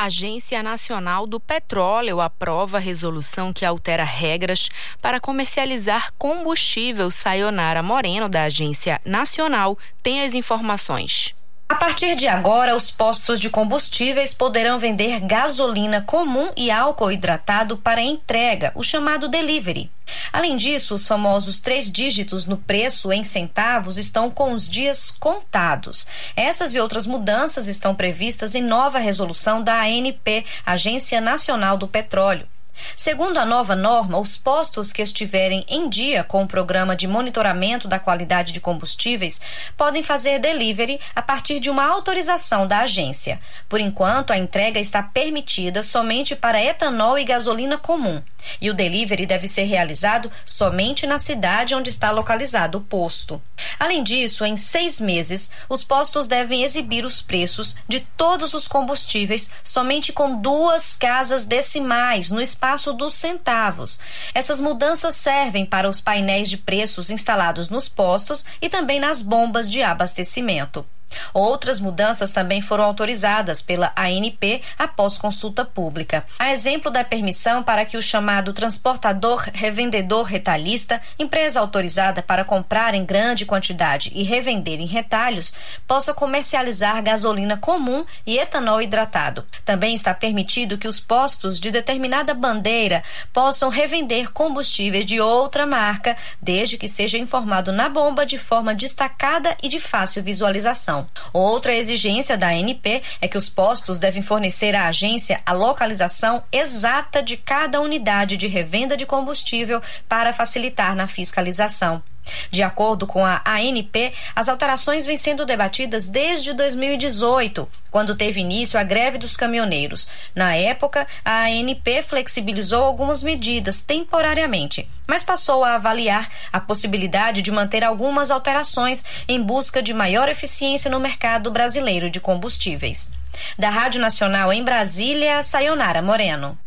Agência 0.04 0.64
Nacional 0.64 1.28
do 1.28 1.40
Petróleo 1.40 2.20
aprova 2.20 2.80
resolução 2.80 3.54
que 3.54 3.64
altera 3.64 4.04
regras 4.04 4.68
para 5.00 5.20
comercializar 5.20 6.12
combustível. 6.18 7.12
Sayonara 7.12 7.84
Moreno, 7.84 8.28
da 8.28 8.46
Agência 8.46 9.00
Nacional, 9.06 9.78
tem 10.02 10.24
as 10.24 10.34
informações. 10.34 11.36
A 11.72 11.76
partir 11.76 12.18
de 12.18 12.28
agora, 12.28 12.76
os 12.76 12.92
postos 12.92 13.40
de 13.40 13.50
combustíveis 13.50 14.34
poderão 14.34 14.78
vender 14.78 15.22
gasolina 15.22 16.02
comum 16.02 16.52
e 16.58 16.70
álcool 16.70 17.14
hidratado 17.14 17.78
para 17.78 18.02
entrega, 18.02 18.74
o 18.76 18.84
chamado 18.84 19.30
delivery. 19.30 19.90
Além 20.34 20.58
disso, 20.58 20.94
os 20.94 21.08
famosos 21.08 21.62
três 21.62 21.90
dígitos 21.90 22.46
no 22.46 22.58
preço 22.58 23.14
em 23.14 23.24
centavos 23.24 23.98
estão 23.98 24.30
com 24.30 24.52
os 24.52 24.70
dias 24.70 25.12
contados. 25.12 26.06
Essas 26.36 26.76
e 26.76 26.80
outras 26.80 27.08
mudanças 27.08 27.68
estão 27.68 27.96
previstas 27.96 28.54
em 28.54 28.62
nova 28.62 29.00
resolução 29.00 29.64
da 29.64 29.82
ANP, 29.84 30.46
Agência 30.66 31.22
Nacional 31.22 31.78
do 31.78 31.88
Petróleo. 31.88 32.50
Segundo 32.96 33.38
a 33.38 33.46
nova 33.46 33.76
norma, 33.76 34.18
os 34.20 34.38
postos 34.38 34.92
que 34.92 35.02
estiverem 35.02 35.66
em 35.68 35.88
dia 35.88 36.24
com 36.24 36.44
o 36.44 36.48
programa 36.48 36.96
de 36.96 37.08
monitoramento 37.08 37.88
da 37.88 38.00
qualidade 38.00 38.52
de 38.52 38.60
combustíveis 38.60 39.40
podem 39.78 40.04
fazer 40.04 40.40
delivery 40.40 41.00
a 41.16 41.22
partir 41.22 41.60
de 41.60 41.70
uma 41.70 41.86
autorização 41.86 42.68
da 42.68 42.80
agência. 42.80 43.40
Por 43.70 43.80
enquanto, 43.80 44.32
a 44.32 44.38
entrega 44.38 44.80
está 44.80 45.02
permitida 45.04 45.84
somente 45.84 46.36
para 46.36 46.64
etanol 46.64 47.18
e 47.18 47.24
gasolina 47.24 47.78
comum, 47.78 48.22
e 48.60 48.70
o 48.70 48.74
delivery 48.74 49.26
deve 49.26 49.48
ser 49.48 49.64
realizado 49.64 50.32
somente 50.46 51.06
na 51.06 51.20
cidade 51.20 51.76
onde 51.76 51.90
está 51.90 52.12
localizado 52.12 52.78
o 52.78 52.82
posto. 52.82 53.42
Além 53.80 54.04
disso, 54.04 54.44
em 54.46 54.58
seis 54.58 55.00
meses, 55.00 55.52
os 55.70 55.84
postos 55.84 56.28
devem 56.28 56.64
exibir 56.64 57.06
os 57.06 57.22
preços 57.22 57.76
de 57.88 58.00
todos 58.18 58.54
os 58.54 58.68
combustíveis 58.68 59.50
somente 59.64 60.12
com 60.12 60.42
duas 60.42 60.96
casas 60.96 61.46
decimais 61.46 62.32
no 62.32 62.42
espaço 62.42 62.71
espaço 62.72 62.94
dos 62.94 63.16
centavos. 63.16 64.00
Essas 64.34 64.62
mudanças 64.62 65.16
servem 65.16 65.66
para 65.66 65.90
os 65.90 66.00
painéis 66.00 66.50
de 66.50 66.58
preços 66.58 67.10
instalados 67.10 67.70
nos 67.70 67.90
postos 67.90 68.46
e 68.62 68.70
também 68.70 69.00
nas 69.00 69.22
bombas 69.22 69.70
de 69.70 69.84
abastecimento. 69.84 70.86
Outras 71.34 71.80
mudanças 71.80 72.32
também 72.32 72.62
foram 72.62 72.84
autorizadas 72.84 73.62
pela 73.62 73.94
ANP 73.96 74.62
após 74.78 75.18
consulta 75.18 75.64
pública. 75.64 76.26
A 76.40 76.52
exemplo 76.52 76.92
da 76.92 77.04
permissão 77.04 77.64
para 77.64 77.86
que 77.86 77.98
o 77.98 78.02
chamado 78.02 78.54
transportador 78.54 79.48
revendedor 79.54 80.24
retalhista, 80.24 81.02
empresa 81.18 81.60
autorizada 81.60 82.22
para 82.22 82.44
comprar 82.44 82.94
em 82.94 83.06
grande 83.06 83.46
quantidade 83.46 84.12
e 84.14 84.24
revender 84.24 84.80
em 84.80 84.86
retalhos, 84.86 85.54
possa 85.88 86.14
comercializar 86.14 87.02
gasolina 87.04 87.58
comum 87.58 88.06
e 88.26 88.38
etanol 88.38 88.82
hidratado. 88.82 89.46
Também 89.64 89.94
está 89.94 90.14
permitido 90.14 90.78
que 90.78 90.88
os 90.88 91.00
postos 91.00 91.60
de 91.60 91.72
determinada 91.72 92.34
bandeira 92.34 93.04
possam 93.34 93.70
revender 93.70 94.32
combustíveis 94.32 95.06
de 95.06 95.20
outra 95.20 95.66
marca, 95.66 96.16
desde 96.42 96.78
que 96.78 96.88
seja 96.88 97.18
informado 97.18 97.72
na 97.72 97.90
bomba 97.90 98.26
de 98.26 98.38
forma 98.38 98.74
destacada 98.74 99.56
e 99.62 99.70
de 99.70 99.80
fácil 99.80 100.24
visualização. 100.24 101.01
Outra 101.34 101.74
exigência 101.74 102.38
da 102.38 102.50
ANP 102.50 103.02
é 103.22 103.28
que 103.28 103.38
os 103.38 103.50
postos 103.50 104.00
devem 104.00 104.22
fornecer 104.22 104.76
à 104.76 104.88
agência 104.88 105.42
a 105.46 105.54
localização 105.54 106.44
exata 106.52 107.22
de 107.22 107.38
cada 107.38 107.82
unidade 107.82 108.38
de 108.38 108.48
revenda 108.48 108.96
de 108.96 109.06
combustível 109.06 109.82
para 110.08 110.34
facilitar 110.34 110.96
na 110.96 111.08
fiscalização. 111.08 112.02
De 112.50 112.62
acordo 112.64 113.08
com 113.08 113.26
a 113.26 113.42
ANP, 113.46 114.14
as 114.36 114.48
alterações 114.48 115.06
vêm 115.06 115.18
sendo 115.18 115.46
debatidas 115.46 116.08
desde 116.08 116.54
2018, 116.54 117.68
quando 117.90 118.16
teve 118.16 118.40
início 118.40 118.80
a 118.80 118.84
greve 118.84 119.18
dos 119.18 119.36
caminhoneiros. 119.36 120.08
Na 120.36 120.56
época, 120.56 121.08
a 121.24 121.46
ANP 121.46 122.02
flexibilizou 122.04 122.84
algumas 122.84 123.24
medidas 123.24 123.82
temporariamente, 123.82 124.88
mas 125.08 125.24
passou 125.24 125.64
a 125.64 125.76
avaliar 125.76 126.30
a 126.52 126.60
possibilidade 126.60 127.42
de 127.42 127.52
manter 127.52 127.84
algumas 127.84 128.32
alterações 128.32 129.04
em 129.28 129.42
busca 129.42 129.82
de 129.82 129.94
maior 129.94 130.30
eficiência 130.30 130.92
no 130.92 131.00
mercado 131.00 131.52
brasileiro 131.52 132.10
de 132.10 132.20
combustíveis. 132.20 133.12
Da 133.58 133.70
Rádio 133.70 134.02
Nacional 134.02 134.52
em 134.52 134.64
Brasília, 134.64 135.42
Sayonara 135.44 136.02
Moreno. 136.02 136.58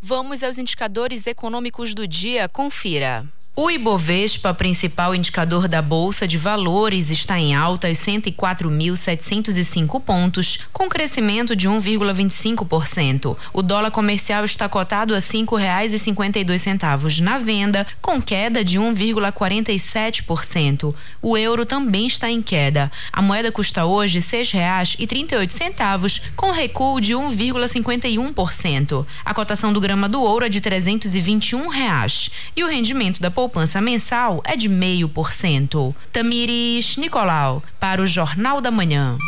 Vamos 0.00 0.42
aos 0.42 0.58
indicadores 0.58 1.26
econômicos 1.26 1.94
do 1.94 2.06
dia. 2.06 2.46
Confira. 2.46 3.24
O 3.56 3.70
Ibovespa, 3.70 4.52
principal 4.52 5.14
indicador 5.14 5.68
da 5.68 5.80
Bolsa 5.80 6.26
de 6.26 6.36
Valores, 6.36 7.08
está 7.08 7.38
em 7.38 7.54
alta 7.54 7.86
aos 7.86 7.98
104.705 7.98 10.02
pontos, 10.02 10.58
com 10.72 10.88
crescimento 10.88 11.54
de 11.54 11.68
1,25%. 11.68 13.36
O 13.52 13.62
dólar 13.62 13.92
comercial 13.92 14.44
está 14.44 14.68
cotado 14.68 15.14
a 15.14 15.18
R$ 15.18 15.22
5,52 15.22 17.20
na 17.20 17.38
venda, 17.38 17.86
com 18.02 18.20
queda 18.20 18.64
de 18.64 18.80
1,47%. 18.80 20.92
O 21.22 21.38
euro 21.38 21.64
também 21.64 22.08
está 22.08 22.28
em 22.28 22.42
queda. 22.42 22.90
A 23.12 23.22
moeda 23.22 23.52
custa 23.52 23.84
hoje 23.84 24.18
R$ 24.18 24.24
6,38, 24.24 26.22
com 26.34 26.50
recuo 26.50 27.00
de 27.00 27.14
1,51%. 27.14 29.06
A 29.24 29.32
cotação 29.32 29.72
do 29.72 29.80
grama 29.80 30.08
do 30.08 30.20
ouro 30.20 30.44
é 30.44 30.48
de 30.48 30.60
321 30.60 31.68
reais, 31.68 32.32
e 32.56 32.64
o 32.64 32.68
rendimento 32.68 33.20
da 33.20 33.30
poupança 33.44 33.78
mensal 33.78 34.40
é 34.42 34.56
de 34.56 34.70
0,5%. 34.70 35.94
Tamires 36.10 36.96
Nicolau, 36.96 37.62
para 37.78 38.00
o 38.00 38.06
Jornal 38.06 38.58
da 38.58 38.70
Manhã. 38.70 39.18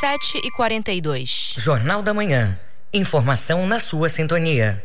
7 0.00 0.42
e 0.44 0.50
42 0.50 1.54
Jornal 1.56 2.02
da 2.02 2.12
Manhã. 2.12 2.58
Informação 2.92 3.66
na 3.66 3.80
sua 3.80 4.10
sintonia. 4.10 4.84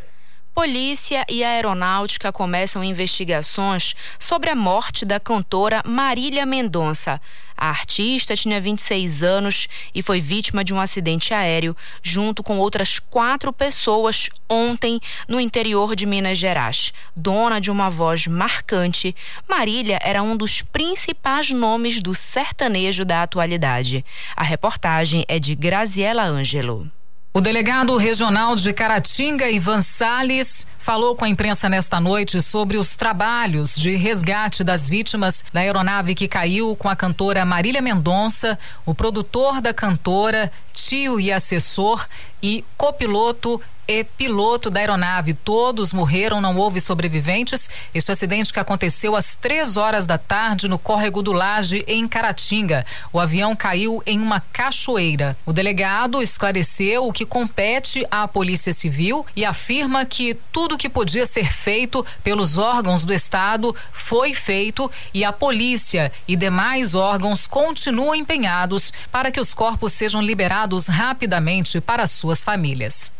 Polícia 0.54 1.26
e 1.28 1.44
Aeronáutica 1.44 2.32
começam 2.32 2.84
investigações 2.84 3.96
sobre 4.20 4.52
a 4.52 4.56
morte 4.56 5.04
da 5.04 5.20
cantora 5.20 5.82
Marília 5.84 6.46
Mendonça. 6.46 7.20
A 7.58 7.70
artista 7.70 8.36
tinha 8.36 8.62
26 8.62 9.24
anos 9.24 9.68
e 9.96 10.04
foi 10.04 10.22
vítima 10.22 10.64
de 10.64 10.72
um 10.72 10.80
acidente 10.80 11.34
aéreo, 11.34 11.76
junto 12.04 12.44
com 12.44 12.60
outras 12.60 13.00
quatro 13.00 13.52
pessoas, 13.52 14.30
ontem, 14.48 15.00
no 15.28 15.40
interior 15.40 15.96
de 15.96 16.06
Minas 16.06 16.38
Gerais. 16.38 16.94
Dona 17.16 17.60
de 17.60 17.72
uma 17.72 17.90
voz 17.90 18.28
marcante, 18.28 19.16
Marília 19.50 19.98
era 20.04 20.22
um 20.22 20.38
dos 20.38 20.62
principais 20.62 21.50
nomes 21.50 22.00
do 22.00 22.14
sertanejo 22.14 23.04
da 23.04 23.24
atualidade. 23.24 24.06
A 24.36 24.44
reportagem 24.44 25.26
é 25.28 25.40
de 25.40 25.56
Graziela 25.56 26.24
Ângelo. 26.24 26.92
O 27.36 27.42
delegado 27.42 27.98
regional 27.98 28.56
de 28.56 28.72
Caratinga, 28.72 29.50
Ivan 29.50 29.82
Salles, 29.82 30.68
falou 30.78 31.16
com 31.16 31.26
a 31.26 31.30
imprensa 31.30 31.68
nesta 31.68 32.00
noite 32.00 32.40
sobre 32.44 32.78
os 32.78 32.96
trabalhos 32.96 33.76
de 33.76 33.96
resgate 33.96 34.64
das 34.64 34.88
vítimas 34.88 35.44
da 35.52 35.62
aeronave 35.62 36.14
que 36.14 36.28
caiu 36.28 36.76
com 36.76 36.88
a 36.88 36.96
cantora 36.96 37.44
Marília 37.44 37.82
Mendonça, 37.82 38.60
o 38.86 38.94
produtor 38.94 39.62
da 39.62 39.74
cantora, 39.74 40.52
tio 40.74 41.20
e 41.20 41.32
assessor 41.32 42.08
e 42.40 42.64
copiloto 42.78 43.60
e 43.88 44.04
piloto 44.04 44.70
da 44.70 44.80
aeronave. 44.80 45.34
Todos 45.34 45.94
morreram, 45.94 46.40
não 46.40 46.58
houve 46.58 46.80
sobreviventes. 46.80 47.70
Este 47.94 48.12
acidente 48.12 48.54
que 48.54 48.60
aconteceu 48.60 49.16
às 49.16 49.36
três 49.36 49.78
horas 49.78 50.06
da 50.06 50.18
tarde 50.18 50.68
no 50.68 50.80
córrego 50.80 51.22
do 51.22 51.32
Laje, 51.32 51.84
em 51.88 52.08
Caratinga. 52.08 52.86
O 53.12 53.20
avião 53.20 53.56
caiu 53.56 54.02
em 54.06 54.20
uma 54.20 54.40
cachoeira. 54.40 55.36
O 55.46 55.54
delegado 55.54 56.22
esclareceu 56.22 57.08
o 57.08 57.14
que 57.14 57.26
compete 57.26 58.06
à 58.10 58.28
Polícia 58.28 58.74
Civil 58.74 59.26
e 59.36 59.46
afirma 59.46 60.06
que 60.06 60.36
tudo 60.52 60.78
que 60.78 60.90
podia 60.90 61.26
ser 61.26 61.52
feito 61.52 62.06
pelos 62.24 62.58
órgãos 62.58 63.06
do 63.06 63.14
Estado 63.14 63.76
foi 63.92 64.34
feito 64.34 64.90
e 65.14 65.24
a 65.24 65.32
polícia 65.32 66.12
e 66.28 66.36
demais 66.36 66.96
órgãos 66.96 67.48
continuam 67.48 68.16
empenhados 68.16 68.94
para 69.12 69.32
que 69.32 69.40
os 69.40 69.54
corpos 69.54 69.94
sejam 69.94 70.22
liberados 70.22 70.88
rapidamente 70.88 71.82
para 71.82 72.08
suas 72.08 72.44
famílias. 72.44 73.12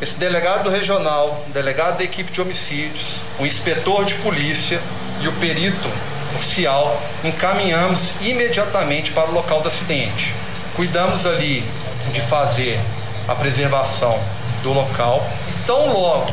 Esse 0.00 0.16
delegado 0.16 0.70
regional, 0.70 1.44
delegado 1.48 1.98
da 1.98 2.04
equipe 2.04 2.30
de 2.30 2.40
homicídios, 2.40 3.16
o 3.38 3.44
inspetor 3.44 4.04
de 4.04 4.14
polícia 4.14 4.80
e 5.20 5.26
o 5.26 5.32
perito 5.34 5.88
oficial 6.36 7.00
encaminhamos 7.24 8.10
imediatamente 8.20 9.10
para 9.10 9.28
o 9.28 9.34
local 9.34 9.60
do 9.60 9.68
acidente. 9.68 10.32
Cuidamos 10.76 11.26
ali 11.26 11.64
de 12.12 12.20
fazer 12.20 12.80
a 13.26 13.34
preservação 13.34 14.20
do 14.62 14.72
local. 14.72 15.26
Tão 15.66 15.92
logo 15.92 16.32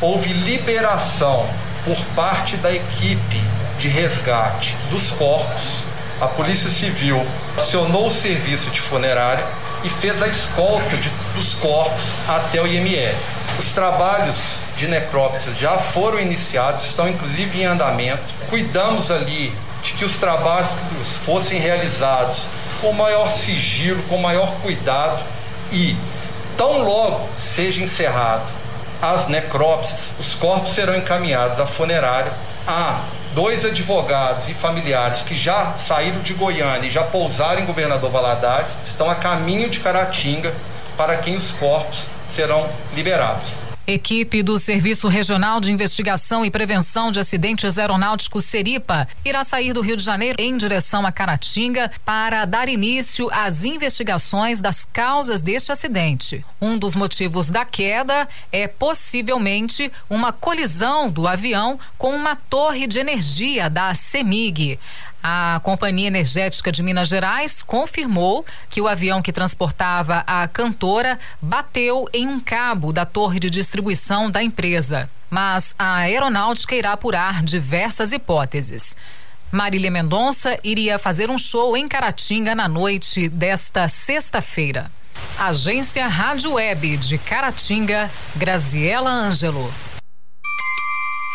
houve 0.00 0.32
liberação 0.32 1.46
por 1.84 1.96
parte 2.14 2.56
da 2.56 2.72
equipe 2.72 3.40
de 3.78 3.88
resgate 3.88 4.74
dos 4.90 5.10
corpos, 5.10 5.82
a 6.20 6.28
Polícia 6.28 6.70
Civil 6.70 7.20
acionou 7.58 8.06
o 8.06 8.10
serviço 8.10 8.70
de 8.70 8.80
funerária 8.80 9.44
e 9.84 9.90
fez 9.90 10.22
a 10.22 10.28
escolta 10.28 10.96
de, 10.96 11.10
dos 11.34 11.54
corpos 11.54 12.12
até 12.28 12.60
o 12.60 12.66
IML. 12.66 13.16
Os 13.58 13.70
trabalhos 13.72 14.38
de 14.76 14.86
necrópsia 14.86 15.52
já 15.54 15.78
foram 15.78 16.20
iniciados, 16.20 16.84
estão 16.84 17.08
inclusive 17.08 17.60
em 17.60 17.64
andamento. 17.64 18.22
Cuidamos 18.48 19.10
ali 19.10 19.52
de 19.82 19.92
que 19.94 20.04
os 20.04 20.16
trabalhos 20.16 20.68
fossem 21.24 21.58
realizados 21.58 22.46
com 22.80 22.92
maior 22.92 23.30
sigilo, 23.30 24.02
com 24.04 24.16
maior 24.16 24.54
cuidado 24.62 25.22
e, 25.70 25.96
tão 26.56 26.82
logo 26.82 27.28
seja 27.38 27.82
encerrado 27.82 28.61
as 29.02 29.26
necrópsias, 29.26 30.10
os 30.20 30.32
corpos 30.34 30.72
serão 30.72 30.94
encaminhados 30.94 31.58
à 31.58 31.66
funerária. 31.66 32.32
A 32.64 33.00
dois 33.34 33.64
advogados 33.64 34.48
e 34.48 34.54
familiares 34.54 35.22
que 35.22 35.34
já 35.34 35.74
saíram 35.80 36.20
de 36.20 36.32
Goiânia 36.34 36.86
e 36.86 36.90
já 36.90 37.02
pousaram 37.02 37.60
em 37.60 37.66
Governador 37.66 38.10
Valadares 38.10 38.70
estão 38.86 39.10
a 39.10 39.16
caminho 39.16 39.68
de 39.68 39.80
Caratinga, 39.80 40.54
para 40.96 41.16
quem 41.16 41.34
os 41.34 41.50
corpos 41.52 42.04
serão 42.32 42.68
liberados. 42.94 43.71
Equipe 43.84 44.44
do 44.44 44.58
Serviço 44.58 45.08
Regional 45.08 45.60
de 45.60 45.72
Investigação 45.72 46.44
e 46.44 46.50
Prevenção 46.50 47.10
de 47.10 47.18
Acidentes 47.18 47.78
Aeronáuticos 47.78 48.44
Seripa 48.44 49.08
irá 49.24 49.42
sair 49.42 49.72
do 49.72 49.80
Rio 49.80 49.96
de 49.96 50.04
Janeiro 50.04 50.36
em 50.38 50.56
direção 50.56 51.04
a 51.04 51.10
Caratinga 51.10 51.90
para 52.04 52.44
dar 52.44 52.68
início 52.68 53.28
às 53.32 53.64
investigações 53.64 54.60
das 54.60 54.84
causas 54.84 55.40
deste 55.40 55.72
acidente. 55.72 56.44
Um 56.60 56.78
dos 56.78 56.94
motivos 56.94 57.50
da 57.50 57.64
queda 57.64 58.28
é 58.52 58.68
possivelmente 58.68 59.90
uma 60.08 60.32
colisão 60.32 61.10
do 61.10 61.26
avião 61.26 61.76
com 61.98 62.14
uma 62.14 62.36
torre 62.36 62.86
de 62.86 63.00
energia 63.00 63.68
da 63.68 63.92
CEMIG. 63.96 64.78
A 65.22 65.60
Companhia 65.62 66.08
Energética 66.08 66.72
de 66.72 66.82
Minas 66.82 67.08
Gerais 67.08 67.62
confirmou 67.62 68.44
que 68.68 68.80
o 68.80 68.88
avião 68.88 69.22
que 69.22 69.32
transportava 69.32 70.24
a 70.26 70.48
cantora 70.48 71.16
bateu 71.40 72.08
em 72.12 72.26
um 72.26 72.40
cabo 72.40 72.92
da 72.92 73.06
torre 73.06 73.38
de 73.38 73.48
distribuição 73.48 74.28
da 74.28 74.42
empresa. 74.42 75.08
Mas 75.30 75.76
a 75.78 75.98
aeronáutica 75.98 76.74
irá 76.74 76.92
apurar 76.92 77.42
diversas 77.44 78.12
hipóteses. 78.12 78.96
Marília 79.50 79.90
Mendonça 79.90 80.58
iria 80.64 80.98
fazer 80.98 81.30
um 81.30 81.38
show 81.38 81.76
em 81.76 81.86
Caratinga 81.86 82.54
na 82.54 82.66
noite 82.66 83.28
desta 83.28 83.86
sexta-feira. 83.86 84.90
Agência 85.38 86.08
Rádio 86.08 86.54
Web 86.54 86.96
de 86.96 87.16
Caratinga, 87.16 88.10
Graziela 88.34 89.10
Ângelo. 89.10 89.72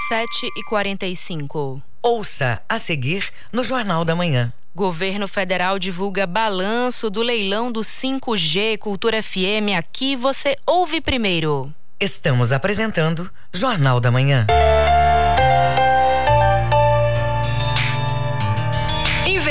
7 0.09 0.27
e 0.57 0.63
45 0.63 1.81
Ouça 2.07 2.61
a 2.69 2.79
seguir 2.79 3.33
no 3.51 3.65
Jornal 3.65 4.05
da 4.05 4.15
Manhã. 4.15 4.53
Governo 4.73 5.27
Federal 5.27 5.77
divulga 5.77 6.25
balanço 6.25 7.09
do 7.09 7.21
leilão 7.21 7.69
do 7.69 7.81
5G 7.81 8.77
Cultura 8.77 9.21
FM. 9.21 9.75
Aqui 9.77 10.15
você 10.15 10.55
ouve 10.65 11.01
primeiro. 11.01 11.69
Estamos 11.99 12.53
apresentando 12.53 13.29
Jornal 13.53 13.99
da 13.99 14.09
Manhã. 14.09 14.47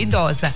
idosa. 0.00 0.52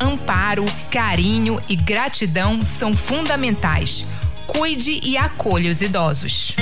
Amparo, 0.00 0.64
carinho 0.90 1.60
e 1.68 1.76
gratidão 1.76 2.64
são 2.64 2.92
fundamentais. 2.96 4.06
Cuide 4.46 4.98
e 5.02 5.16
acolha 5.16 5.70
os 5.70 5.80
idosos. 5.80 6.56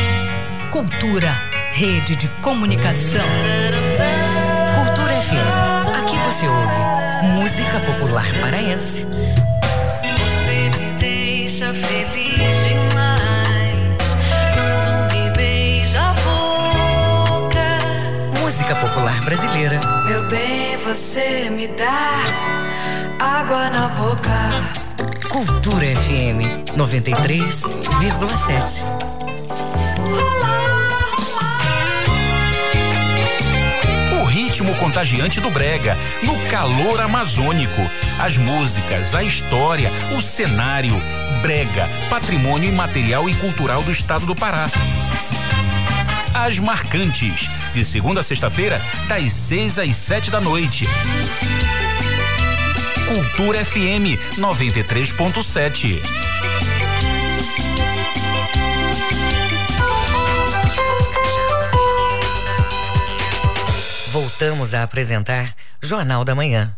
Cultura, 0.71 1.33
rede 1.73 2.15
de 2.17 2.29
comunicação. 2.43 3.25
Cultura 4.85 5.23
FM. 5.23 5.99
Aqui 5.99 6.17
você 6.19 6.47
ouve 6.47 7.37
música 7.41 7.81
popular 7.81 8.27
paraense. 8.41 9.07
Música 18.71 18.87
popular 18.87 19.19
brasileira. 19.25 19.81
Meu 20.07 20.23
bem, 20.29 20.77
você 20.77 21.51
me 21.51 21.67
dá 21.67 22.23
água 23.19 23.69
na 23.69 23.89
boca. 23.89 24.31
Cultura 25.29 25.87
FM 25.97 26.71
93,7. 26.77 28.85
O 34.21 34.25
ritmo 34.25 34.73
contagiante 34.77 35.41
do 35.41 35.51
Brega, 35.51 35.99
no 36.23 36.39
calor 36.49 37.01
amazônico. 37.01 37.83
As 38.21 38.39
músicas, 38.39 39.17
a 39.17 39.25
história, 39.25 39.91
o 40.17 40.23
cenário. 40.23 40.95
Brega, 41.43 41.89
patrimônio 42.09 42.69
imaterial 42.69 43.29
e 43.29 43.35
cultural 43.35 43.83
do 43.83 43.91
estado 43.91 44.27
do 44.27 44.37
Pará. 44.37 44.67
As 46.33 46.59
Marcantes, 46.59 47.51
de 47.75 47.85
segunda 47.85 48.21
a 48.21 48.23
sexta-feira, 48.23 48.81
das 49.09 49.33
seis 49.33 49.79
às 49.79 49.97
sete 49.97 50.31
da 50.31 50.41
noite. 50.41 50.87
Cultura 53.09 53.65
FM 53.65 54.17
93.7. 54.39 56.01
Voltamos 64.13 64.75
a 64.75 64.85
apresentar 64.85 65.57
Jornal 65.83 66.25
da 66.25 66.35
Manhã. 66.35 66.77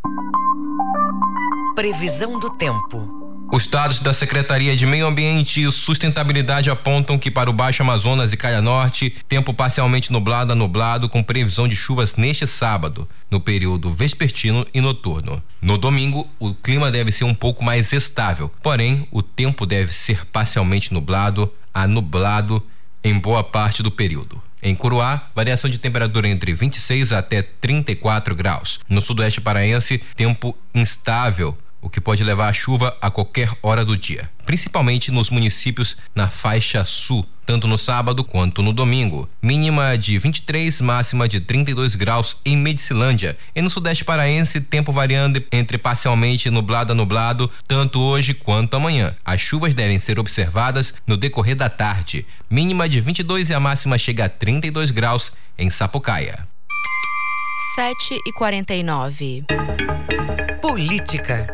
Previsão 1.74 2.38
do 2.38 2.50
tempo. 2.50 3.11
Os 3.54 3.66
dados 3.66 3.98
da 3.98 4.14
Secretaria 4.14 4.74
de 4.74 4.86
Meio 4.86 5.06
Ambiente 5.06 5.60
e 5.60 5.70
Sustentabilidade 5.70 6.70
apontam 6.70 7.18
que 7.18 7.30
para 7.30 7.50
o 7.50 7.52
Baixo 7.52 7.82
Amazonas 7.82 8.32
e 8.32 8.36
Caia 8.38 8.62
Norte, 8.62 9.14
tempo 9.28 9.52
parcialmente 9.52 10.10
nublado 10.10 10.52
a 10.52 10.54
nublado 10.54 11.06
com 11.06 11.22
previsão 11.22 11.68
de 11.68 11.76
chuvas 11.76 12.14
neste 12.14 12.46
sábado, 12.46 13.06
no 13.30 13.38
período 13.38 13.92
vespertino 13.92 14.66
e 14.72 14.80
noturno. 14.80 15.42
No 15.60 15.76
domingo, 15.76 16.26
o 16.38 16.54
clima 16.54 16.90
deve 16.90 17.12
ser 17.12 17.24
um 17.24 17.34
pouco 17.34 17.62
mais 17.62 17.92
estável, 17.92 18.50
porém, 18.62 19.06
o 19.10 19.20
tempo 19.20 19.66
deve 19.66 19.92
ser 19.92 20.24
parcialmente 20.24 20.90
nublado 20.90 21.52
a 21.74 21.86
nublado 21.86 22.66
em 23.04 23.18
boa 23.18 23.44
parte 23.44 23.82
do 23.82 23.90
período. 23.90 24.42
Em 24.62 24.74
Curuá, 24.74 25.28
variação 25.34 25.68
de 25.68 25.76
temperatura 25.76 26.26
entre 26.26 26.54
26 26.54 27.12
até 27.12 27.42
34 27.42 28.34
graus. 28.34 28.80
No 28.88 29.02
sudoeste 29.02 29.42
paraense, 29.42 30.00
tempo 30.16 30.56
instável 30.74 31.54
o 31.82 31.90
que 31.90 32.00
pode 32.00 32.22
levar 32.22 32.48
a 32.48 32.52
chuva 32.52 32.96
a 33.00 33.10
qualquer 33.10 33.50
hora 33.60 33.84
do 33.84 33.96
dia, 33.96 34.30
principalmente 34.46 35.10
nos 35.10 35.28
municípios 35.28 35.96
na 36.14 36.30
faixa 36.30 36.84
sul, 36.84 37.26
tanto 37.44 37.66
no 37.66 37.76
sábado 37.76 38.22
quanto 38.22 38.62
no 38.62 38.72
domingo. 38.72 39.28
Mínima 39.42 39.98
de 39.98 40.16
23, 40.18 40.80
máxima 40.80 41.28
de 41.28 41.40
32 41.40 41.96
graus 41.96 42.36
em 42.44 42.56
Medicilândia. 42.56 43.36
E 43.54 43.60
no 43.60 43.68
sudeste 43.68 44.04
paraense, 44.04 44.60
tempo 44.60 44.92
variando 44.92 45.42
entre 45.50 45.76
parcialmente 45.76 46.48
nublado 46.48 46.92
a 46.92 46.94
nublado, 46.94 47.50
tanto 47.66 48.00
hoje 48.00 48.32
quanto 48.32 48.76
amanhã. 48.76 49.14
As 49.24 49.40
chuvas 49.40 49.74
devem 49.74 49.98
ser 49.98 50.20
observadas 50.20 50.94
no 51.04 51.16
decorrer 51.16 51.56
da 51.56 51.68
tarde. 51.68 52.24
Mínima 52.48 52.88
de 52.88 53.00
22 53.00 53.50
e 53.50 53.54
a 53.54 53.60
máxima 53.60 53.98
chega 53.98 54.26
a 54.26 54.28
32 54.28 54.92
graus 54.92 55.32
em 55.58 55.68
Sapucaia. 55.68 56.46
7 57.74 58.20
e 58.26 58.32
49. 58.34 59.44
Política. 60.62 61.48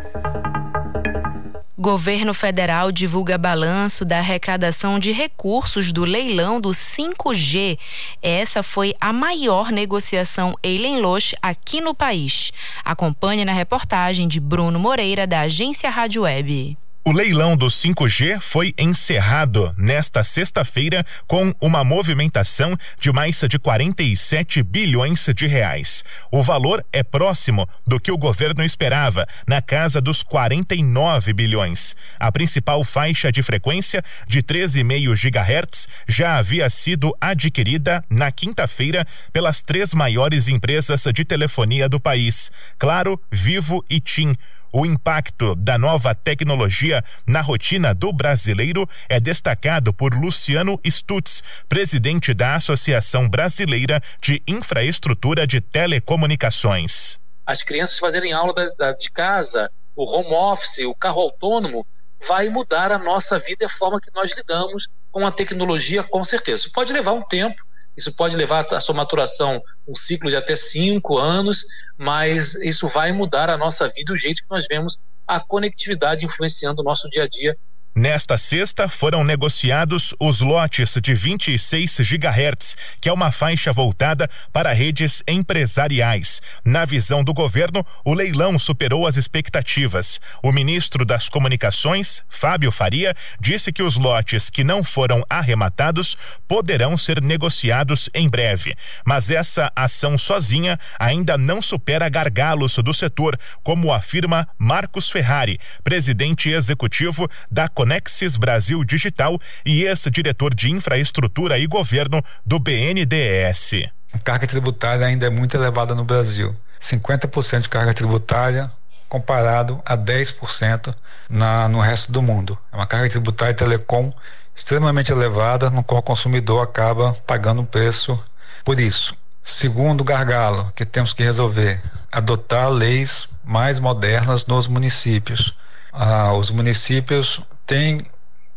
Governo 1.79 2.35
federal 2.35 2.93
divulga 2.93 3.39
balanço 3.39 4.05
da 4.05 4.19
arrecadação 4.19 4.99
de 4.99 5.13
recursos 5.13 5.93
do 5.93 6.05
leilão 6.05 6.61
do 6.61 6.69
5G. 6.69 7.79
Essa 8.21 8.63
foi 8.63 8.95
a 9.01 9.11
maior 9.11 9.73
negociação 9.73 10.55
Eilenloch 10.63 11.35
aqui 11.41 11.81
no 11.81 11.95
país. 11.95 12.53
Acompanhe 12.85 13.47
na 13.47 13.53
reportagem 13.53 14.29
de 14.29 14.39
Bruno 14.39 14.79
Moreira, 14.79 15.27
da 15.27 15.41
agência 15.41 15.89
Rádio 15.89 16.23
Web. 16.23 16.77
O 17.09 17.13
leilão 17.13 17.57
do 17.57 17.69
5G 17.69 18.39
foi 18.39 18.75
encerrado 18.77 19.75
nesta 19.79 20.23
sexta-feira 20.23 21.07
com 21.27 21.55
uma 21.59 21.83
movimentação 21.83 22.77
de 23.01 23.11
mais 23.11 23.41
de 23.49 23.59
47 23.59 24.63
bilhões 24.63 25.27
de 25.35 25.47
reais. 25.47 26.05
O 26.31 26.43
valor 26.43 26.85
é 26.93 27.03
próximo 27.03 27.67
do 27.87 27.99
que 27.99 28.13
o 28.13 28.19
governo 28.19 28.63
esperava, 28.63 29.27
na 29.47 29.63
casa 29.63 30.03
dos 30.03 30.23
49 30.23 31.33
bilhões. 31.33 31.97
A 32.21 32.31
principal 32.31 32.85
faixa 32.85 33.33
de 33.33 33.43
frequência 33.43 34.03
de 34.27 34.43
13,5 34.43 35.15
GHz 35.15 35.89
já 36.07 36.37
havia 36.37 36.69
sido 36.69 37.17
adquirida 37.19 38.05
na 38.11 38.31
quinta-feira 38.31 39.07
pelas 39.33 39.63
três 39.63 39.95
maiores 39.95 40.47
empresas 40.47 41.05
de 41.15 41.25
telefonia 41.25 41.89
do 41.89 41.99
país: 41.99 42.53
Claro, 42.79 43.19
Vivo 43.33 43.83
e 43.89 43.99
TIM. 43.99 44.37
O 44.73 44.85
impacto 44.85 45.55
da 45.55 45.79
nova 45.79 46.15
tecnologia 46.15 47.03
na 47.27 47.41
rotina 47.41 47.95
do 47.95 48.13
brasileiro 48.13 48.89
é 49.09 49.19
destacado 49.19 49.95
por 49.95 50.15
Luciano 50.15 50.79
Stutz, 50.85 51.43
presidente 51.69 52.35
da 52.35 52.55
Associação 52.55 53.29
Brasileira 53.29 54.03
de 54.21 54.43
Infraestrutura 54.47 55.47
de 55.47 55.61
Telecomunicações. 55.61 57.19
As 57.47 57.63
crianças 57.63 57.99
fazerem 57.99 58.33
aula 58.33 58.55
de 58.99 59.11
casa, 59.11 59.71
o 59.97 60.05
home 60.05 60.35
office, 60.35 60.85
o 60.85 60.95
carro 60.95 61.23
autônomo, 61.23 61.87
vai 62.27 62.51
mudar 62.51 62.93
a 62.93 62.99
nossa 62.99 63.39
vida 63.39 63.59
e 63.63 63.65
a 63.65 63.71
forma 63.71 64.01
que 64.01 64.11
nós 64.15 64.33
lidamos 64.37 64.89
com 65.11 65.27
a 65.27 65.33
tecnologia, 65.33 66.03
com 66.03 66.23
certeza. 66.25 66.69
Pode 66.75 66.93
levar 66.93 67.13
um 67.13 67.23
tempo, 67.23 67.57
isso 67.99 68.15
pode 68.15 68.37
levar 68.37 68.65
a 68.73 68.81
sua 68.81 68.95
maturação 68.95 69.61
um 69.87 69.95
ciclo 69.95 70.31
de 70.31 70.37
até 70.37 70.55
cinco 70.55 71.19
anos, 71.19 71.65
mas 71.97 72.55
isso 72.55 72.89
vai 72.89 73.11
mudar 73.11 73.51
a 73.51 73.59
nossa 73.59 73.89
vida, 73.89 74.13
o 74.13 74.17
jeito 74.17 74.39
que 74.39 74.49
nós 74.49 74.67
vemos 74.71 74.97
a 75.27 75.41
conectividade 75.41 76.25
influenciando 76.25 76.81
o 76.81 76.85
nosso 76.85 77.09
dia 77.11 77.25
a 77.25 77.29
dia 77.29 77.57
Nesta 77.99 78.39
sexta, 78.39 78.89
foram 78.89 79.25
negociados 79.25 80.15
os 80.21 80.41
lotes 80.41 80.97
de 81.03 81.15
26 81.15 81.99
GHz, 81.99 82.77
que 83.01 83.09
é 83.09 83.13
uma 83.13 83.33
faixa 83.33 83.73
voltada 83.73 84.31
para 84.53 84.73
redes 84.73 85.21
empresariais. 85.27 86.41
Na 86.65 86.85
visão 86.85 87.25
do 87.25 87.35
governo, 87.35 87.85
o 88.05 88.15
leilão 88.15 88.57
superou 88.57 89.05
as 89.05 89.17
expectativas. 89.17 90.21
O 90.41 90.53
ministro 90.53 91.05
das 91.05 91.29
Comunicações, 91.29 92.23
Fábio 92.29 92.71
Faria, 92.71 93.17
disse 93.41 93.73
que 93.73 93.83
os 93.83 93.97
lotes 93.97 94.49
que 94.49 94.63
não 94.63 94.85
foram 94.85 95.25
arrematados 95.29 96.17
poderão 96.47 96.97
ser 96.97 97.21
negociados 97.21 98.09
em 98.15 98.29
breve. 98.29 98.77
Mas 99.05 99.29
essa 99.29 99.73
ação 99.75 100.17
sozinha 100.17 100.79
ainda 101.01 101.37
não 101.37 101.61
supera 101.61 102.09
gargalos 102.09 102.77
do 102.77 102.95
setor, 102.95 103.37
como 103.65 103.93
afirma 103.93 104.47
Marcos 104.57 105.11
Ferrari, 105.11 105.59
presidente 105.83 106.49
executivo 106.49 107.29
da 107.51 107.67
Conexão 107.69 107.88
Conexis 107.89 108.37
Brasil 108.37 108.85
Digital 108.85 109.41
e 109.65 109.85
ex-diretor 109.85 110.55
de 110.55 110.71
infraestrutura 110.71 111.59
e 111.59 111.67
governo 111.67 112.23
do 112.45 112.59
BNDES. 112.59 113.89
A 114.13 114.19
carga 114.19 114.47
tributária 114.47 115.07
ainda 115.07 115.25
é 115.25 115.31
muito 115.31 115.57
elevada 115.57 115.95
no 115.95 116.05
Brasil. 116.05 116.55
50% 116.79 117.63
de 117.63 117.69
carga 117.71 117.95
tributária 117.95 118.71
comparado 119.09 119.81
a 119.87 119.97
10% 119.97 120.95
na, 121.31 121.67
no 121.67 121.81
resto 121.81 122.13
do 122.13 122.21
mundo. 122.21 122.59
É 122.71 122.77
uma 122.77 122.87
carga 122.87 123.09
tributária 123.09 123.55
telecom 123.55 124.13
extremamente 124.55 125.11
elevada, 125.11 125.71
no 125.71 125.83
qual 125.83 126.01
o 126.01 126.03
consumidor 126.03 126.63
acaba 126.63 127.15
pagando 127.27 127.63
o 127.63 127.67
preço 127.67 128.23
por 128.67 128.79
isso. 128.79 129.17
Segundo 129.43 130.05
gargalo 130.05 130.71
que 130.77 130.85
temos 130.85 131.15
que 131.15 131.23
resolver, 131.23 131.81
adotar 132.13 132.69
leis 132.69 133.27
mais 133.43 133.81
modernas 133.81 134.45
nos 134.45 134.67
municípios. 134.67 135.55
Ah, 135.91 136.35
os 136.35 136.51
municípios 136.51 137.41
têm 137.69 138.05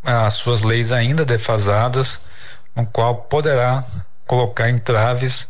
as 0.02 0.34
suas 0.34 0.62
leis 0.62 0.90
ainda 0.90 1.24
defasadas, 1.24 2.18
no 2.74 2.84
qual 2.86 3.14
poderá 3.14 3.84
colocar 4.26 4.68
entraves 4.68 5.48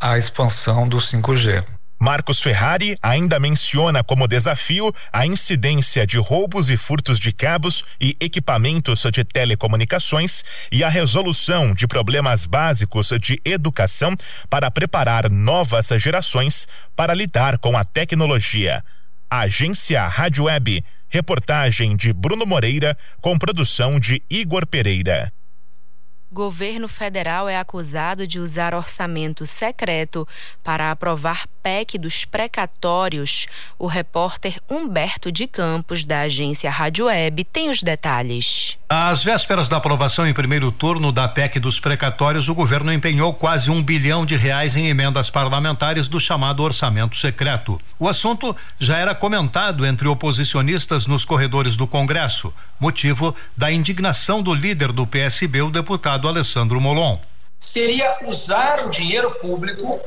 à 0.00 0.18
expansão 0.18 0.88
do 0.88 0.96
5G. 0.96 1.64
Marcos 2.00 2.42
Ferrari 2.42 2.98
ainda 3.00 3.38
menciona 3.38 4.02
como 4.02 4.26
desafio 4.26 4.92
a 5.12 5.24
incidência 5.24 6.04
de 6.04 6.18
roubos 6.18 6.68
e 6.68 6.76
furtos 6.76 7.20
de 7.20 7.30
cabos 7.30 7.84
e 8.00 8.16
equipamentos 8.18 9.02
de 9.12 9.22
telecomunicações 9.22 10.42
e 10.72 10.82
a 10.82 10.88
resolução 10.88 11.72
de 11.72 11.86
problemas 11.86 12.44
básicos 12.44 13.10
de 13.20 13.40
educação 13.44 14.16
para 14.50 14.68
preparar 14.68 15.30
novas 15.30 15.90
gerações 15.98 16.66
para 16.96 17.14
lidar 17.14 17.56
com 17.58 17.78
a 17.78 17.84
tecnologia. 17.84 18.82
Agência 19.30 20.04
Rádio 20.08 20.44
Web 20.44 20.84
Reportagem 21.12 21.94
de 21.94 22.10
Bruno 22.10 22.46
Moreira, 22.46 22.96
com 23.20 23.38
produção 23.38 24.00
de 24.00 24.22
Igor 24.30 24.66
Pereira. 24.66 25.30
Governo 26.32 26.88
federal 26.88 27.46
é 27.50 27.58
acusado 27.58 28.26
de 28.26 28.40
usar 28.40 28.72
orçamento 28.72 29.44
secreto 29.44 30.26
para 30.64 30.90
aprovar 30.90 31.46
PEC 31.62 31.98
dos 31.98 32.24
precatórios. 32.24 33.46
O 33.78 33.86
repórter 33.86 34.58
Humberto 34.70 35.30
de 35.30 35.46
Campos, 35.46 36.02
da 36.02 36.22
agência 36.22 36.70
Rádio 36.70 37.04
Web, 37.04 37.44
tem 37.44 37.68
os 37.68 37.82
detalhes. 37.82 38.78
Às 38.94 39.24
vésperas 39.24 39.68
da 39.68 39.78
aprovação 39.78 40.26
em 40.26 40.34
primeiro 40.34 40.70
turno 40.70 41.10
da 41.10 41.26
PEC 41.26 41.58
dos 41.58 41.80
precatórios, 41.80 42.50
o 42.50 42.54
governo 42.54 42.92
empenhou 42.92 43.32
quase 43.32 43.70
um 43.70 43.82
bilhão 43.82 44.26
de 44.26 44.36
reais 44.36 44.76
em 44.76 44.86
emendas 44.86 45.30
parlamentares 45.30 46.08
do 46.08 46.20
chamado 46.20 46.62
orçamento 46.62 47.16
secreto. 47.16 47.80
O 47.98 48.06
assunto 48.06 48.54
já 48.78 48.98
era 48.98 49.14
comentado 49.14 49.86
entre 49.86 50.06
oposicionistas 50.06 51.06
nos 51.06 51.24
corredores 51.24 51.74
do 51.74 51.86
Congresso, 51.86 52.52
motivo 52.78 53.34
da 53.56 53.72
indignação 53.72 54.42
do 54.42 54.52
líder 54.52 54.92
do 54.92 55.06
PSB, 55.06 55.62
o 55.62 55.70
deputado 55.70 56.28
Alessandro 56.28 56.78
Molon. 56.78 57.18
Seria 57.58 58.18
usar 58.26 58.84
o 58.84 58.90
dinheiro 58.90 59.30
público 59.36 60.00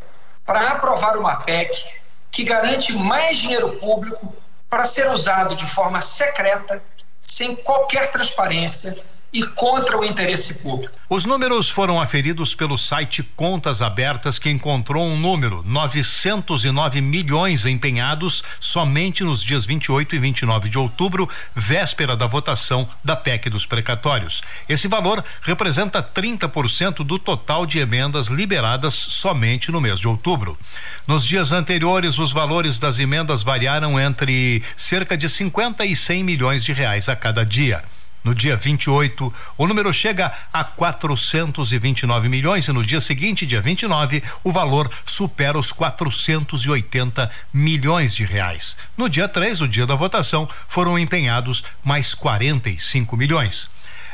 para 0.45 0.73
aprovar 0.73 1.17
uma 1.17 1.37
PEC 1.37 1.83
que 2.29 2.43
garante 2.43 2.93
mais 2.93 3.39
dinheiro 3.39 3.79
público 3.79 4.31
para 4.69 4.83
ser 4.83 5.09
usado 5.09 5.55
de 5.55 5.65
forma 5.65 6.01
secreta 6.01 6.83
sem 7.29 7.55
qualquer 7.55 8.11
transparência 8.11 8.97
e 9.35 9.43
contra 9.43 9.99
o 9.99 10.05
interesse 10.05 10.53
público. 10.53 10.97
Os 11.09 11.25
números 11.25 11.69
foram 11.69 11.99
aferidos 11.99 12.55
pelo 12.55 12.77
site 12.77 13.21
Contas 13.35 13.81
Abertas, 13.81 14.39
que 14.39 14.49
encontrou 14.49 15.05
um 15.05 15.17
número: 15.17 15.61
909 15.65 17.01
milhões 17.01 17.65
empenhados 17.65 18.45
somente 18.61 19.25
nos 19.25 19.43
dias 19.43 19.65
28 19.65 20.15
e 20.15 20.19
29 20.19 20.69
de 20.69 20.77
outubro, 20.77 21.29
véspera 21.53 22.15
da 22.15 22.25
votação 22.25 22.87
da 23.03 23.13
PEC 23.13 23.49
dos 23.49 23.65
precatórios. 23.65 24.41
Esse 24.69 24.87
valor 24.87 25.21
representa 25.41 26.01
30% 26.01 27.03
do 27.03 27.19
total 27.19 27.65
de 27.65 27.79
emendas 27.79 28.27
liberadas 28.27 28.93
somente 28.93 29.69
no 29.69 29.81
mês 29.81 29.99
de 29.99 30.07
outubro. 30.07 30.57
Nos 31.05 31.25
dias 31.25 31.51
anteriores, 31.51 32.17
os 32.19 32.31
valores 32.31 32.79
das 32.79 32.99
emendas 32.99 33.43
variaram 33.43 33.99
entre 33.99 34.63
cerca 34.77 35.17
de 35.17 35.27
50 35.27 35.85
e 35.85 35.93
100 35.93 36.23
milhões 36.23 36.63
de 36.63 36.71
reais 36.71 37.09
a 37.09 37.17
cada 37.17 37.45
dia. 37.45 37.83
No 38.25 38.33
dia 38.33 38.57
28, 38.57 39.31
o 39.55 39.67
número 39.67 39.93
chega 39.93 40.33
a 40.51 40.63
429 40.63 42.27
milhões 42.27 42.67
e 42.67 42.71
no 42.71 42.83
dia 42.83 42.99
seguinte, 42.99 43.45
dia 43.45 43.61
29, 43.61 44.23
o 44.43 44.51
valor 44.51 44.89
supera 45.05 45.59
os 45.59 45.71
480 45.71 47.29
milhões 47.53 48.15
de 48.15 48.25
reais. 48.25 48.75
No 48.97 49.07
dia 49.07 49.27
3, 49.27 49.61
o 49.61 49.67
dia 49.67 49.85
da 49.85 49.93
votação, 49.93 50.49
foram 50.67 50.97
empenhados 50.97 51.63
mais 51.83 52.15
45 52.15 53.15
milhões. 53.15 53.69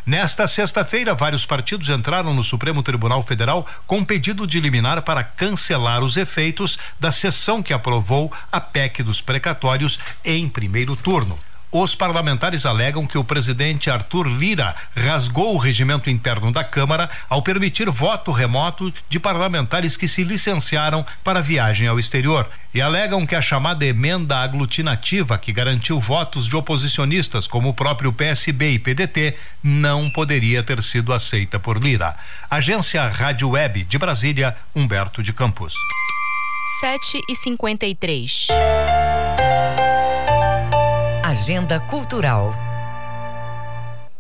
Nesta 0.06 0.46
sexta-feira, 0.46 1.16
vários 1.16 1.46
partidos 1.46 1.88
entraram 1.88 2.34
no 2.34 2.44
Supremo 2.44 2.84
Tribunal 2.84 3.24
Federal 3.24 3.66
com 3.88 4.04
pedido 4.04 4.46
de 4.46 4.60
liminar 4.60 5.04
para 5.04 5.24
cancelar 5.24 6.04
os 6.04 6.18
efeitos 6.18 6.78
da 7.00 7.14
sessão 7.14 7.64
que 7.64 7.72
aprovou 7.72 8.30
a 8.52 8.60
PEC 8.60 9.04
dos 9.04 9.22
precatórios 9.22 10.02
em 10.26 10.50
primeiro 10.50 10.98
turno. 10.98 11.40
Os 11.72 11.96
parlamentares 11.96 12.66
alegam 12.66 13.06
que 13.06 13.18
o 13.18 13.24
presidente 13.24 13.90
Arthur 13.90 14.28
Lira 14.28 14.76
rasgou 14.94 15.56
o 15.56 15.58
regimento 15.58 16.10
interno 16.10 16.52
da 16.52 16.66
Câmara 16.66 17.10
ao 17.30 17.42
permitir 17.42 17.90
voto 17.90 18.30
remoto 18.30 18.94
de 19.08 19.18
parlamentares 19.18 19.96
que 19.96 20.06
se 20.06 20.26
licenciaram 20.26 21.06
para 21.24 21.40
viagem 21.40 21.88
ao 21.88 21.98
exterior. 21.98 22.50
E 22.74 22.82
alegam 22.82 23.26
que 23.26 23.36
a 23.36 23.42
chamada 23.42 23.86
emenda 23.86 24.38
aglutinativa, 24.38 25.38
que 25.38 25.54
garantiu 25.54 25.98
votos 25.98 26.46
de 26.46 26.58
oposicionistas 26.58 27.48
como 27.48 27.70
o 27.70 27.74
próprio 27.74 28.12
PSB 28.12 28.72
e 28.72 28.80
PDT, 28.80 29.38
não 29.64 30.10
poderia 30.10 30.62
ter 30.64 30.84
sido 30.84 31.14
aceita 31.14 31.58
por 31.58 31.82
Lira. 31.82 32.18
Agência 32.50 33.08
Rádio 33.08 33.50
Web 33.50 33.86
de 33.86 33.98
Brasília, 33.98 34.58
Humberto 34.76 35.24
de 35.24 35.32
Campos. 35.32 35.74
7 36.82 37.22
e 37.30 37.36
53 37.36 38.48
Agenda 41.32 41.80
Cultural. 41.80 42.52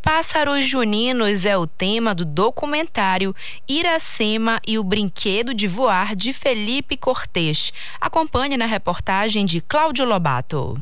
Pássaros 0.01 0.65
Juninos 0.65 1.45
é 1.45 1.57
o 1.57 1.67
tema 1.67 2.15
do 2.15 2.23
documentário 2.23 3.35
Iracema 3.67 4.61
e 4.65 4.79
o 4.79 4.83
Brinquedo 4.83 5.53
de 5.53 5.67
Voar 5.67 6.15
de 6.15 6.31
Felipe 6.31 6.95
Cortês. 6.95 7.73
Acompanhe 7.99 8.55
na 8.55 8.65
reportagem 8.65 9.45
de 9.45 9.59
Cláudio 9.59 10.05
Lobato. 10.05 10.81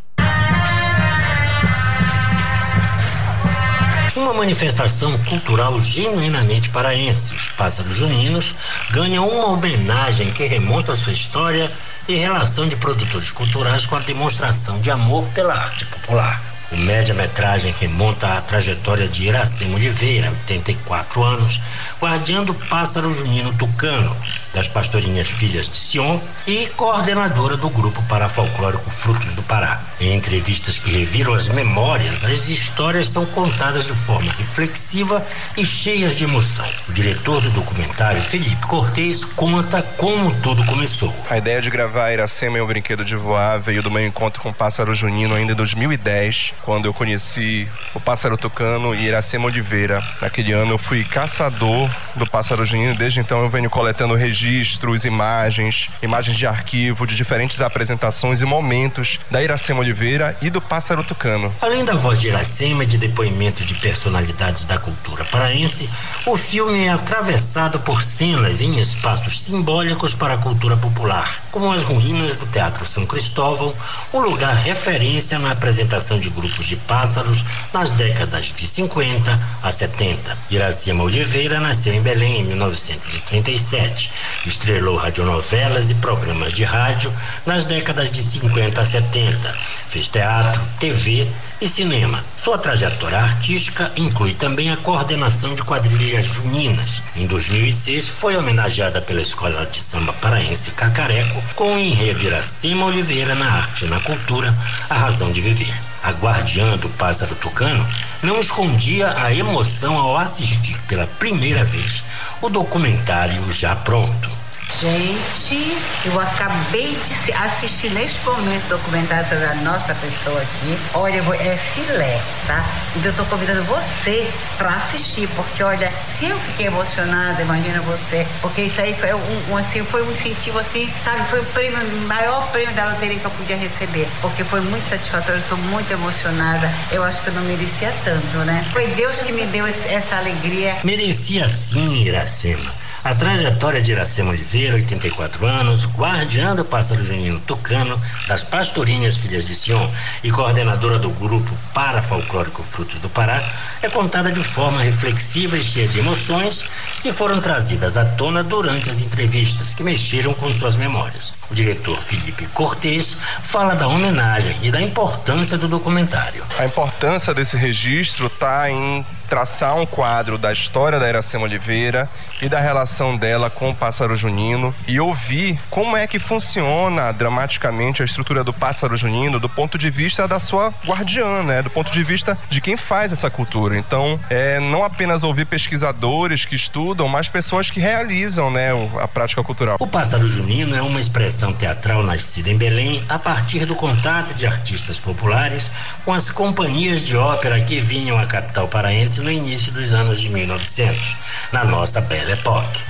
Uma 4.20 4.34
manifestação 4.34 5.17
cultural 5.20 5.82
genuinamente 5.82 6.70
paraense. 6.70 7.34
Os 7.34 7.47
Pássaros 7.51 7.95
Juninos 7.95 8.53
ganham 8.91 9.26
uma 9.26 9.47
homenagem 9.47 10.30
que 10.34 10.45
remonta 10.45 10.91
à 10.91 10.95
sua 10.95 11.13
história 11.13 11.72
e 12.05 12.15
relação 12.15 12.67
de 12.67 12.76
produtores 12.76 13.32
culturais 13.32 13.86
com 13.86 13.95
a 13.95 13.99
demonstração 13.99 14.82
de 14.82 14.91
amor 14.91 15.26
pela 15.30 15.53
arte 15.53 15.86
popular. 15.86 16.59
O 16.72 16.78
média-metragem 16.78 17.74
remonta 17.80 18.38
à 18.38 18.41
trajetória 18.41 19.07
de 19.07 19.26
Iracema 19.26 19.76
Oliveira, 19.76 20.30
84 20.30 21.24
anos, 21.24 21.59
guardiã 21.99 22.43
do 22.43 22.53
pássaro 22.53 23.11
junino 23.11 23.51
tucano, 23.53 24.15
das 24.53 24.67
pastorinhas 24.67 25.28
Filhas 25.28 25.67
de 25.67 25.78
Sion 25.78 26.20
e 26.45 26.67
coordenadora 26.76 27.57
do 27.57 27.70
grupo 27.70 28.01
parafolclórico 28.03 28.89
Frutos 28.89 29.34
do 29.34 29.41
Pará. 29.43 29.82
Em 29.99 30.15
entrevistas 30.15 30.78
que 30.78 30.91
reviram 30.91 31.34
as 31.34 31.47
memórias, 31.49 32.24
as 32.24 32.49
histórias 32.49 33.09
são 33.09 33.26
contadas 33.28 33.86
de 33.86 33.93
forma 33.93 34.32
reflexiva 34.34 35.26
e 35.57 35.65
cheias 35.65 36.15
de 36.15 36.24
emoção. 36.24 36.67
O 36.88 36.93
diretor 36.93 37.41
do 37.41 37.49
documentário, 37.49 38.22
Felipe 38.22 38.67
Cortez, 38.67 39.24
conta 39.24 39.82
como 39.82 40.34
tudo 40.41 40.65
começou. 40.65 41.13
A 41.30 41.38
ideia 41.38 41.61
de 41.61 41.70
gravar 41.70 42.11
Iracema 42.11 42.57
e 42.57 42.61
o 42.61 42.67
Brinquedo 42.67 43.05
de 43.05 43.15
Voar 43.15 43.59
veio 43.59 43.84
do 43.84 43.91
meu 43.91 44.05
encontro 44.05 44.41
com 44.41 44.49
o 44.49 44.53
pássaro 44.53 44.95
junino 44.95 45.36
ainda 45.36 45.53
em 45.53 45.55
2010, 45.55 46.53
quando 46.70 46.86
eu 46.86 46.93
conheci 46.93 47.67
o 47.95 47.99
pássaro 47.99 48.38
tucano 48.38 48.93
e 48.93 49.07
Iracema 49.07 49.47
Oliveira. 49.47 50.03
Naquele 50.22 50.51
ano 50.51 50.74
eu 50.74 50.78
fui 50.78 51.03
caçador 51.03 51.89
do 52.15 52.28
pássaro 52.28 52.63
junino, 52.63 52.93
desde 52.93 53.20
então 53.20 53.41
eu 53.41 53.49
venho 53.49 53.72
coletando 53.72 54.13
registros, 54.13 55.03
imagens, 55.03 55.89
imagens 55.99 56.38
de 56.38 56.45
arquivo 56.45 57.07
de 57.07 57.15
diferentes 57.15 57.59
apresentações 57.59 58.39
e 58.39 58.45
momentos 58.45 59.17
da 59.32 59.41
Iracema 59.41 59.80
Oliveira 59.80 60.38
e 60.43 60.51
do 60.51 60.61
pássaro 60.61 61.03
tucano. 61.03 61.51
Além 61.59 61.84
da 61.84 61.95
voz 61.95 62.22
de 62.22 62.28
Iracema 62.28 62.84
e 62.84 62.86
de 62.86 62.99
depoimentos 62.99 63.65
de 63.65 63.74
personalidades 63.74 64.63
da 64.65 64.78
cultura 64.78 65.26
paraense, 65.26 65.89
o 66.24 66.38
filme 66.38 66.86
é 66.86 66.89
atravessado 66.91 67.80
por 67.80 68.03
cenas 68.03 68.61
em 68.61 68.80
espaços 68.80 69.41
simbólicos 69.41 70.13
para 70.13 70.36
a 70.36 70.38
cultura 70.38 70.78
popular, 70.78 71.41
como 71.51 71.72
as 71.72 71.84
ruínas 71.84 72.36
do 72.36 72.45
Teatro 72.45 72.86
São 72.86 73.07
Cristóvão, 73.07 73.74
um 74.13 74.20
lugar 74.20 74.55
referência 74.55 75.39
na 75.39 75.53
apresentação 75.53 76.20
de 76.20 76.30
grupos 76.30 76.59
de 76.66 76.76
pássaros 76.76 77.45
nas 77.74 77.91
décadas 77.91 78.53
de 78.55 78.68
50 78.68 79.39
a 79.62 79.72
70. 79.72 80.38
Iracema 80.49 81.03
Oliveira 81.03 81.60
nasceu 81.60 81.93
em 81.93 82.01
Belém 82.01 82.41
em 82.41 82.43
1937. 82.43 84.12
Estrelou 84.45 84.95
radionovelas 84.97 85.89
e 85.89 85.95
programas 85.95 86.53
de 86.53 86.64
rádio 86.64 87.14
nas 87.45 87.66
décadas 87.66 88.10
de 88.10 88.24
50 88.24 88.82
a 88.82 88.86
70. 88.86 89.55
Fez 89.88 90.07
teatro, 90.07 90.62
TV 90.80 91.28
e 91.62 91.68
cinema. 91.68 92.24
Sua 92.38 92.57
trajetória 92.57 93.20
artística 93.20 93.91
inclui 93.95 94.34
também 94.34 94.72
a 94.72 94.78
coordenação 94.78 95.53
de 95.53 95.64
quadrilhas 95.64 96.26
juninas. 96.26 97.01
Em 97.16 97.28
2006, 97.28 98.07
foi 98.07 98.38
homenageada 98.38 99.01
pela 99.01 99.22
Escola 99.22 99.66
de 99.66 99.80
Samba 99.80 100.14
Paraense 100.14 100.72
Cacareco 100.72 101.43
com 101.55 101.76
o 101.76 101.80
enredo 101.80 102.24
Iracema 102.24 102.86
Oliveira 102.86 103.36
na 103.36 103.51
arte 103.51 103.86
e 103.86 103.89
na 103.89 103.99
cultura, 103.99 104.55
a 104.89 104.95
razão 104.95 105.32
de 105.32 105.41
viver. 105.41 105.74
A 106.01 106.11
guardiã 106.11 106.77
do 106.77 106.87
pássaro 106.89 107.35
tucano 107.35 107.85
não 108.23 108.39
escondia 108.39 109.13
a 109.21 109.33
emoção 109.33 109.97
ao 109.97 110.17
assistir 110.17 110.79
pela 110.87 111.05
primeira 111.05 111.63
vez 111.65 112.03
o 112.41 112.49
documentário 112.49 113.51
já 113.51 113.75
pronto. 113.75 114.38
Gente, 114.78 115.78
eu 116.05 116.20
acabei 116.22 116.95
de 116.95 117.34
assistir 117.34 117.89
neste 117.91 118.24
momento 118.24 118.65
o 118.65 118.78
documentário 118.78 119.28
da 119.38 119.55
nossa 119.55 119.93
pessoa 119.95 120.39
aqui. 120.41 120.78
Olha, 120.93 121.17
é 121.17 121.57
filé, 121.57 122.22
tá? 122.47 122.63
Então 122.95 123.11
eu 123.11 123.17
tô 123.17 123.26
convidando 123.26 123.63
você 123.63 124.26
para 124.57 124.76
assistir, 124.76 125.28
porque 125.36 125.63
olha, 125.63 125.91
se 126.07 126.28
eu 126.28 126.38
fiquei 126.39 126.67
emocionada, 126.67 127.41
imagina 127.41 127.82
você, 127.82 128.26
porque 128.41 128.61
isso 128.61 128.80
aí 128.80 128.93
foi 128.93 129.13
um, 129.13 129.51
um 129.51 129.57
assim, 129.57 129.84
foi 129.84 130.01
um 130.03 130.11
incentivo 130.11 130.59
assim, 130.59 130.89
sabe? 131.03 131.26
Foi 131.26 131.41
o 131.41 131.45
prêmio, 131.45 131.78
maior 132.07 132.49
prêmio 132.51 132.74
da 132.74 132.91
loteria 132.91 133.20
que 133.20 133.26
eu 133.26 133.32
podia 133.32 133.57
receber, 133.57 134.07
porque 134.22 134.43
foi 134.43 134.61
muito 134.61 134.88
satisfatório, 134.88 135.41
estou 135.41 135.57
muito 135.57 135.91
emocionada. 135.91 136.72
Eu 136.91 137.03
acho 137.03 137.22
que 137.22 137.30
eu 137.30 137.34
não 137.34 137.43
merecia 137.43 137.91
tanto, 138.05 138.38
né? 138.45 138.65
Foi 138.72 138.88
Deus 138.88 139.20
que 139.20 139.34
me 139.34 139.45
deu 139.47 139.67
esse, 139.67 139.89
essa 139.89 140.15
alegria. 140.17 140.78
Merecia 140.86 141.49
sim, 141.49 142.03
Iracema. 142.03 142.72
A 143.03 143.15
trajetória 143.15 143.82
de 143.82 143.93
Iracema 143.93 144.32
Oliveira, 144.32 144.59
84 144.68 145.45
anos, 145.45 145.86
guardiã 145.86 146.53
do 146.55 146.66
pássaro 146.66 147.03
junino 147.03 147.39
tucano, 147.39 147.99
das 148.28 148.43
pastorinhas 148.43 149.18
Filhas 149.18 149.47
de 149.47 149.55
Sion 149.55 149.89
e 150.24 150.30
coordenadora 150.30 150.99
do 150.99 151.10
grupo 151.12 151.49
Parafolclórico 151.74 152.62
Frutos 152.62 152.99
do 152.99 153.10
Pará, 153.10 153.41
é 153.82 153.89
contada 153.89 154.32
de 154.32 154.43
forma 154.43 154.82
reflexiva 154.82 155.57
e 155.57 155.62
cheia 155.62 155.88
de 155.88 155.99
emoções 155.99 156.66
que 157.01 157.12
foram 157.14 157.39
trazidas 157.39 157.95
à 157.95 158.03
tona 158.03 158.43
durante 158.43 158.89
as 158.89 158.99
entrevistas 158.99 159.74
que 159.74 159.84
mexeram 159.84 160.34
com 160.34 160.51
suas 160.51 160.76
memórias. 160.76 161.34
O 161.49 161.55
diretor 161.55 162.01
Felipe 162.01 162.45
Cortes 162.47 163.18
fala 163.43 163.76
da 163.76 163.88
homenagem 163.88 164.57
e 164.62 164.70
da 164.70 164.82
importância 164.82 165.57
do 165.57 165.68
documentário. 165.68 166.43
A 166.57 166.66
importância 166.66 167.34
desse 167.34 167.55
registro 167.55 168.28
está 168.28 168.70
em 168.70 169.05
traçar 169.30 169.75
um 169.75 169.86
quadro 169.86 170.38
da 170.38 170.51
história 170.51 170.99
da 170.99 171.07
Iracema 171.07 171.43
Oliveira 171.43 172.09
e 172.41 172.49
da 172.49 172.59
relação 172.59 173.15
dela 173.15 173.49
com 173.49 173.69
o 173.69 173.75
pássaro 173.75 174.15
junino 174.15 174.73
e 174.88 174.99
ouvir 174.99 175.59
como 175.69 175.95
é 175.95 176.07
que 176.07 176.17
funciona 176.17 177.11
dramaticamente 177.11 178.01
a 178.01 178.05
estrutura 178.05 178.43
do 178.43 178.51
pássaro 178.51 178.97
junino 178.97 179.39
do 179.39 179.47
ponto 179.47 179.77
de 179.77 179.89
vista 179.89 180.27
da 180.27 180.39
sua 180.39 180.73
guardiã, 180.86 181.43
né? 181.43 181.61
Do 181.61 181.69
ponto 181.69 181.91
de 181.91 182.03
vista 182.03 182.38
de 182.49 182.59
quem 182.59 182.75
faz 182.75 183.11
essa 183.11 183.30
cultura. 183.30 183.77
Então, 183.77 184.19
é 184.30 184.59
não 184.59 184.84
apenas 184.84 185.23
ouvir 185.23 185.45
pesquisadores 185.45 186.45
que 186.45 186.55
estudam, 186.55 187.07
mas 187.07 187.27
pessoas 187.27 187.69
que 187.69 187.80
realizam, 187.80 188.49
né, 188.49 188.69
a 188.99 189.07
prática 189.07 189.43
cultural. 189.43 189.77
O 189.80 189.88
pássaro 189.88 190.27
junino 190.27 190.75
é 190.75 190.82
uma 190.82 190.99
expressão 190.99 191.53
teatral 191.53 192.01
nascida 192.01 192.49
em 192.49 192.57
Belém 192.57 193.03
a 193.07 193.19
partir 193.19 193.65
do 193.65 193.75
contato 193.75 194.34
de 194.34 194.47
artistas 194.47 194.99
populares 194.99 195.71
com 196.03 196.13
as 196.13 196.32
companhias 196.32 197.01
de 197.01 197.15
ópera 197.15 197.59
que 197.61 197.80
vinham 197.80 198.17
à 198.17 198.25
capital 198.25 198.67
paraense 198.67 199.18
no 199.20 199.32
início 199.32 199.72
dos 199.72 199.93
anos 199.93 200.20
de 200.20 200.30
1900, 200.30 201.15
na 201.51 201.63
nossa 201.63 202.01
Belle 202.01 202.32
Époque. 202.34 202.82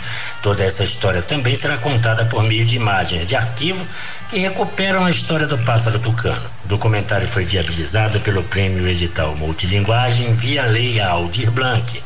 Toda 0.41 0.63
essa 0.63 0.83
história 0.83 1.21
também 1.21 1.55
será 1.55 1.77
contada 1.77 2.25
por 2.25 2.43
meio 2.43 2.65
de 2.65 2.75
imagens 2.75 3.27
de 3.27 3.35
arquivo 3.35 3.85
que 4.29 4.39
recuperam 4.39 5.05
a 5.05 5.09
história 5.09 5.47
do 5.47 5.57
pássaro 5.57 5.99
tucano. 5.99 6.49
O 6.63 6.67
documentário 6.67 7.27
foi 7.27 7.43
viabilizado 7.43 8.19
pelo 8.21 8.43
Prêmio 8.43 8.87
Edital 8.87 9.35
Multilinguagem 9.35 10.33
via 10.33 10.65
Lei 10.65 10.99
Aldir 10.99 11.51
Blanc. 11.51 12.01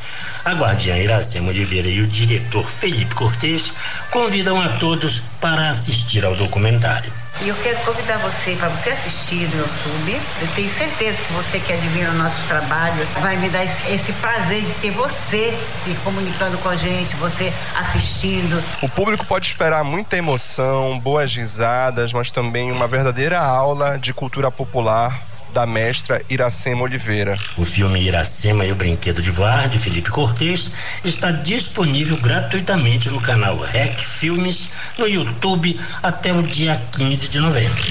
A 0.45 0.51
guardiã 0.51 0.97
Iracema 0.97 1.49
Oliveira 1.49 1.87
e 1.87 2.01
o 2.01 2.07
diretor 2.07 2.69
Felipe 2.69 3.15
Cortes 3.15 3.73
convidam 4.11 4.61
a 4.61 4.77
todos 4.77 5.21
para 5.39 5.69
assistir 5.69 6.25
ao 6.25 6.35
documentário. 6.35 7.13
E 7.41 7.47
eu 7.47 7.55
quero 7.63 7.77
convidar 7.79 8.17
você 8.17 8.53
para 8.57 8.67
você 8.67 8.89
assistir 8.89 9.47
no 9.47 9.57
YouTube. 9.57 10.21
Eu 10.41 10.47
tenho 10.53 10.69
certeza 10.69 11.17
que 11.23 11.31
você 11.31 11.59
que 11.59 11.71
admira 11.71 12.11
o 12.11 12.13
nosso 12.15 12.45
trabalho 12.45 13.05
vai 13.21 13.37
me 13.37 13.47
dar 13.49 13.63
esse, 13.63 13.89
esse 13.89 14.11
prazer 14.13 14.61
de 14.61 14.73
ter 14.73 14.91
você 14.91 15.57
se 15.75 15.95
comunicando 16.03 16.57
com 16.57 16.67
a 16.67 16.75
gente, 16.75 17.15
você 17.15 17.51
assistindo. 17.75 18.61
O 18.81 18.89
público 18.89 19.25
pode 19.25 19.47
esperar 19.47 19.83
muita 19.85 20.17
emoção, 20.17 20.99
boas 20.99 21.33
risadas, 21.33 22.11
mas 22.11 22.31
também 22.31 22.69
uma 22.69 22.87
verdadeira 22.87 23.39
aula 23.39 23.97
de 23.97 24.13
cultura 24.13 24.51
popular 24.51 25.32
da 25.53 25.65
mestra 25.65 26.21
Iracema 26.29 26.81
Oliveira. 26.81 27.39
O 27.55 27.63
filme 27.63 28.01
Iracema 28.01 28.65
e 28.65 28.71
o 28.71 28.75
Brinquedo 28.75 29.21
de 29.21 29.29
Voar, 29.29 29.69
de 29.69 29.77
Felipe 29.77 30.09
Cortes, 30.09 30.71
está 31.05 31.31
disponível 31.31 32.17
gratuitamente 32.17 33.09
no 33.09 33.21
canal 33.21 33.59
REC 33.59 33.99
Filmes 33.99 34.71
no 34.97 35.07
YouTube 35.07 35.79
até 36.01 36.33
o 36.33 36.41
dia 36.41 36.81
15 36.91 37.29
de 37.29 37.39
novembro. 37.39 37.83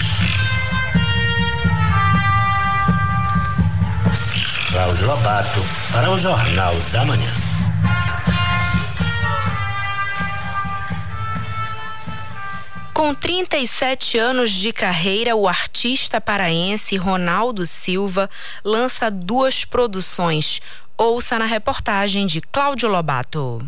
Cláudio 4.70 5.06
Lobato, 5.06 5.64
para 5.92 6.10
o 6.10 6.18
Jornal 6.18 6.74
da 6.92 7.04
Manhã. 7.04 7.51
Com 12.94 13.14
37 13.14 14.18
anos 14.18 14.50
de 14.50 14.70
carreira, 14.70 15.34
o 15.34 15.48
artista 15.48 16.20
paraense 16.20 16.94
Ronaldo 16.96 17.64
Silva 17.64 18.28
lança 18.62 19.10
duas 19.10 19.64
produções. 19.64 20.60
Ouça 20.98 21.38
na 21.38 21.46
reportagem 21.46 22.26
de 22.26 22.40
Cláudio 22.42 22.90
Lobato. 22.90 23.66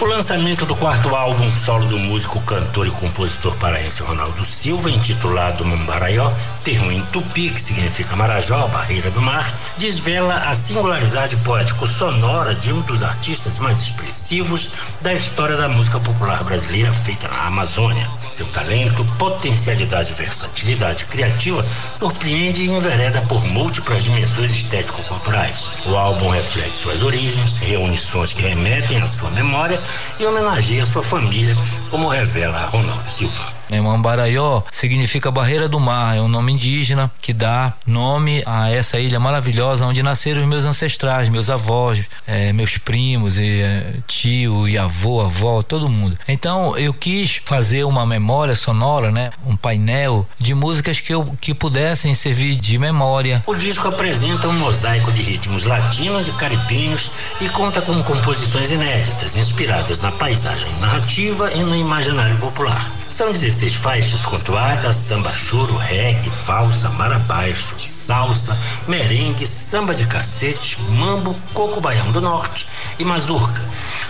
O 0.00 0.06
lançamento 0.06 0.66
do 0.66 0.74
quarto 0.74 1.14
álbum 1.14 1.50
solo 1.52 1.86
do 1.86 1.98
músico, 1.98 2.40
cantor 2.42 2.86
e 2.86 2.90
compositor 2.90 3.56
paraense 3.56 4.02
Ronaldo 4.02 4.44
Silva, 4.44 4.90
intitulado 4.90 5.64
Mambaraió, 5.64 6.30
termo 6.64 6.90
em 6.90 7.00
tupi 7.06 7.48
que 7.48 7.60
significa 7.60 8.16
Marajó, 8.16 8.66
barreira 8.66 9.10
do 9.10 9.20
mar, 9.22 9.46
desvela 9.78 10.34
a 10.34 10.54
singularidade 10.54 11.36
poético-sonora 11.38 12.54
de 12.54 12.72
um 12.72 12.80
dos 12.82 13.02
artistas 13.02 13.58
mais 13.58 13.80
expressivos 13.80 14.70
da 15.00 15.14
história 15.14 15.56
da 15.56 15.68
música 15.68 16.00
popular 16.00 16.42
brasileira 16.42 16.92
feita 16.92 17.28
na 17.28 17.46
Amazônia. 17.46 18.10
Seu 18.32 18.46
talento, 18.46 19.04
potencialidade 19.16 20.10
e 20.10 20.14
versatilidade 20.14 21.04
criativa 21.06 21.64
surpreende 21.94 22.64
e 22.64 22.70
envereda 22.70 23.22
por 23.22 23.44
múltiplas 23.44 24.02
dimensões 24.02 24.52
estético-culturais. 24.52 25.70
O 25.86 25.94
álbum 25.94 26.30
reflete 26.30 26.76
suas 26.76 27.02
origens, 27.02 27.58
reúne 27.58 27.96
sons 27.96 28.32
que 28.32 28.42
remetem 28.42 29.00
à 29.00 29.06
sua 29.06 29.30
memória 29.30 29.83
e 30.18 30.26
homenageia 30.26 30.84
sua 30.84 31.02
família, 31.02 31.56
como 31.90 32.08
revela 32.08 32.66
Ronaldo 32.66 33.08
Silva. 33.08 33.63
Né? 33.68 33.80
Mambaraió 33.80 34.62
significa 34.70 35.30
barreira 35.30 35.68
do 35.68 35.80
mar, 35.80 36.16
é 36.16 36.20
um 36.20 36.28
nome 36.28 36.52
indígena 36.52 37.10
que 37.20 37.32
dá 37.32 37.72
nome 37.86 38.42
a 38.46 38.70
essa 38.70 38.98
ilha 38.98 39.18
maravilhosa 39.18 39.86
onde 39.86 40.02
nasceram 40.02 40.42
os 40.42 40.48
meus 40.48 40.66
ancestrais, 40.66 41.28
meus 41.28 41.50
avós, 41.50 42.02
é, 42.26 42.52
meus 42.52 42.78
primos, 42.78 43.38
e, 43.38 43.60
é, 43.60 43.94
tio 44.06 44.68
e 44.68 44.76
avô, 44.76 45.20
avó, 45.20 45.62
todo 45.62 45.88
mundo. 45.88 46.18
Então 46.28 46.76
eu 46.76 46.92
quis 46.92 47.40
fazer 47.44 47.84
uma 47.84 48.06
memória 48.06 48.54
sonora, 48.54 49.10
né? 49.10 49.30
Um 49.46 49.56
painel 49.56 50.26
de 50.38 50.54
músicas 50.54 51.00
que 51.00 51.12
eu 51.12 51.34
que 51.40 51.54
pudessem 51.54 52.14
servir 52.14 52.56
de 52.56 52.78
memória. 52.78 53.42
O 53.46 53.54
disco 53.54 53.88
apresenta 53.88 54.48
um 54.48 54.52
mosaico 54.52 55.12
de 55.12 55.22
ritmos 55.22 55.64
latinos 55.64 56.28
e 56.28 56.32
caribenhos 56.32 57.10
e 57.40 57.48
conta 57.48 57.80
com 57.80 58.02
composições 58.02 58.70
inéditas, 58.70 59.36
inspiradas 59.36 60.00
na 60.00 60.12
paisagem 60.12 60.70
narrativa 60.80 61.52
e 61.52 61.62
no 61.62 61.74
imaginário 61.74 62.36
popular. 62.38 63.03
São 63.14 63.30
16 63.30 63.76
faixas 63.76 64.24
contuadas, 64.24 64.96
samba 64.96 65.32
choro, 65.32 65.76
reggae, 65.76 66.28
valsa, 66.30 66.88
marabaixo, 66.88 67.76
salsa, 67.78 68.58
merengue, 68.88 69.46
samba 69.46 69.94
de 69.94 70.04
cacete, 70.04 70.76
mambo, 70.90 71.32
coco 71.52 71.80
baião 71.80 72.10
do 72.10 72.20
norte 72.20 72.66
e 72.98 73.04
mazurca. 73.04 73.62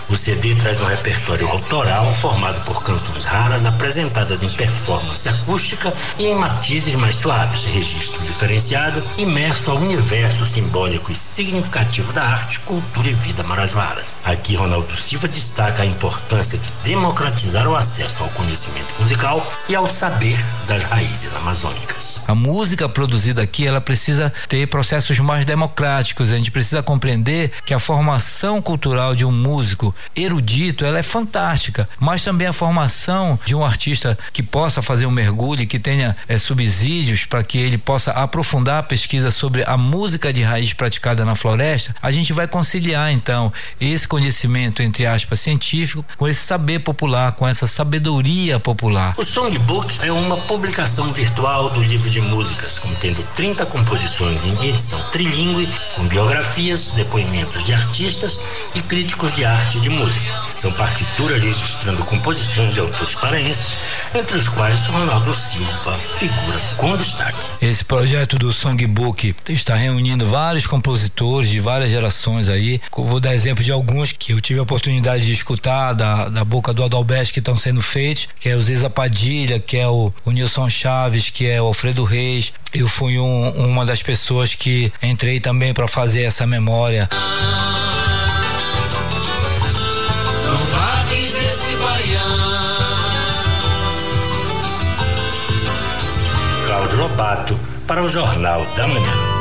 O 0.09 0.17
CD 0.17 0.55
traz 0.55 0.81
um 0.81 0.87
repertório 0.87 1.47
autoral 1.47 2.11
formado 2.15 2.61
por 2.61 2.81
canções 2.81 3.25
raras 3.25 3.63
apresentadas 3.63 4.41
em 4.41 4.49
performance 4.49 5.29
acústica 5.29 5.93
e 6.17 6.25
em 6.25 6.33
matizes 6.33 6.95
mais 6.95 7.15
suaves, 7.15 7.63
registro 7.63 8.19
diferenciado, 8.23 9.03
imerso 9.19 9.69
ao 9.69 9.77
universo 9.77 10.47
simbólico 10.47 11.11
e 11.11 11.15
significativo 11.15 12.11
da 12.11 12.23
arte, 12.23 12.59
cultura 12.61 13.07
e 13.07 13.13
vida 13.13 13.43
marajoara. 13.43 14.03
Aqui 14.23 14.55
Ronaldo 14.55 14.97
Silva 14.97 15.27
destaca 15.27 15.83
a 15.83 15.85
importância 15.85 16.57
de 16.57 16.71
democratizar 16.81 17.67
o 17.67 17.75
acesso 17.75 18.23
ao 18.23 18.29
conhecimento 18.29 18.94
musical 18.99 19.51
e 19.67 19.75
ao 19.75 19.87
saber 19.87 20.37
das 20.67 20.83
raízes 20.83 21.33
amazônicas. 21.33 22.23
A 22.27 22.33
música 22.33 22.87
produzida 22.87 23.41
aqui, 23.41 23.67
ela 23.67 23.81
precisa 23.81 24.33
ter 24.47 24.67
processos 24.67 25.19
mais 25.19 25.45
democráticos. 25.45 26.31
A 26.31 26.37
gente 26.37 26.51
precisa 26.51 26.81
compreender 26.81 27.51
que 27.65 27.73
a 27.73 27.79
formação 27.79 28.61
cultural 28.61 29.13
de 29.13 29.25
um 29.25 29.31
músico 29.31 29.93
erudito, 30.15 30.85
ela 30.85 30.97
é 30.97 31.03
fantástica, 31.03 31.87
mas 31.99 32.23
também 32.23 32.47
a 32.47 32.53
formação 32.53 33.39
de 33.45 33.53
um 33.53 33.63
artista 33.63 34.17
que 34.33 34.41
possa 34.41 34.81
fazer 34.81 35.05
um 35.05 35.11
mergulho 35.11 35.61
e 35.61 35.67
que 35.67 35.79
tenha 35.79 36.15
é, 36.27 36.37
subsídios 36.37 37.25
para 37.25 37.43
que 37.43 37.57
ele 37.57 37.77
possa 37.77 38.11
aprofundar 38.11 38.79
a 38.79 38.83
pesquisa 38.83 39.29
sobre 39.29 39.63
a 39.67 39.77
música 39.77 40.31
de 40.31 40.41
raiz 40.41 40.73
praticada 40.73 41.23
na 41.25 41.35
floresta, 41.35 41.95
a 42.01 42.11
gente 42.11 42.33
vai 42.33 42.47
conciliar 42.47 43.11
então 43.11 43.51
esse 43.79 44.07
conhecimento 44.07 44.81
entre 44.81 45.05
aspas 45.05 45.39
científico 45.39 46.03
com 46.17 46.27
esse 46.27 46.41
saber 46.41 46.79
popular, 46.79 47.33
com 47.33 47.47
essa 47.47 47.67
sabedoria 47.67 48.59
popular 48.59 48.84
popular. 48.85 49.13
O 49.17 49.23
Songbook 49.23 49.99
é 50.05 50.11
uma 50.11 50.37
publicação 50.37 51.11
virtual 51.11 51.69
do 51.71 51.81
livro 51.81 52.09
de 52.09 52.21
músicas, 52.21 52.77
contendo 52.77 53.25
30 53.35 53.65
composições 53.65 54.45
em 54.45 54.69
edição 54.69 54.99
trilingue, 55.11 55.67
com 55.95 56.03
biografias, 56.07 56.91
depoimentos 56.91 57.63
de 57.63 57.73
artistas 57.73 58.39
e 58.75 58.81
críticos 58.81 59.33
de 59.33 59.43
arte 59.43 59.79
e 59.79 59.81
de 59.81 59.89
música. 59.89 60.31
São 60.57 60.71
partituras 60.71 61.43
registrando 61.43 62.03
composições 62.05 62.73
de 62.73 62.79
autores 62.79 63.15
paraenses, 63.15 63.77
entre 64.13 64.37
os 64.37 64.47
quais 64.47 64.85
Ronaldo 64.85 65.33
Silva 65.33 65.97
figura 66.17 66.61
com 66.77 66.95
destaque. 66.95 67.39
Esse 67.61 67.83
projeto 67.83 68.37
do 68.37 68.53
Songbook 68.53 69.35
está 69.49 69.75
reunindo 69.75 70.25
vários 70.25 70.67
compositores 70.67 71.49
de 71.49 71.59
várias 71.59 71.91
gerações 71.91 72.49
aí. 72.49 72.79
Vou 72.95 73.19
dar 73.19 73.33
exemplo 73.33 73.63
de 73.63 73.71
alguns 73.71 74.11
que 74.11 74.33
eu 74.33 74.41
tive 74.41 74.59
a 74.59 74.63
oportunidade 74.63 75.25
de 75.25 75.33
escutar 75.33 75.93
da, 75.93 76.29
da 76.29 76.43
boca 76.43 76.73
do 76.73 76.83
Adalberto 76.83 77.33
que 77.33 77.39
estão 77.39 77.57
sendo 77.57 77.81
feitos, 77.81 78.27
que 78.39 78.49
é 78.49 78.55
o 78.55 78.61
Ziza 78.75 78.89
Padilha, 78.89 79.57
que 79.57 79.77
é 79.77 79.87
o, 79.87 80.11
o 80.25 80.31
Nilson 80.31 80.69
Chaves, 80.69 81.29
que 81.29 81.47
é 81.47 81.61
o 81.61 81.67
Alfredo 81.67 82.03
Reis. 82.03 82.51
Eu 82.73 82.89
fui 82.89 83.17
um, 83.17 83.49
uma 83.51 83.85
das 83.85 84.03
pessoas 84.03 84.53
que 84.53 84.91
entrei 85.01 85.39
também 85.39 85.73
para 85.73 85.87
fazer 85.87 86.23
essa 86.23 86.45
memória. 86.45 87.07
Cláudio 96.65 96.97
Lobato 96.97 97.59
para 97.87 98.03
o 98.03 98.09
Jornal 98.09 98.65
da 98.75 98.85
Manhã. 98.87 99.34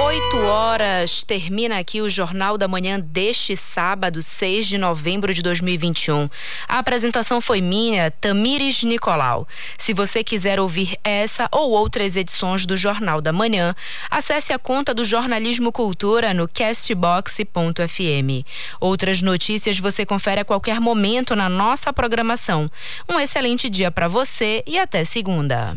8 0.00 0.36
horas 0.46 1.24
termina 1.24 1.76
aqui 1.76 2.00
o 2.00 2.08
Jornal 2.08 2.56
da 2.56 2.68
Manhã 2.68 3.00
deste 3.00 3.56
sábado, 3.56 4.22
6 4.22 4.68
de 4.68 4.78
novembro 4.78 5.34
de 5.34 5.42
2021. 5.42 6.30
A 6.68 6.78
apresentação 6.78 7.40
foi 7.40 7.60
minha, 7.60 8.08
Tamires 8.08 8.84
Nicolau. 8.84 9.48
Se 9.76 9.92
você 9.92 10.22
quiser 10.22 10.60
ouvir 10.60 10.96
essa 11.02 11.48
ou 11.50 11.72
outras 11.72 12.16
edições 12.16 12.64
do 12.64 12.76
Jornal 12.76 13.20
da 13.20 13.32
Manhã, 13.32 13.74
acesse 14.08 14.52
a 14.52 14.58
conta 14.58 14.94
do 14.94 15.04
Jornalismo 15.04 15.72
Cultura 15.72 16.32
no 16.32 16.46
castbox.fm. 16.46 18.46
Outras 18.80 19.20
notícias 19.20 19.80
você 19.80 20.06
confere 20.06 20.42
a 20.42 20.44
qualquer 20.44 20.80
momento 20.80 21.34
na 21.34 21.48
nossa 21.48 21.92
programação. 21.92 22.70
Um 23.08 23.18
excelente 23.18 23.68
dia 23.68 23.90
para 23.90 24.06
você 24.06 24.62
e 24.64 24.78
até 24.78 25.02
segunda. 25.02 25.76